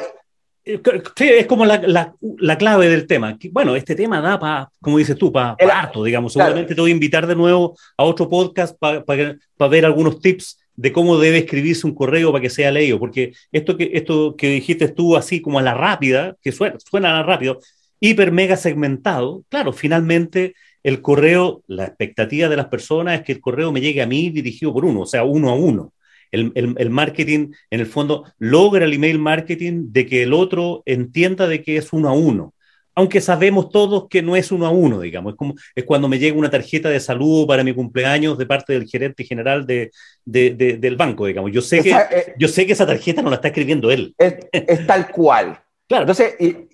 eh, 0.66 0.82
es 1.18 1.48
como 1.48 1.66
la, 1.66 2.14
la, 2.20 2.58
clave 2.58 2.90
del 2.90 3.08
tema. 3.08 3.38
Bueno, 3.54 3.74
este 3.78 3.96
tema 3.96 4.20
da 4.20 4.38
para, 4.38 4.70
como 4.82 4.98
dices 4.98 5.16
tú, 5.18 5.32
para 5.32 5.56
harto, 5.72 6.04
digamos. 6.04 6.34
Seguramente 6.34 6.76
te 6.76 6.82
voy 6.82 6.92
a 6.92 6.94
invitar 6.94 7.26
de 7.26 7.38
nuevo 7.38 7.78
a 7.96 8.04
otro 8.04 8.28
podcast 8.28 8.78
para 8.78 9.70
ver 9.70 9.86
algunos 9.86 10.20
tips 10.20 10.60
de 10.76 10.92
cómo 10.92 11.18
debe 11.18 11.40
escribirse 11.40 11.88
un 11.88 11.96
correo 11.96 12.32
para 12.32 12.42
que 12.42 12.50
sea 12.50 12.72
leído, 12.72 13.00
porque 13.00 13.34
esto 13.52 13.78
que, 13.78 13.92
esto 13.94 14.36
que 14.36 14.50
dijiste 14.50 14.88
tú 14.90 15.16
así 15.16 15.42
como 15.42 15.60
a 15.60 15.62
la 15.62 15.74
rápida, 15.74 16.36
que 16.42 16.52
suena, 16.52 16.78
suena 16.80 17.12
a 17.12 17.14
la 17.22 17.24
rápido, 17.24 17.60
hiper 18.00 18.32
mega 18.32 18.58
segmentado, 18.58 19.44
claro, 19.50 19.74
finalmente 19.74 20.56
el 20.84 21.02
correo, 21.02 21.64
la 21.68 21.86
expectativa 21.86 22.50
de 22.50 22.58
las 22.58 22.68
personas 22.68 23.20
es 23.20 23.26
que 23.26 23.32
el 23.34 23.42
correo 23.42 23.72
me 23.72 23.82
llegue 23.82 24.02
a 24.02 24.08
mí 24.08 24.30
dirigido 24.30 24.74
por 24.74 24.86
uno, 24.86 25.02
o 25.02 25.06
sea, 25.06 25.24
uno 25.24 25.50
a 25.50 25.56
uno. 25.56 25.94
El, 26.32 26.52
el, 26.56 26.76
el, 26.78 26.90
marketing, 26.90 27.52
en 27.70 27.80
el 27.80 27.86
fondo, 27.86 28.26
logra 28.40 28.86
el 28.86 28.94
email 28.94 29.20
marketing 29.20 29.92
de 29.92 30.06
que 30.06 30.24
el 30.24 30.34
otro 30.34 30.84
entienda 30.86 31.48
de 31.48 31.64
que 31.64 31.78
es 31.78 31.94
uno 31.94 32.10
a 32.10 32.14
uno 32.14 32.55
aunque 32.96 33.20
sabemos 33.20 33.70
todos 33.70 34.08
que 34.08 34.22
no 34.22 34.38
es 34.38 34.52
uno 34.52 34.66
a 34.66 34.70
uno, 34.70 35.02
digamos. 35.02 35.34
Es, 35.34 35.38
como, 35.38 35.54
es 35.76 35.84
cuando 35.84 36.08
me 36.08 36.18
llega 36.18 36.38
una 36.38 36.50
tarjeta 36.50 36.90
de 36.90 37.02
saludo 37.02 37.46
para 37.46 37.64
mi 37.64 37.74
cumpleaños 37.74 38.38
de 38.38 38.46
parte 38.46 38.72
del 38.72 38.88
gerente 38.88 39.26
general 39.26 39.68
de, 39.68 39.92
del 40.24 40.96
banco, 40.96 41.26
digamos. 41.26 41.52
Yo 41.52 41.62
sé, 41.62 41.84
que, 41.84 41.92
eh, 41.92 42.34
yo 42.40 42.48
sé 42.48 42.66
que 42.66 42.72
esa 42.72 42.88
tarjeta 42.88 43.22
no 43.22 43.30
la 43.30 43.36
está 43.36 43.50
escribiendo 43.50 43.92
él. 43.92 44.16
Es, 44.18 44.88
tal 44.88 45.12
cual. 45.12 45.62
Claro. 45.88 46.02
Entonces, 46.02 46.34
y, 46.40 46.68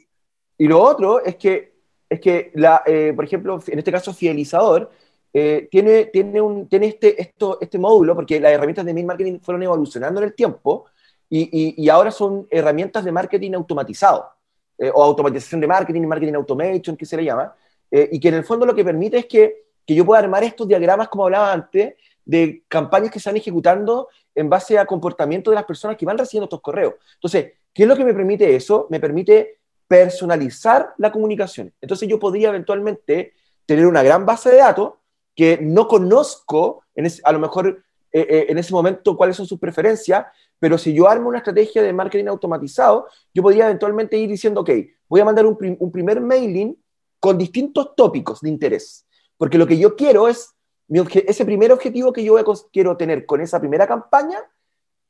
y, 0.58 0.68
lo 0.70 0.82
otro 0.82 1.22
es 1.22 1.36
que, 1.36 1.74
es 2.10 2.22
que 2.22 2.50
la, 2.54 2.82
eh, 2.86 3.12
por 3.14 3.26
ejemplo, 3.26 3.62
en 3.68 3.78
este 3.78 3.92
caso, 3.92 4.14
Fidelizador, 4.14 4.90
eh, 5.34 5.68
tiene, 5.70 6.06
tiene, 6.06 6.40
un, 6.40 6.70
tiene 6.70 6.88
este, 6.88 7.22
esto, 7.22 7.58
este 7.60 7.78
módulo, 7.78 8.16
porque 8.16 8.40
las 8.40 8.54
herramientas 8.54 8.86
de 8.86 8.94
mail 8.94 9.06
marketing 9.06 9.40
fueron 9.42 9.64
evolucionando 9.64 10.22
en 10.22 10.28
el 10.28 10.34
tiempo 10.34 10.86
y, 11.30 11.42
y, 11.42 11.84
y 11.84 11.90
ahora 11.90 12.10
son 12.10 12.48
herramientas 12.50 13.04
de 13.04 13.12
marketing 13.12 13.52
automatizado. 13.52 14.30
Eh, 14.82 14.90
o 14.92 15.04
automatización 15.04 15.62
de 15.62 15.68
marketing, 15.68 16.02
marketing 16.08 16.34
automation, 16.34 16.98
que 16.98 17.06
se 17.06 17.16
le 17.16 17.24
llama, 17.24 17.54
eh, 17.92 18.10
y 18.14 18.20
que 18.20 18.30
en 18.30 18.34
el 18.34 18.44
fondo 18.44 18.66
lo 18.66 18.74
que 18.74 18.84
permite 18.84 19.20
es 19.20 19.28
que, 19.28 19.66
que 19.86 19.94
yo 19.94 20.04
pueda 20.04 20.24
armar 20.24 20.44
estos 20.44 20.68
diagramas, 20.68 21.08
como 21.08 21.26
hablaba 21.26 21.54
antes, 21.54 21.94
de 22.26 22.64
campañas 22.68 23.12
que 23.12 23.20
se 23.20 23.30
están 23.30 23.38
ejecutando 23.38 24.08
en 24.34 24.50
base 24.50 24.80
a 24.80 24.88
comportamiento 24.88 25.52
de 25.52 25.56
las 25.56 25.66
personas 25.66 25.98
que 25.98 26.06
van 26.08 26.18
recibiendo 26.18 26.46
estos 26.46 26.62
correos. 26.62 26.96
Entonces, 27.14 27.54
¿qué 27.72 27.84
es 27.84 27.88
lo 27.88 27.96
que 27.96 28.04
me 28.04 28.16
permite 28.16 28.56
eso? 28.56 28.88
Me 28.90 29.00
permite 29.00 29.60
personalizar 29.88 30.96
la 30.98 31.12
comunicación. 31.12 31.72
Entonces 31.80 32.10
yo 32.10 32.18
podría 32.18 32.50
eventualmente 32.50 33.34
tener 33.68 33.86
una 33.86 34.02
gran 34.02 34.26
base 34.26 34.50
de 34.50 34.58
datos 34.58 34.94
que 35.36 35.60
no 35.62 35.88
conozco, 35.88 36.86
a 37.24 37.32
lo 37.32 37.38
mejor 37.38 37.84
eh, 38.14 38.46
en 38.50 38.58
ese 38.58 38.74
momento 38.74 39.16
cuáles 39.16 39.36
son 39.36 39.46
sus 39.46 39.60
preferencias, 39.60 40.26
pero 40.60 40.78
si 40.78 40.94
yo 40.94 41.08
armo 41.08 41.30
una 41.30 41.40
estrategia 41.40 41.82
de 41.82 41.94
marketing 41.94 42.28
automatizado, 42.28 43.08
yo 43.34 43.42
podría 43.42 43.66
eventualmente 43.66 44.18
ir 44.18 44.30
diciendo, 44.30 44.62
ok, 44.62 44.70
voy 45.08 45.22
a 45.22 45.26
mandar 45.26 45.46
un, 45.46 45.58
primer 45.92 46.22
mailing 46.22 46.78
con 47.20 47.38
distintos 47.38 47.96
tópicos 47.96 48.42
de 48.42 48.50
interés. 48.50 49.06
Porque 49.38 49.58
lo 49.58 49.66
que 49.66 49.78
yo 49.78 49.96
quiero 49.96 50.28
es, 50.28 50.54
ese 50.88 51.46
primer 51.46 51.72
objetivo 51.72 52.14
que 52.14 52.24
yo 52.24 52.36
quiero 52.72 52.96
tener 52.98 53.26
con 53.26 53.42
esa 53.42 53.60
primera 53.60 53.88
campaña, 53.88 54.40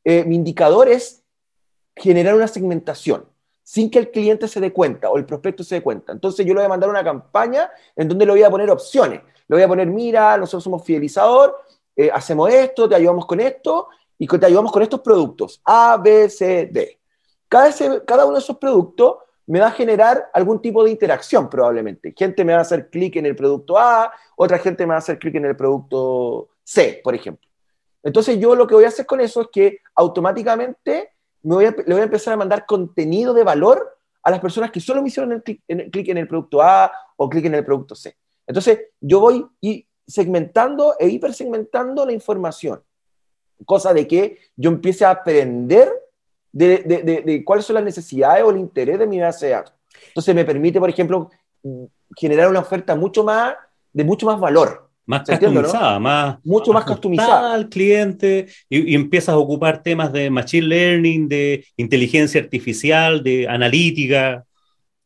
eh, 0.03 0.23
mi 0.23 0.35
indicador 0.35 0.87
es 0.87 1.23
generar 1.95 2.35
una 2.35 2.47
segmentación 2.47 3.25
sin 3.63 3.89
que 3.89 3.99
el 3.99 4.11
cliente 4.11 4.47
se 4.47 4.59
dé 4.59 4.73
cuenta 4.73 5.09
o 5.09 5.17
el 5.17 5.25
prospecto 5.25 5.63
se 5.63 5.75
dé 5.75 5.81
cuenta. 5.81 6.11
Entonces 6.11 6.45
yo 6.45 6.53
le 6.53 6.59
voy 6.59 6.65
a 6.65 6.69
mandar 6.69 6.89
una 6.89 7.03
campaña 7.03 7.69
en 7.95 8.07
donde 8.07 8.25
le 8.25 8.31
voy 8.31 8.43
a 8.43 8.49
poner 8.49 8.69
opciones. 8.69 9.21
Le 9.47 9.55
voy 9.55 9.63
a 9.63 9.67
poner, 9.67 9.87
mira, 9.87 10.37
nosotros 10.37 10.63
somos 10.63 10.83
fidelizador, 10.83 11.57
eh, 12.05 12.11
hacemos 12.13 12.51
esto, 12.51 12.87
te 12.87 12.95
ayudamos 12.95 13.25
con 13.25 13.39
esto, 13.39 13.87
y 14.21 14.27
te 14.27 14.45
ayudamos 14.45 14.71
con 14.71 14.83
estos 14.83 15.01
productos, 15.01 15.61
A, 15.65 15.97
B, 15.97 16.29
C, 16.29 16.69
D. 16.71 16.99
Cada, 17.47 18.25
uno 18.25 18.35
de 18.35 18.39
esos 18.39 18.57
productos 18.57 19.17
me 19.47 19.59
va 19.59 19.67
a 19.67 19.71
generar 19.71 20.29
algún 20.31 20.61
tipo 20.61 20.83
de 20.83 20.91
interacción 20.91 21.49
probablemente. 21.49 22.13
Gente 22.15 22.45
me 22.45 22.53
va 22.53 22.59
a 22.59 22.61
hacer 22.61 22.91
clic 22.91 23.15
en 23.15 23.25
el 23.25 23.35
producto 23.35 23.79
A, 23.79 24.13
otra 24.35 24.59
gente 24.59 24.85
me 24.85 24.91
va 24.91 24.95
a 24.95 24.99
hacer 24.99 25.17
clic 25.17 25.33
en 25.35 25.45
el 25.45 25.55
producto 25.55 26.49
C, 26.63 27.01
por 27.03 27.15
ejemplo. 27.15 27.49
Entonces 28.03 28.39
yo 28.39 28.55
lo 28.55 28.67
que 28.67 28.75
voy 28.75 28.85
a 28.85 28.89
hacer 28.89 29.07
con 29.07 29.19
eso 29.21 29.41
es 29.41 29.47
que 29.51 29.79
automáticamente 29.95 31.13
le 31.41 31.49
voy 31.51 31.65
a 31.65 32.03
empezar 32.03 32.35
a 32.35 32.37
mandar 32.37 32.67
contenido 32.67 33.33
de 33.33 33.43
valor 33.43 33.97
a 34.21 34.29
las 34.29 34.39
personas 34.39 34.69
que 34.69 34.79
solo 34.79 35.01
me 35.01 35.07
hicieron 35.07 35.41
clic 35.41 35.63
en, 35.67 35.89
en 35.91 36.17
el 36.17 36.27
producto 36.27 36.61
A 36.61 36.91
o 37.17 37.27
clic 37.27 37.45
en 37.45 37.55
el 37.55 37.65
producto 37.65 37.95
C. 37.95 38.15
Entonces 38.45 38.79
yo 38.99 39.19
voy 39.19 39.45
y 39.59 39.87
segmentando 40.11 40.95
e 40.99 41.07
hipersegmentando 41.07 42.05
la 42.05 42.11
información 42.11 42.81
cosa 43.65 43.93
de 43.93 44.07
que 44.07 44.37
yo 44.55 44.69
empiece 44.69 45.05
a 45.05 45.11
aprender 45.11 45.89
de, 46.51 46.79
de, 46.79 47.21
de, 47.21 47.45
cuáles 47.45 47.65
son 47.65 47.75
las 47.75 47.83
necesidades 47.83 48.43
o 48.43 48.51
el 48.51 48.57
interés 48.57 48.99
de 48.99 49.07
mi 49.07 49.19
base 49.19 49.47
de 49.47 49.51
datos. 49.53 49.73
Entonces 50.07 50.35
me 50.35 50.45
permite, 50.45 50.79
por 50.79 50.89
ejemplo, 50.89 51.29
generar 52.15 52.49
una 52.49 52.59
oferta 52.59 52.95
mucho 52.95 53.23
más, 53.23 53.55
de 53.93 54.03
mucho 54.03 54.25
más 54.25 54.39
valor. 54.39 54.89
Más 55.05 55.27
customizada, 55.27 55.99
más, 55.99 56.37
mucho 56.43 56.71
más, 56.71 56.85
customizada 56.85 57.53
al 57.53 57.69
cliente 57.69 58.47
y, 58.69 58.91
y, 58.91 58.95
empiezas 58.95 59.33
a 59.33 59.37
ocupar 59.37 59.81
temas 59.81 60.13
de 60.13 60.29
machine 60.29 60.67
learning, 60.67 61.27
de 61.27 61.65
inteligencia 61.75 62.39
artificial, 62.39 63.23
de 63.23 63.47
analítica. 63.47 64.45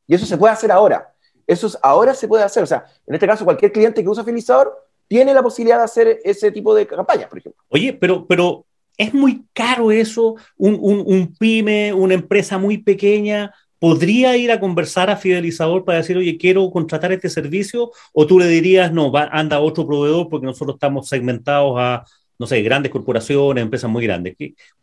Y 0.05 0.13
eso 0.13 0.25
se 0.25 0.37
puede 0.37 0.53
hacer 0.53 0.71
ahora. 0.71 1.13
Eso 1.47 1.69
ahora 1.81 2.13
se 2.13 2.27
puede 2.27 2.43
hacer. 2.43 2.61
O 2.63 2.67
sea, 2.67 2.85
en 3.07 3.15
este 3.15 3.25
caso, 3.25 3.45
cualquier 3.45 3.71
cliente 3.71 4.03
que 4.03 4.09
usa 4.09 4.23
Filizador 4.23 4.84
tiene 5.07 5.33
la 5.33 5.43
posibilidad 5.43 5.77
de 5.77 5.83
hacer 5.83 6.19
ese 6.23 6.51
tipo 6.51 6.73
de 6.73 6.87
campañas, 6.87 7.27
por 7.27 7.39
ejemplo. 7.39 7.63
Oye, 7.69 7.93
pero, 7.93 8.25
pero 8.25 8.65
es 8.97 9.13
muy 9.13 9.45
caro 9.53 9.91
eso, 9.91 10.35
un, 10.57 10.77
un, 10.79 11.35
pyme, 11.35 11.93
una 11.93 12.13
empresa 12.13 12.57
muy 12.57 12.77
pequeña, 12.77 13.53
¿podría 13.79 14.35
ir 14.37 14.51
a 14.51 14.59
conversar 14.59 15.09
a 15.09 15.17
Fidelizador 15.17 15.83
para 15.83 15.99
decir, 15.99 16.17
oye, 16.17 16.37
quiero 16.37 16.69
contratar 16.71 17.11
este 17.11 17.29
servicio? 17.29 17.91
¿O 18.13 18.25
tú 18.25 18.39
le 18.39 18.47
dirías, 18.47 18.91
no, 18.91 19.11
va, 19.11 19.29
anda 19.31 19.59
otro 19.59 19.85
proveedor 19.85 20.29
porque 20.29 20.45
nosotros 20.45 20.75
estamos 20.75 21.09
segmentados 21.09 21.75
a, 21.77 22.05
no 22.39 22.47
sé, 22.47 22.61
grandes 22.61 22.91
corporaciones, 22.91 23.61
empresas 23.61 23.89
muy 23.89 24.05
grandes? 24.05 24.35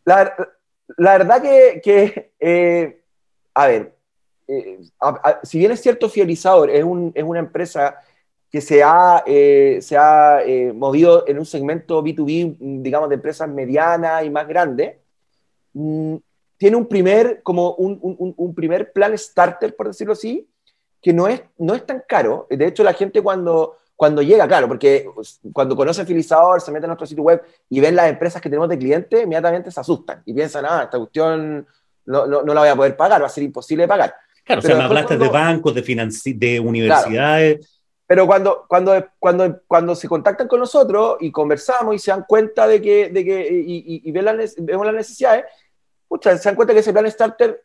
La, 0.05 0.33
la 0.97 1.17
verdad 1.17 1.41
que, 1.41 1.81
que 1.83 2.31
eh, 2.39 3.01
a 3.53 3.67
ver, 3.67 3.95
eh, 4.47 4.79
si 5.43 5.57
bien 5.57 5.71
es 5.71 5.81
cierto, 5.81 6.09
Fidelizador 6.09 6.69
es, 6.69 6.83
un, 6.83 7.11
es 7.15 7.23
una 7.23 7.39
empresa 7.39 7.97
que 8.53 8.61
se 8.61 8.83
ha, 8.83 9.23
eh, 9.25 9.79
se 9.81 9.97
ha 9.97 10.43
eh, 10.45 10.71
movido 10.73 11.23
en 11.27 11.39
un 11.39 11.45
segmento 11.45 12.03
B2B, 12.03 12.55
digamos, 12.83 13.09
de 13.09 13.15
empresas 13.15 13.49
medianas 13.49 14.23
y 14.23 14.29
más 14.29 14.47
grandes, 14.47 14.97
mm, 15.73 16.17
tiene 16.55 16.77
un 16.77 16.85
primer, 16.85 17.41
como 17.41 17.73
un, 17.73 17.97
un, 17.99 18.31
un, 18.37 18.53
primer 18.53 18.93
plan 18.93 19.17
starter, 19.17 19.75
por 19.75 19.87
decirlo 19.87 20.13
así, 20.13 20.47
que 21.01 21.11
no 21.11 21.27
es, 21.27 21.41
no 21.57 21.73
es 21.73 21.83
tan 21.83 22.03
caro. 22.07 22.45
De 22.47 22.67
hecho, 22.67 22.83
la 22.83 22.93
gente 22.93 23.23
cuando, 23.23 23.77
cuando 23.95 24.21
llega, 24.21 24.47
claro, 24.47 24.67
porque 24.67 25.09
cuando 25.51 25.75
conoce 25.75 26.05
Filizador, 26.05 26.61
se 26.61 26.71
mete 26.71 26.85
en 26.85 26.89
nuestro 26.89 27.07
sitio 27.07 27.23
web 27.23 27.41
y 27.69 27.79
ven 27.79 27.95
las 27.95 28.07
empresas 28.07 28.39
que 28.39 28.49
tenemos 28.49 28.69
de 28.69 28.77
clientes, 28.77 29.23
inmediatamente 29.23 29.71
se 29.71 29.79
asustan 29.79 30.21
y 30.27 30.33
piensan, 30.35 30.63
ah, 30.69 30.83
esta 30.83 30.99
cuestión 30.99 31.65
no, 32.05 32.27
no, 32.27 32.43
no 32.43 32.53
la 32.53 32.61
voy 32.61 32.69
a 32.69 32.75
poder 32.75 32.95
pagar, 32.95 33.19
va 33.19 33.25
a 33.25 33.29
ser 33.29 33.45
imposible 33.45 33.85
de 33.85 33.87
pagar. 33.87 34.13
Claro, 34.43 34.59
o 34.59 34.61
sea, 34.61 34.75
me 34.75 34.83
hablaste 34.83 35.17
de 35.17 35.27
bancos, 35.27 35.73
de, 35.73 36.33
de 36.35 36.59
universidades. 36.59 37.82
Pero 38.13 38.27
cuando, 38.27 38.65
cuando, 38.67 39.07
cuando, 39.17 39.61
cuando 39.65 39.95
se 39.95 40.07
contactan 40.07 40.47
con 40.47 40.59
nosotros 40.59 41.17
y 41.19 41.31
conversamos 41.31 41.95
y 41.95 41.97
se 41.97 42.11
dan 42.11 42.25
cuenta 42.27 42.67
de 42.67 42.79
que, 42.79 43.09
de 43.09 43.25
que 43.25 43.63
y, 43.65 44.07
y, 44.07 44.11
ven 44.11 44.37
vemos 44.57 44.85
las 44.85 44.93
necesidades, 44.93 45.45
se 46.21 46.29
dan 46.43 46.55
cuenta 46.55 46.75
que 46.75 46.81
ese 46.81 46.93
plan 46.93 47.09
starter 47.09 47.63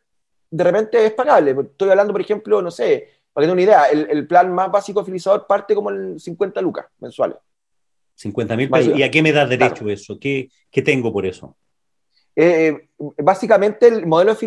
de 0.49 0.63
repente 0.63 1.05
es 1.05 1.11
pagable. 1.11 1.51
Estoy 1.51 1.91
hablando, 1.91 2.13
por 2.13 2.21
ejemplo, 2.21 2.63
no 2.63 2.71
sé, 2.71 3.09
para 3.31 3.45
que 3.45 3.47
tengan 3.47 3.57
una 3.57 3.61
idea, 3.61 3.83
el, 3.91 4.09
el 4.09 4.25
plan 4.25 4.51
más 4.51 4.71
básico 4.71 5.03
de 5.03 5.45
parte 5.47 5.75
como 5.75 5.91
en 5.91 6.19
50 6.19 6.61
lucas 6.61 6.87
mensuales. 6.99 7.37
50 8.15 8.57
mil 8.57 8.71
pesos. 8.71 8.97
¿Y 8.97 9.03
a 9.03 9.11
qué 9.11 9.21
me 9.21 9.31
da 9.31 9.45
derecho 9.45 9.87
eso? 9.87 10.17
¿Qué, 10.19 10.49
¿Qué, 10.71 10.81
tengo 10.81 11.13
por 11.13 11.27
eso? 11.27 11.55
Eh, 12.35 12.89
básicamente 13.19 13.87
el 13.87 14.07
modelo 14.07 14.31
de 14.31 14.37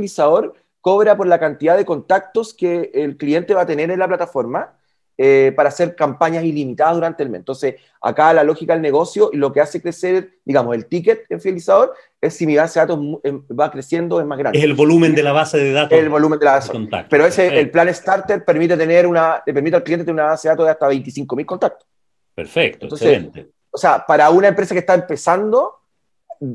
cobra 0.81 1.17
por 1.17 1.29
la 1.29 1.39
cantidad 1.39 1.77
de 1.77 1.85
contactos 1.85 2.55
que 2.55 2.91
el 2.93 3.17
cliente 3.17 3.55
va 3.55 3.61
a 3.61 3.67
tener 3.67 3.89
en 3.89 4.01
la 4.01 4.09
plataforma 4.09 4.82
eh, 5.19 5.53
para 5.55 5.69
hacer 5.69 5.95
campañas 5.95 6.43
ilimitadas 6.45 6.95
durante 6.95 7.23
el 7.23 7.29
mes. 7.29 7.41
Entonces, 7.41 7.75
acá 8.01 8.33
la 8.33 8.45
lógica 8.45 8.73
del 8.73 8.83
negocio 8.83 9.31
y 9.33 9.37
lo 9.37 9.53
que 9.53 9.61
hace 9.61 9.83
crecer, 9.83 10.39
digamos, 10.45 10.75
el 10.75 10.87
ticket 10.87 11.25
en 11.29 11.41
fidelizador 11.41 11.95
es 12.21 12.35
si 12.35 12.47
mi 12.47 12.57
base 12.57 12.81
de 12.81 12.87
datos 12.87 13.05
em, 13.23 13.43
va 13.59 13.71
creciendo, 13.71 14.21
es 14.21 14.27
más 14.27 14.39
grande. 14.39 14.59
Es 14.59 14.65
el 14.65 14.75
volumen 14.75 15.15
de 15.15 15.23
la 15.23 15.33
base 15.33 15.59
de 15.59 15.73
datos. 15.73 15.99
El 15.99 16.09
volumen 16.09 16.39
de 16.39 16.45
la 16.45 16.53
base. 16.53 16.73
De 16.73 17.05
Pero 17.11 17.27
ese, 17.27 17.59
el 17.59 17.71
plan 17.71 17.93
Starter 17.93 18.45
permite 18.45 18.77
tener 18.77 19.07
una, 19.07 19.43
le 19.45 19.53
permite 19.53 19.77
al 19.77 19.83
cliente 19.83 20.05
tener 20.05 20.23
una 20.23 20.31
base 20.33 20.49
de 20.49 20.53
datos 20.53 20.67
de 20.67 20.73
hasta 20.73 20.89
25.000 20.89 21.45
contactos. 21.45 21.87
Perfecto, 22.35 22.87
excelente. 22.87 23.49
O 23.71 23.79
sea, 23.79 24.05
para 24.07 24.31
una 24.31 24.49
empresa 24.49 24.75
que 24.75 24.81
está 24.81 24.95
empezando, 24.95 25.81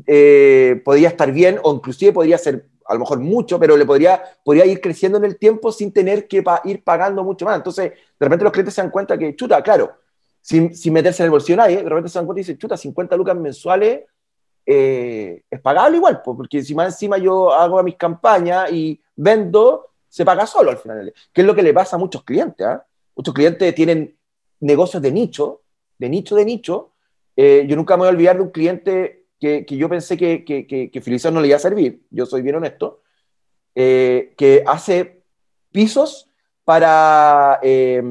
eh, 0.05 0.81
podría 0.83 1.09
estar 1.09 1.31
bien 1.31 1.59
o 1.63 1.73
inclusive 1.73 2.11
podría 2.11 2.37
ser 2.37 2.65
a 2.87 2.93
lo 2.93 2.99
mejor 2.99 3.19
mucho, 3.19 3.59
pero 3.59 3.75
le 3.75 3.85
podría, 3.85 4.21
podría 4.43 4.65
ir 4.65 4.79
creciendo 4.81 5.17
en 5.17 5.25
el 5.25 5.37
tiempo 5.37 5.71
sin 5.71 5.91
tener 5.91 6.27
que 6.27 6.43
ir 6.65 6.83
pagando 6.83 7.23
mucho 7.23 7.45
más. 7.45 7.57
Entonces, 7.57 7.91
de 7.91 8.25
repente 8.25 8.43
los 8.43 8.53
clientes 8.53 8.73
se 8.73 8.81
dan 8.81 8.91
cuenta 8.91 9.17
que, 9.17 9.35
chuta, 9.35 9.61
claro, 9.61 9.97
sin, 10.41 10.75
sin 10.75 10.93
meterse 10.93 11.23
en 11.23 11.25
el 11.25 11.31
bolsillo 11.31 11.57
nadie, 11.57 11.77
de 11.77 11.89
repente 11.89 12.09
se 12.09 12.19
dan 12.19 12.25
cuenta 12.25 12.39
y 12.39 12.43
dicen, 12.43 12.57
chuta, 12.57 12.77
50 12.77 13.17
lucas 13.17 13.35
mensuales 13.35 14.05
eh, 14.69 15.43
es 15.49 15.61
pagable 15.61 15.95
igual, 15.95 16.21
porque 16.23 16.61
si 16.61 16.73
encima 16.73 17.17
yo 17.17 17.53
hago 17.53 17.81
mis 17.83 17.95
campañas 17.95 18.69
y 18.71 18.99
vendo, 19.15 19.91
se 20.09 20.25
paga 20.25 20.45
solo 20.45 20.71
al 20.71 20.77
final. 20.77 21.13
Que 21.31 21.41
es 21.41 21.47
lo 21.47 21.55
que 21.55 21.63
le 21.63 21.73
pasa 21.73 21.95
a 21.95 21.99
muchos 21.99 22.23
clientes. 22.23 22.65
¿ah? 22.67 22.85
Muchos 23.15 23.33
clientes 23.33 23.73
tienen 23.73 24.17
negocios 24.59 25.01
de 25.01 25.11
nicho, 25.11 25.61
de 25.97 26.09
nicho, 26.09 26.35
de 26.35 26.45
nicho. 26.45 26.91
Eh, 27.35 27.65
yo 27.67 27.77
nunca 27.77 27.95
me 27.95 28.01
voy 28.01 28.07
a 28.07 28.11
olvidar 28.11 28.35
de 28.35 28.41
un 28.41 28.49
cliente 28.49 29.26
que, 29.39 29.65
yo 29.67 29.89
pensé 29.89 30.17
que, 30.17 30.43
que, 30.43 30.65
que, 30.65 31.29
no 31.31 31.41
le 31.41 31.47
iba 31.47 31.57
a 31.57 31.59
servir, 31.59 32.01
yo 32.09 32.25
soy 32.25 32.41
bien 32.41 32.55
honesto, 32.55 33.01
eh, 33.75 34.33
que 34.37 34.63
hace 34.65 35.23
pisos 35.71 36.29
para, 36.63 37.59
eh, 37.61 38.01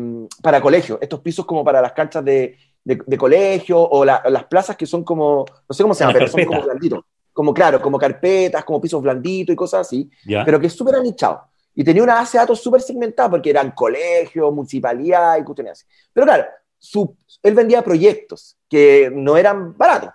para 0.43 0.61
colegio, 0.61 0.99
estos 1.01 1.21
pisos 1.21 1.45
como 1.45 1.65
para 1.65 1.83
las 1.83 1.93
canchas 1.93 2.25
de, 2.25 2.57
de, 2.87 3.19
colegio 3.19 3.81
o 3.81 4.05
las 4.05 4.45
plazas 4.45 4.77
que 4.77 4.87
son 4.87 5.03
como, 5.03 5.45
no 5.69 5.75
sé 5.75 5.83
cómo 5.83 5.95
se 5.95 6.05
llama, 6.05 6.13
pero 6.13 6.29
son 6.29 6.45
como 6.45 6.63
blanditos. 6.63 7.01
Como 7.33 7.53
claro, 7.53 7.83
como 7.83 7.99
carpetas, 7.99 8.65
como 8.65 8.81
pisos 8.81 9.03
blanditos 9.03 9.53
y 9.53 9.57
cosas 9.57 9.87
así, 9.87 10.09
pero 10.45 10.59
que 10.59 10.69
es 10.69 10.73
súper 10.73 10.95
anichado. 10.95 11.43
Y 11.75 11.85
tenía 11.85 12.03
una 12.03 12.15
base 12.15 12.39
de 12.39 12.43
datos 12.43 12.63
súper 12.63 12.81
segmentada 12.81 13.29
porque 13.29 13.51
eran 13.51 13.73
colegios, 13.73 14.51
municipalidad 14.55 15.37
y 15.37 15.45
cuestiones 15.45 15.73
así. 15.73 15.85
Pero 16.13 16.27
claro, 16.27 16.47
su, 16.79 17.15
él 17.43 17.55
vendía 17.55 17.83
proyectos 17.83 18.57
que 18.69 19.11
no 19.13 19.37
eran 19.37 19.77
baratos. 19.77 20.11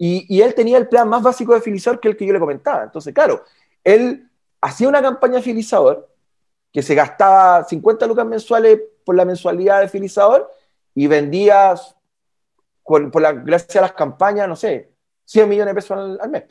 Y, 0.00 0.40
él 0.40 0.54
tenía 0.54 0.78
el 0.78 0.88
plan 0.88 1.08
más 1.08 1.22
básico 1.22 1.54
de 1.54 1.60
fidelizador 1.60 1.98
que 1.98 2.08
el 2.08 2.16
que 2.16 2.24
yo 2.24 2.32
le 2.32 2.38
comentaba. 2.38 2.84
Entonces, 2.84 3.12
claro, 3.12 3.42
él 3.82 4.28
hacía 4.60 4.88
una 4.88 5.02
campaña 5.02 5.36
de 5.36 5.42
fidelizador 5.42 6.08
que 6.72 6.82
se 6.82 6.94
gastaba 6.94 7.64
50 7.64 8.06
lucas 8.06 8.24
mensuales 8.24 8.78
por 9.04 9.16
la 9.16 9.24
mensualidad 9.24 9.80
de 9.80 9.88
fidelizador 9.88 10.48
y 10.94 11.08
vendía, 11.08 11.74
por 12.84 13.20
la, 13.20 13.32
gracias 13.32 13.76
a 13.76 13.80
las 13.82 13.92
campañas, 13.92 14.48
no 14.48 14.54
sé, 14.54 14.92
100 15.24 15.48
millones 15.48 15.74
de 15.74 15.80
pesos 15.80 16.18
al, 16.20 16.30
mes. 16.30 16.44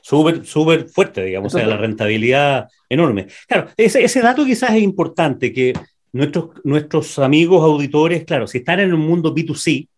Súper, 0.00 0.44
súper 0.44 0.88
fuerte, 0.88 1.22
digamos, 1.22 1.54
o 1.54 1.58
sea, 1.58 1.66
la 1.66 1.76
rentabilidad 1.76 2.68
enorme. 2.88 3.28
Claro, 3.46 3.68
ese, 3.76 4.02
ese, 4.02 4.20
dato 4.20 4.44
quizás 4.44 4.70
es 4.70 4.82
importante, 4.82 5.52
que 5.52 5.74
nuestros, 6.12 6.50
nuestros 6.64 7.18
amigos 7.18 7.62
auditores, 7.62 8.24
claro, 8.24 8.46
si 8.46 8.58
están 8.58 8.80
en 8.80 8.94
un 8.94 9.00
mundo 9.00 9.34
B2C, 9.34 9.88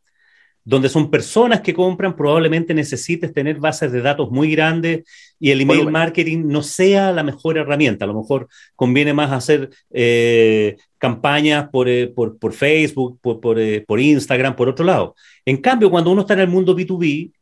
donde 0.64 0.88
son 0.88 1.11
personas 1.11 1.62
que 1.62 1.74
compran, 1.74 2.14
probablemente 2.14 2.74
necesites 2.74 3.32
tener 3.32 3.58
bases 3.58 3.92
de 3.92 4.02
datos 4.02 4.30
muy 4.30 4.52
grandes 4.52 5.04
y 5.38 5.50
el 5.50 5.62
email 5.62 5.90
marketing 5.90 6.46
no 6.46 6.62
sea 6.62 7.12
la 7.12 7.22
mejor 7.22 7.56
herramienta. 7.56 8.04
A 8.04 8.08
lo 8.08 8.14
mejor 8.14 8.48
conviene 8.76 9.14
más 9.14 9.32
hacer 9.32 9.70
eh, 9.90 10.76
campañas 10.98 11.68
por, 11.70 11.88
eh, 11.88 12.08
por, 12.08 12.38
por, 12.38 12.52
Facebook, 12.52 13.18
por, 13.22 13.40
por, 13.40 13.58
eh, 13.58 13.82
por, 13.86 14.00
Instagram, 14.00 14.54
por 14.54 14.68
otro 14.68 14.84
lado. 14.84 15.14
En 15.46 15.56
cambio, 15.56 15.90
cuando 15.90 16.11
uno 16.11 16.22
está 16.22 16.34
en 16.34 16.40
el 16.40 16.48
mundo 16.48 16.76
B2B, 16.76 17.32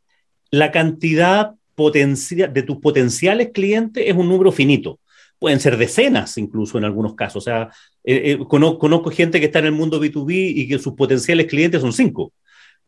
la 0.51 0.71
cantidad 0.71 1.51
de 1.77 2.63
tus 2.63 2.77
potenciales 2.79 3.51
clientes 3.53 4.03
es 4.05 4.13
un 4.13 4.27
número 4.27 4.51
finito. 4.51 4.99
Pueden 5.37 5.61
ser 5.61 5.77
decenas 5.77 6.37
incluso 6.37 6.77
en 6.77 6.83
algunos 6.83 7.15
casos. 7.15 7.43
O 7.43 7.45
sea, 7.45 7.69
conozco, 8.49 8.79
conozco 8.79 9.11
gente 9.11 9.39
que 9.39 9.45
está 9.45 9.59
en 9.59 9.67
el 9.67 9.71
mundo 9.71 10.01
B2B 10.01 10.51
y 10.55 10.67
que 10.67 10.77
sus 10.77 10.93
potenciales 10.95 11.47
clientes 11.47 11.79
son 11.79 11.93
cinco 11.93 12.33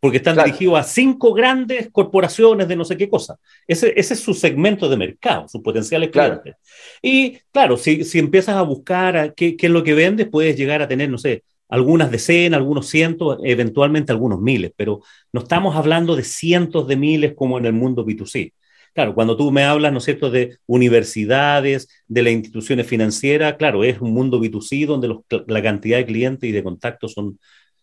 porque 0.01 0.17
están 0.17 0.35
dirigidos 0.35 0.79
a 0.79 0.83
cinco 0.83 1.31
grandes 1.31 1.89
corporaciones 1.91 2.67
de 2.67 2.75
no 2.75 2.83
sé 2.83 2.97
qué 2.97 3.07
cosa. 3.07 3.37
Ese, 3.67 3.93
ese 3.95 4.15
es 4.15 4.19
su 4.19 4.33
segmento 4.33 4.89
de 4.89 4.97
mercado, 4.97 5.47
sus 5.47 5.61
potenciales 5.61 6.09
clientes. 6.09 6.55
Y 7.03 7.37
claro, 7.51 7.77
si, 7.77 8.03
si 8.03 8.17
empiezas 8.17 8.55
a 8.55 8.63
buscar 8.63 9.35
qué, 9.35 9.55
qué, 9.55 9.67
es 9.67 9.71
lo 9.71 9.83
que 9.83 9.93
vendes, 9.93 10.27
puedes 10.27 10.57
llegar 10.57 10.81
a 10.81 10.87
tener, 10.87 11.07
no 11.07 11.19
sé, 11.19 11.43
algunas 11.69 12.09
decenas, 12.09 12.57
algunos 12.57 12.89
cientos, 12.89 13.37
eventualmente 13.43 14.11
algunos 14.11 14.41
miles, 14.41 14.71
pero 14.75 15.01
no 15.31 15.41
estamos 15.41 15.75
hablando 15.75 16.15
de 16.15 16.23
cientos 16.23 16.87
de 16.87 16.95
miles 16.97 17.33
como 17.35 17.59
en 17.59 17.67
el 17.67 17.73
mundo 17.73 18.03
B2C. 18.03 18.53
Claro, 18.93 19.13
cuando 19.13 19.37
tú 19.37 19.51
me 19.51 19.63
hablas, 19.63 19.91
¿no 19.93 19.99
es 19.99 20.03
cierto?, 20.03 20.31
de 20.31 20.57
universidades, 20.65 21.87
de 22.07 22.23
las 22.23 22.33
instituciones 22.33 22.87
financieras, 22.87 23.55
claro, 23.55 23.83
es 23.83 24.01
un 24.01 24.13
mundo 24.13 24.41
B2C 24.41 24.85
donde 24.85 25.15
la 25.47 25.61
cantidad 25.61 25.97
de 25.97 26.05
clientes 26.05 26.49
y 26.49 26.51
de 26.51 26.63
contactos 26.63 27.13
son, 27.13 27.39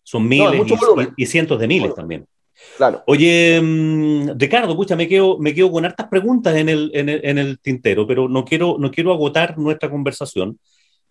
son 0.09 0.27
miles 0.27 0.63
y, 1.17 1.25
cientos 1.27 1.59
de 1.59 1.67
miles 1.67 1.93
también. 1.93 2.25
Claro. 2.77 3.03
Oye, 3.05 3.61
mm, 3.61 4.31
Ricardo, 4.37 4.75
pucha, 4.75 4.95
me 4.95 5.07
quedo, 5.07 5.37
me 5.37 5.53
quedo 5.53 5.71
con 5.71 5.85
hartas 5.85 6.07
preguntas 6.07 6.55
en 6.55 6.67
el, 6.67 6.89
en 6.95 7.09
el, 7.09 7.21
en 7.23 7.37
el 7.37 7.59
tintero, 7.59 8.07
pero 8.07 8.27
no 8.27 8.43
quiero, 8.43 8.77
no 8.79 8.89
quiero 8.89 9.13
agotar 9.13 9.59
nuestra 9.59 9.87
conversación. 9.87 10.57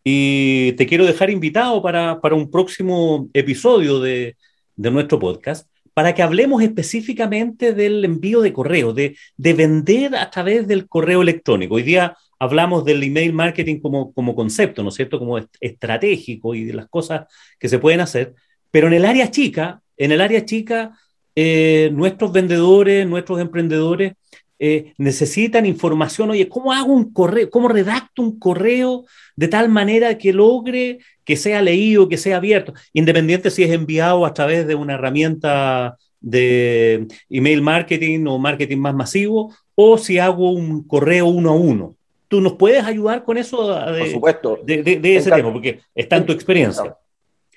Y 0.02 0.72
te 0.72 0.86
quiero 0.86 1.06
dejar 1.06 1.30
invitado 1.30 1.80
para, 1.80 2.20
para 2.20 2.34
un 2.34 2.50
próximo 2.50 3.28
episodio 3.34 4.00
de, 4.00 4.36
de, 4.74 4.90
nuestro 4.90 5.20
podcast, 5.20 5.70
para 5.94 6.12
que 6.12 6.22
hablemos 6.22 6.60
específicamente 6.60 7.74
del 7.74 8.04
envío 8.04 8.40
de 8.40 8.52
correo, 8.52 8.92
de, 8.92 9.16
de, 9.36 9.52
vender 9.54 10.16
a 10.16 10.28
través 10.28 10.66
del 10.66 10.88
correo 10.88 11.22
electrónico. 11.22 11.76
Hoy 11.76 11.84
día 11.84 12.16
hablamos 12.40 12.84
del 12.84 13.02
email 13.04 13.32
marketing 13.32 13.78
como, 13.78 14.12
como 14.12 14.34
concepto, 14.34 14.82
¿no 14.82 14.88
es 14.88 14.96
cierto? 14.96 15.20
Como 15.20 15.38
estratégico 15.60 16.56
y 16.56 16.64
de 16.64 16.74
las 16.74 16.88
cosas 16.88 17.26
que 17.60 17.68
se 17.68 17.78
pueden 17.78 18.00
hacer, 18.00 18.34
pero 18.70 18.86
en 18.86 18.94
el 18.94 19.04
área 19.04 19.30
chica, 19.30 19.80
en 19.96 20.12
el 20.12 20.20
área 20.20 20.44
chica, 20.44 20.92
eh, 21.34 21.90
nuestros 21.92 22.32
vendedores, 22.32 23.06
nuestros 23.06 23.40
emprendedores 23.40 24.14
eh, 24.58 24.92
necesitan 24.98 25.66
información. 25.66 26.30
Oye, 26.30 26.48
¿cómo 26.48 26.72
hago 26.72 26.92
un 26.92 27.12
correo? 27.12 27.48
¿Cómo 27.48 27.68
redacto 27.68 28.22
un 28.22 28.38
correo 28.38 29.04
de 29.36 29.46
tal 29.46 29.68
manera 29.68 30.18
que 30.18 30.32
logre 30.32 30.98
que 31.24 31.36
sea 31.36 31.62
leído, 31.62 32.08
que 32.08 32.16
sea 32.16 32.38
abierto? 32.38 32.74
Independiente 32.92 33.50
si 33.50 33.62
es 33.62 33.70
enviado 33.70 34.26
a 34.26 34.34
través 34.34 34.66
de 34.66 34.74
una 34.74 34.94
herramienta 34.94 35.96
de 36.20 37.06
email 37.30 37.62
marketing 37.62 38.26
o 38.26 38.38
marketing 38.38 38.78
más 38.78 38.94
masivo 38.96 39.54
o 39.76 39.96
si 39.96 40.18
hago 40.18 40.50
un 40.50 40.82
correo 40.82 41.26
uno 41.26 41.50
a 41.50 41.54
uno. 41.54 41.94
¿Tú 42.26 42.40
nos 42.40 42.54
puedes 42.54 42.82
ayudar 42.82 43.22
con 43.22 43.38
eso 43.38 43.72
de, 43.72 44.00
Por 44.00 44.10
supuesto. 44.10 44.58
de, 44.64 44.82
de 44.82 45.16
ese 45.16 45.30
tema? 45.30 45.52
Porque 45.52 45.80
está 45.94 46.16
en 46.16 46.26
tu 46.26 46.32
experiencia. 46.32 46.96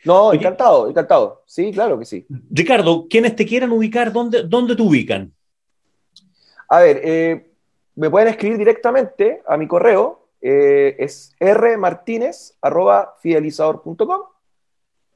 No, 0.06 0.34
encantado, 0.34 0.90
encantado. 0.90 1.44
Sí, 1.46 1.72
claro 1.72 2.00
que 2.00 2.06
sí. 2.06 2.26
Ricardo, 2.50 3.06
quienes 3.10 3.36
te 3.36 3.46
quieran 3.46 3.72
ubicar, 3.72 4.12
¿dónde, 4.12 4.42
dónde 4.44 4.76
te 4.76 4.82
ubican? 4.82 5.32
A 6.70 6.80
ver, 6.80 7.00
eh, 7.04 7.52
me 7.96 8.10
pueden 8.10 8.30
escribir 8.30 8.58
directamente 8.58 9.44
a 9.46 9.58
mi 9.58 9.68
correo, 9.68 10.30
eh, 10.42 10.96
es 10.98 11.36
rmartinez.fidelizador.com 11.40 14.22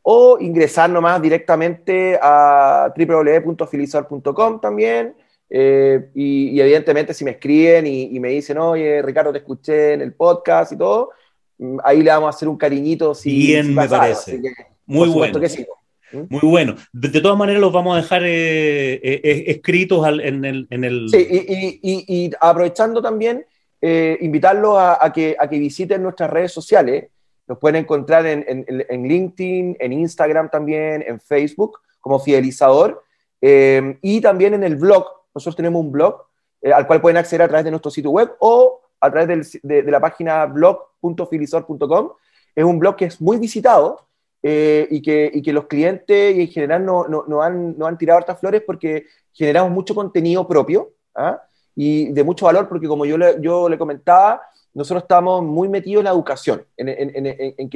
o 0.08 0.38
ingresar 0.40 0.90
nomás 0.90 1.20
directamente 1.20 2.20
a 2.22 2.94
www.fidelizador.com 2.96 4.62
también. 4.62 5.16
Eh, 5.50 6.10
y, 6.14 6.60
evidentemente 6.60 7.14
si 7.14 7.24
me 7.24 7.32
escriben 7.32 7.88
y, 7.88 8.20
me 8.20 8.30
dicen, 8.30 8.60
oye, 8.60 9.02
Ricardo, 9.02 9.32
te 9.32 9.40
escuché 9.40 9.94
en 9.94 10.02
el 10.02 10.14
podcast 10.14 10.74
y 10.74 10.78
todo, 10.78 11.10
mm, 11.58 11.78
ahí 11.84 12.04
le 12.04 12.12
vamos 12.12 12.28
a 12.28 12.38
hacer 12.38 12.48
un 12.48 12.58
cariñito. 12.58 13.16
Si, 13.16 13.36
Bien, 13.36 13.74
me 13.74 13.90
parece. 13.90 14.40
Muy 14.86 15.10
bueno. 15.10 15.40
¿Mm? 15.40 16.24
Muy 16.30 16.42
bueno. 16.42 16.76
De, 16.94 17.22
todas 17.22 17.38
maneras, 17.38 17.62
los 17.62 17.74
vamos 17.74 17.98
a 17.98 18.02
dejar 18.02 18.24
eh, 18.24 18.94
eh, 18.94 19.22
eh, 19.24 19.44
escritos 19.48 20.08
en, 20.08 20.46
el, 20.46 21.10
Sí, 21.10 21.80
y, 21.82 22.32
aprovechando 22.40 23.02
también, 23.02 23.46
eh, 23.82 24.18
invitarlos 24.22 24.78
a, 24.78 25.12
que, 25.14 25.36
a 25.40 25.48
que 25.50 25.60
visiten 25.60 26.04
nuestras 26.04 26.30
redes 26.30 26.52
sociales. 26.52 27.08
Nos 27.48 27.60
pueden 27.60 27.84
encontrar 27.84 28.26
en, 28.26 28.44
en, 28.48 29.08
LinkedIn, 29.08 29.78
en 29.80 29.94
Instagram 29.94 30.50
también, 30.50 31.04
en 31.06 31.20
Facebook, 31.20 31.80
como 32.00 32.20
Fidelizador, 32.20 33.04
eh, 33.42 33.98
y 34.02 34.22
también 34.22 34.56
en 34.56 34.64
el 34.64 34.76
blog. 34.76 35.06
Nosotros 35.34 35.56
tenemos 35.56 35.82
un 35.82 35.92
blog 35.92 36.24
al 36.74 36.88
cual 36.88 37.02
pueden 37.02 37.18
acceder 37.18 37.44
a 37.44 37.48
través 37.48 37.66
de 37.66 37.70
nuestro 37.70 37.92
sitio 37.92 38.10
web 38.10 38.32
o 38.40 38.82
a 39.00 39.12
través 39.12 39.60
de, 39.62 39.84
la 39.84 40.00
página 40.00 40.46
blog.fidelizador.com. 40.48 42.10
Es 42.56 42.64
un 42.64 42.80
blog 42.80 42.96
que 42.96 43.06
es 43.06 43.22
muy 43.22 43.38
visitado 43.38 44.08
y, 44.48 45.02
que, 45.02 45.32
y, 45.34 45.42
que, 45.42 45.54
los 45.54 45.66
clientes 45.66 46.36
y 46.36 46.42
en 46.42 46.48
general 46.48 46.86
no, 46.86 47.08
no, 47.08 47.24
no, 47.28 47.42
han, 47.42 47.78
no 47.78 47.88
han 47.88 47.98
tirado 47.98 48.20
hartas 48.20 48.40
flores 48.40 48.62
porque 48.66 49.06
generamos 49.34 49.72
mucho 49.72 49.96
contenido 49.96 50.48
propio. 50.48 50.92
¿ah? 51.16 51.42
y 51.76 52.12
de 52.12 52.24
mucho 52.24 52.46
valor 52.46 52.68
porque 52.70 52.88
como 52.88 53.06
yo 53.06 53.18
le, 53.18 53.36
yo 53.42 53.68
le 53.70 53.78
comentaba, 53.78 54.42
nosotros 54.74 55.04
estamos 55.04 55.44
muy 55.44 55.68
metidos 55.68 56.02
en 56.02 56.06
la 56.06 56.12
educación, 56.12 56.66
en, 56.78 56.90
en, 56.90 57.26
en, 57.26 57.68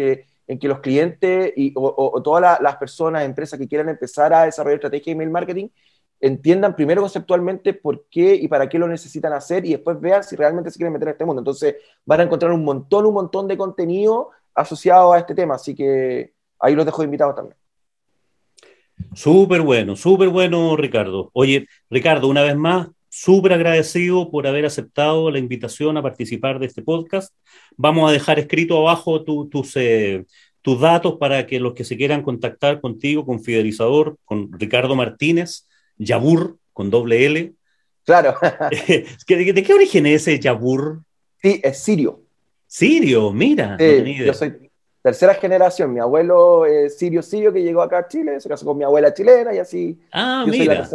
en 0.48 0.60
que 0.60 0.68
los 0.68 0.80
clientes 0.80 1.54
y, 1.56 1.74
o, 1.76 2.22
todas 2.24 2.60
las 2.62 2.76
personas, 2.78 3.24
empresas 3.24 3.60
que 3.60 3.68
quieran 3.68 3.90
empezar 3.90 4.34
a 4.34 4.46
desarrollar 4.46 4.76
estrategias 4.76 5.06
de 5.06 5.12
email 5.12 5.30
marketing, 5.30 5.68
entiendan 6.22 6.76
primero 6.76 7.02
conceptualmente 7.02 7.74
por 7.74 8.06
qué 8.10 8.36
y 8.36 8.48
para 8.48 8.68
qué 8.68 8.80
lo 8.80 8.88
necesitan 8.88 9.32
hacer 9.32 9.66
y 9.66 9.72
después 9.72 10.00
vean 10.02 10.24
si 10.24 10.36
realmente 10.36 10.72
se 10.72 10.78
quieren 10.78 10.94
meter 10.94 11.10
en 11.10 11.12
este 11.14 11.26
mundo. 11.26 11.42
Entonces 11.42 11.76
van 12.06 12.22
a 12.22 12.24
encontrar 12.24 12.52
un 12.52 12.64
montón, 12.64 13.06
un 13.06 13.14
montón 13.14 13.48
de 13.48 13.58
contenido 13.58 14.32
asociado 14.54 15.14
a 15.14 15.20
este 15.20 15.36
tema, 15.36 15.56
así 15.56 15.76
que 15.76 16.34
ahí 16.60 16.76
los 16.76 16.86
dejo 16.86 17.04
invitados 17.04 17.36
también. 17.36 17.56
Súper 19.14 19.62
bueno, 19.62 19.96
súper 19.96 20.30
bueno, 20.30 20.76
Ricardo. 20.76 21.30
Oye, 21.34 21.68
Ricardo, 21.90 22.28
una 22.28 22.44
vez 22.44 22.56
más, 22.56 22.90
súper 23.10 23.54
agradecido 23.54 24.30
por 24.30 24.46
haber 24.46 24.66
aceptado 24.66 25.32
la 25.32 25.40
invitación 25.40 25.98
a 25.98 26.04
participar 26.04 26.60
de 26.60 26.68
este 26.68 26.82
podcast. 26.82 27.34
Vamos 27.76 28.10
a 28.10 28.14
dejar 28.14 28.40
escrito 28.40 28.78
abajo 28.78 29.24
tus, 29.24 29.76
eh, 29.76 30.26
tus 30.62 30.80
datos 30.80 31.16
para 31.18 31.48
que 31.48 31.60
los 31.60 31.74
que 31.74 31.84
se 31.84 31.98
quieran 31.98 32.22
contactar 32.22 32.82
contigo, 32.82 33.26
con 33.26 33.42
Fidelizador, 33.42 34.18
con 34.26 34.52
Ricardo 34.54 34.96
Martínez, 34.96 35.68
Yabur, 35.98 36.58
con 36.74 36.90
doble 36.90 37.26
L. 37.26 37.54
Claro. 38.06 38.36
¿De, 38.88 39.64
qué 39.64 39.74
origen 39.74 40.06
es 40.06 40.28
ese 40.28 40.40
Yabur? 40.40 41.04
Sí, 41.42 41.60
es 41.64 41.80
sirio. 41.80 42.22
Sirio, 42.68 43.32
mira. 43.32 43.78
yo 43.80 44.34
soy 44.34 44.69
tercera 45.02 45.34
generación. 45.34 45.94
Mi 45.94 46.00
abuelo 46.00 46.66
es 46.66 46.98
sirio, 46.98 47.22
sirio, 47.22 47.54
que 47.54 47.62
llegó 47.62 47.82
acá 47.82 48.00
a 48.00 48.08
Chile, 48.08 48.40
se 48.40 48.50
casó 48.50 48.66
con 48.66 48.78
mi 48.78 48.84
abuela 48.84 49.14
chilena 49.14 49.54
y 49.54 49.60
así. 49.60 50.00
Ah, 50.12 50.46
mira. 50.48 50.88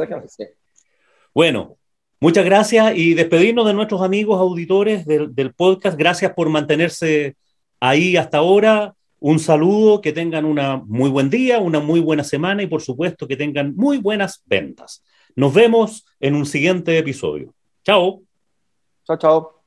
Bueno, 1.32 1.76
Muchas 2.24 2.46
gracias 2.46 2.96
y 2.96 3.12
despedirnos 3.12 3.66
de 3.66 3.74
nuestros 3.74 4.00
amigos 4.00 4.40
auditores 4.40 5.04
del, 5.04 5.52
podcast. 5.54 5.94
Gracias 5.98 6.32
por 6.32 6.48
mantenerse 6.48 7.36
ahí 7.80 8.16
hasta 8.16 8.38
ahora. 8.38 8.94
Un 9.20 9.38
saludo, 9.38 10.00
que 10.00 10.12
tengan 10.12 10.46
un 10.46 10.58
muy 10.86 11.10
buen 11.10 11.28
día, 11.28 11.58
una 11.58 11.80
muy 11.80 12.00
buena 12.00 12.24
semana 12.24 12.62
y 12.62 12.66
por 12.66 12.80
supuesto 12.80 13.28
que 13.28 13.36
tengan 13.36 13.76
muy 13.76 13.98
buenas 13.98 14.42
ventas. 14.46 15.04
Nos 15.36 15.52
vemos 15.52 16.06
en 16.18 16.34
un 16.34 16.46
siguiente 16.46 16.96
episodio. 16.96 17.52
Chao. 17.84 18.22
Chao, 19.06 19.18
chao. 19.18 19.63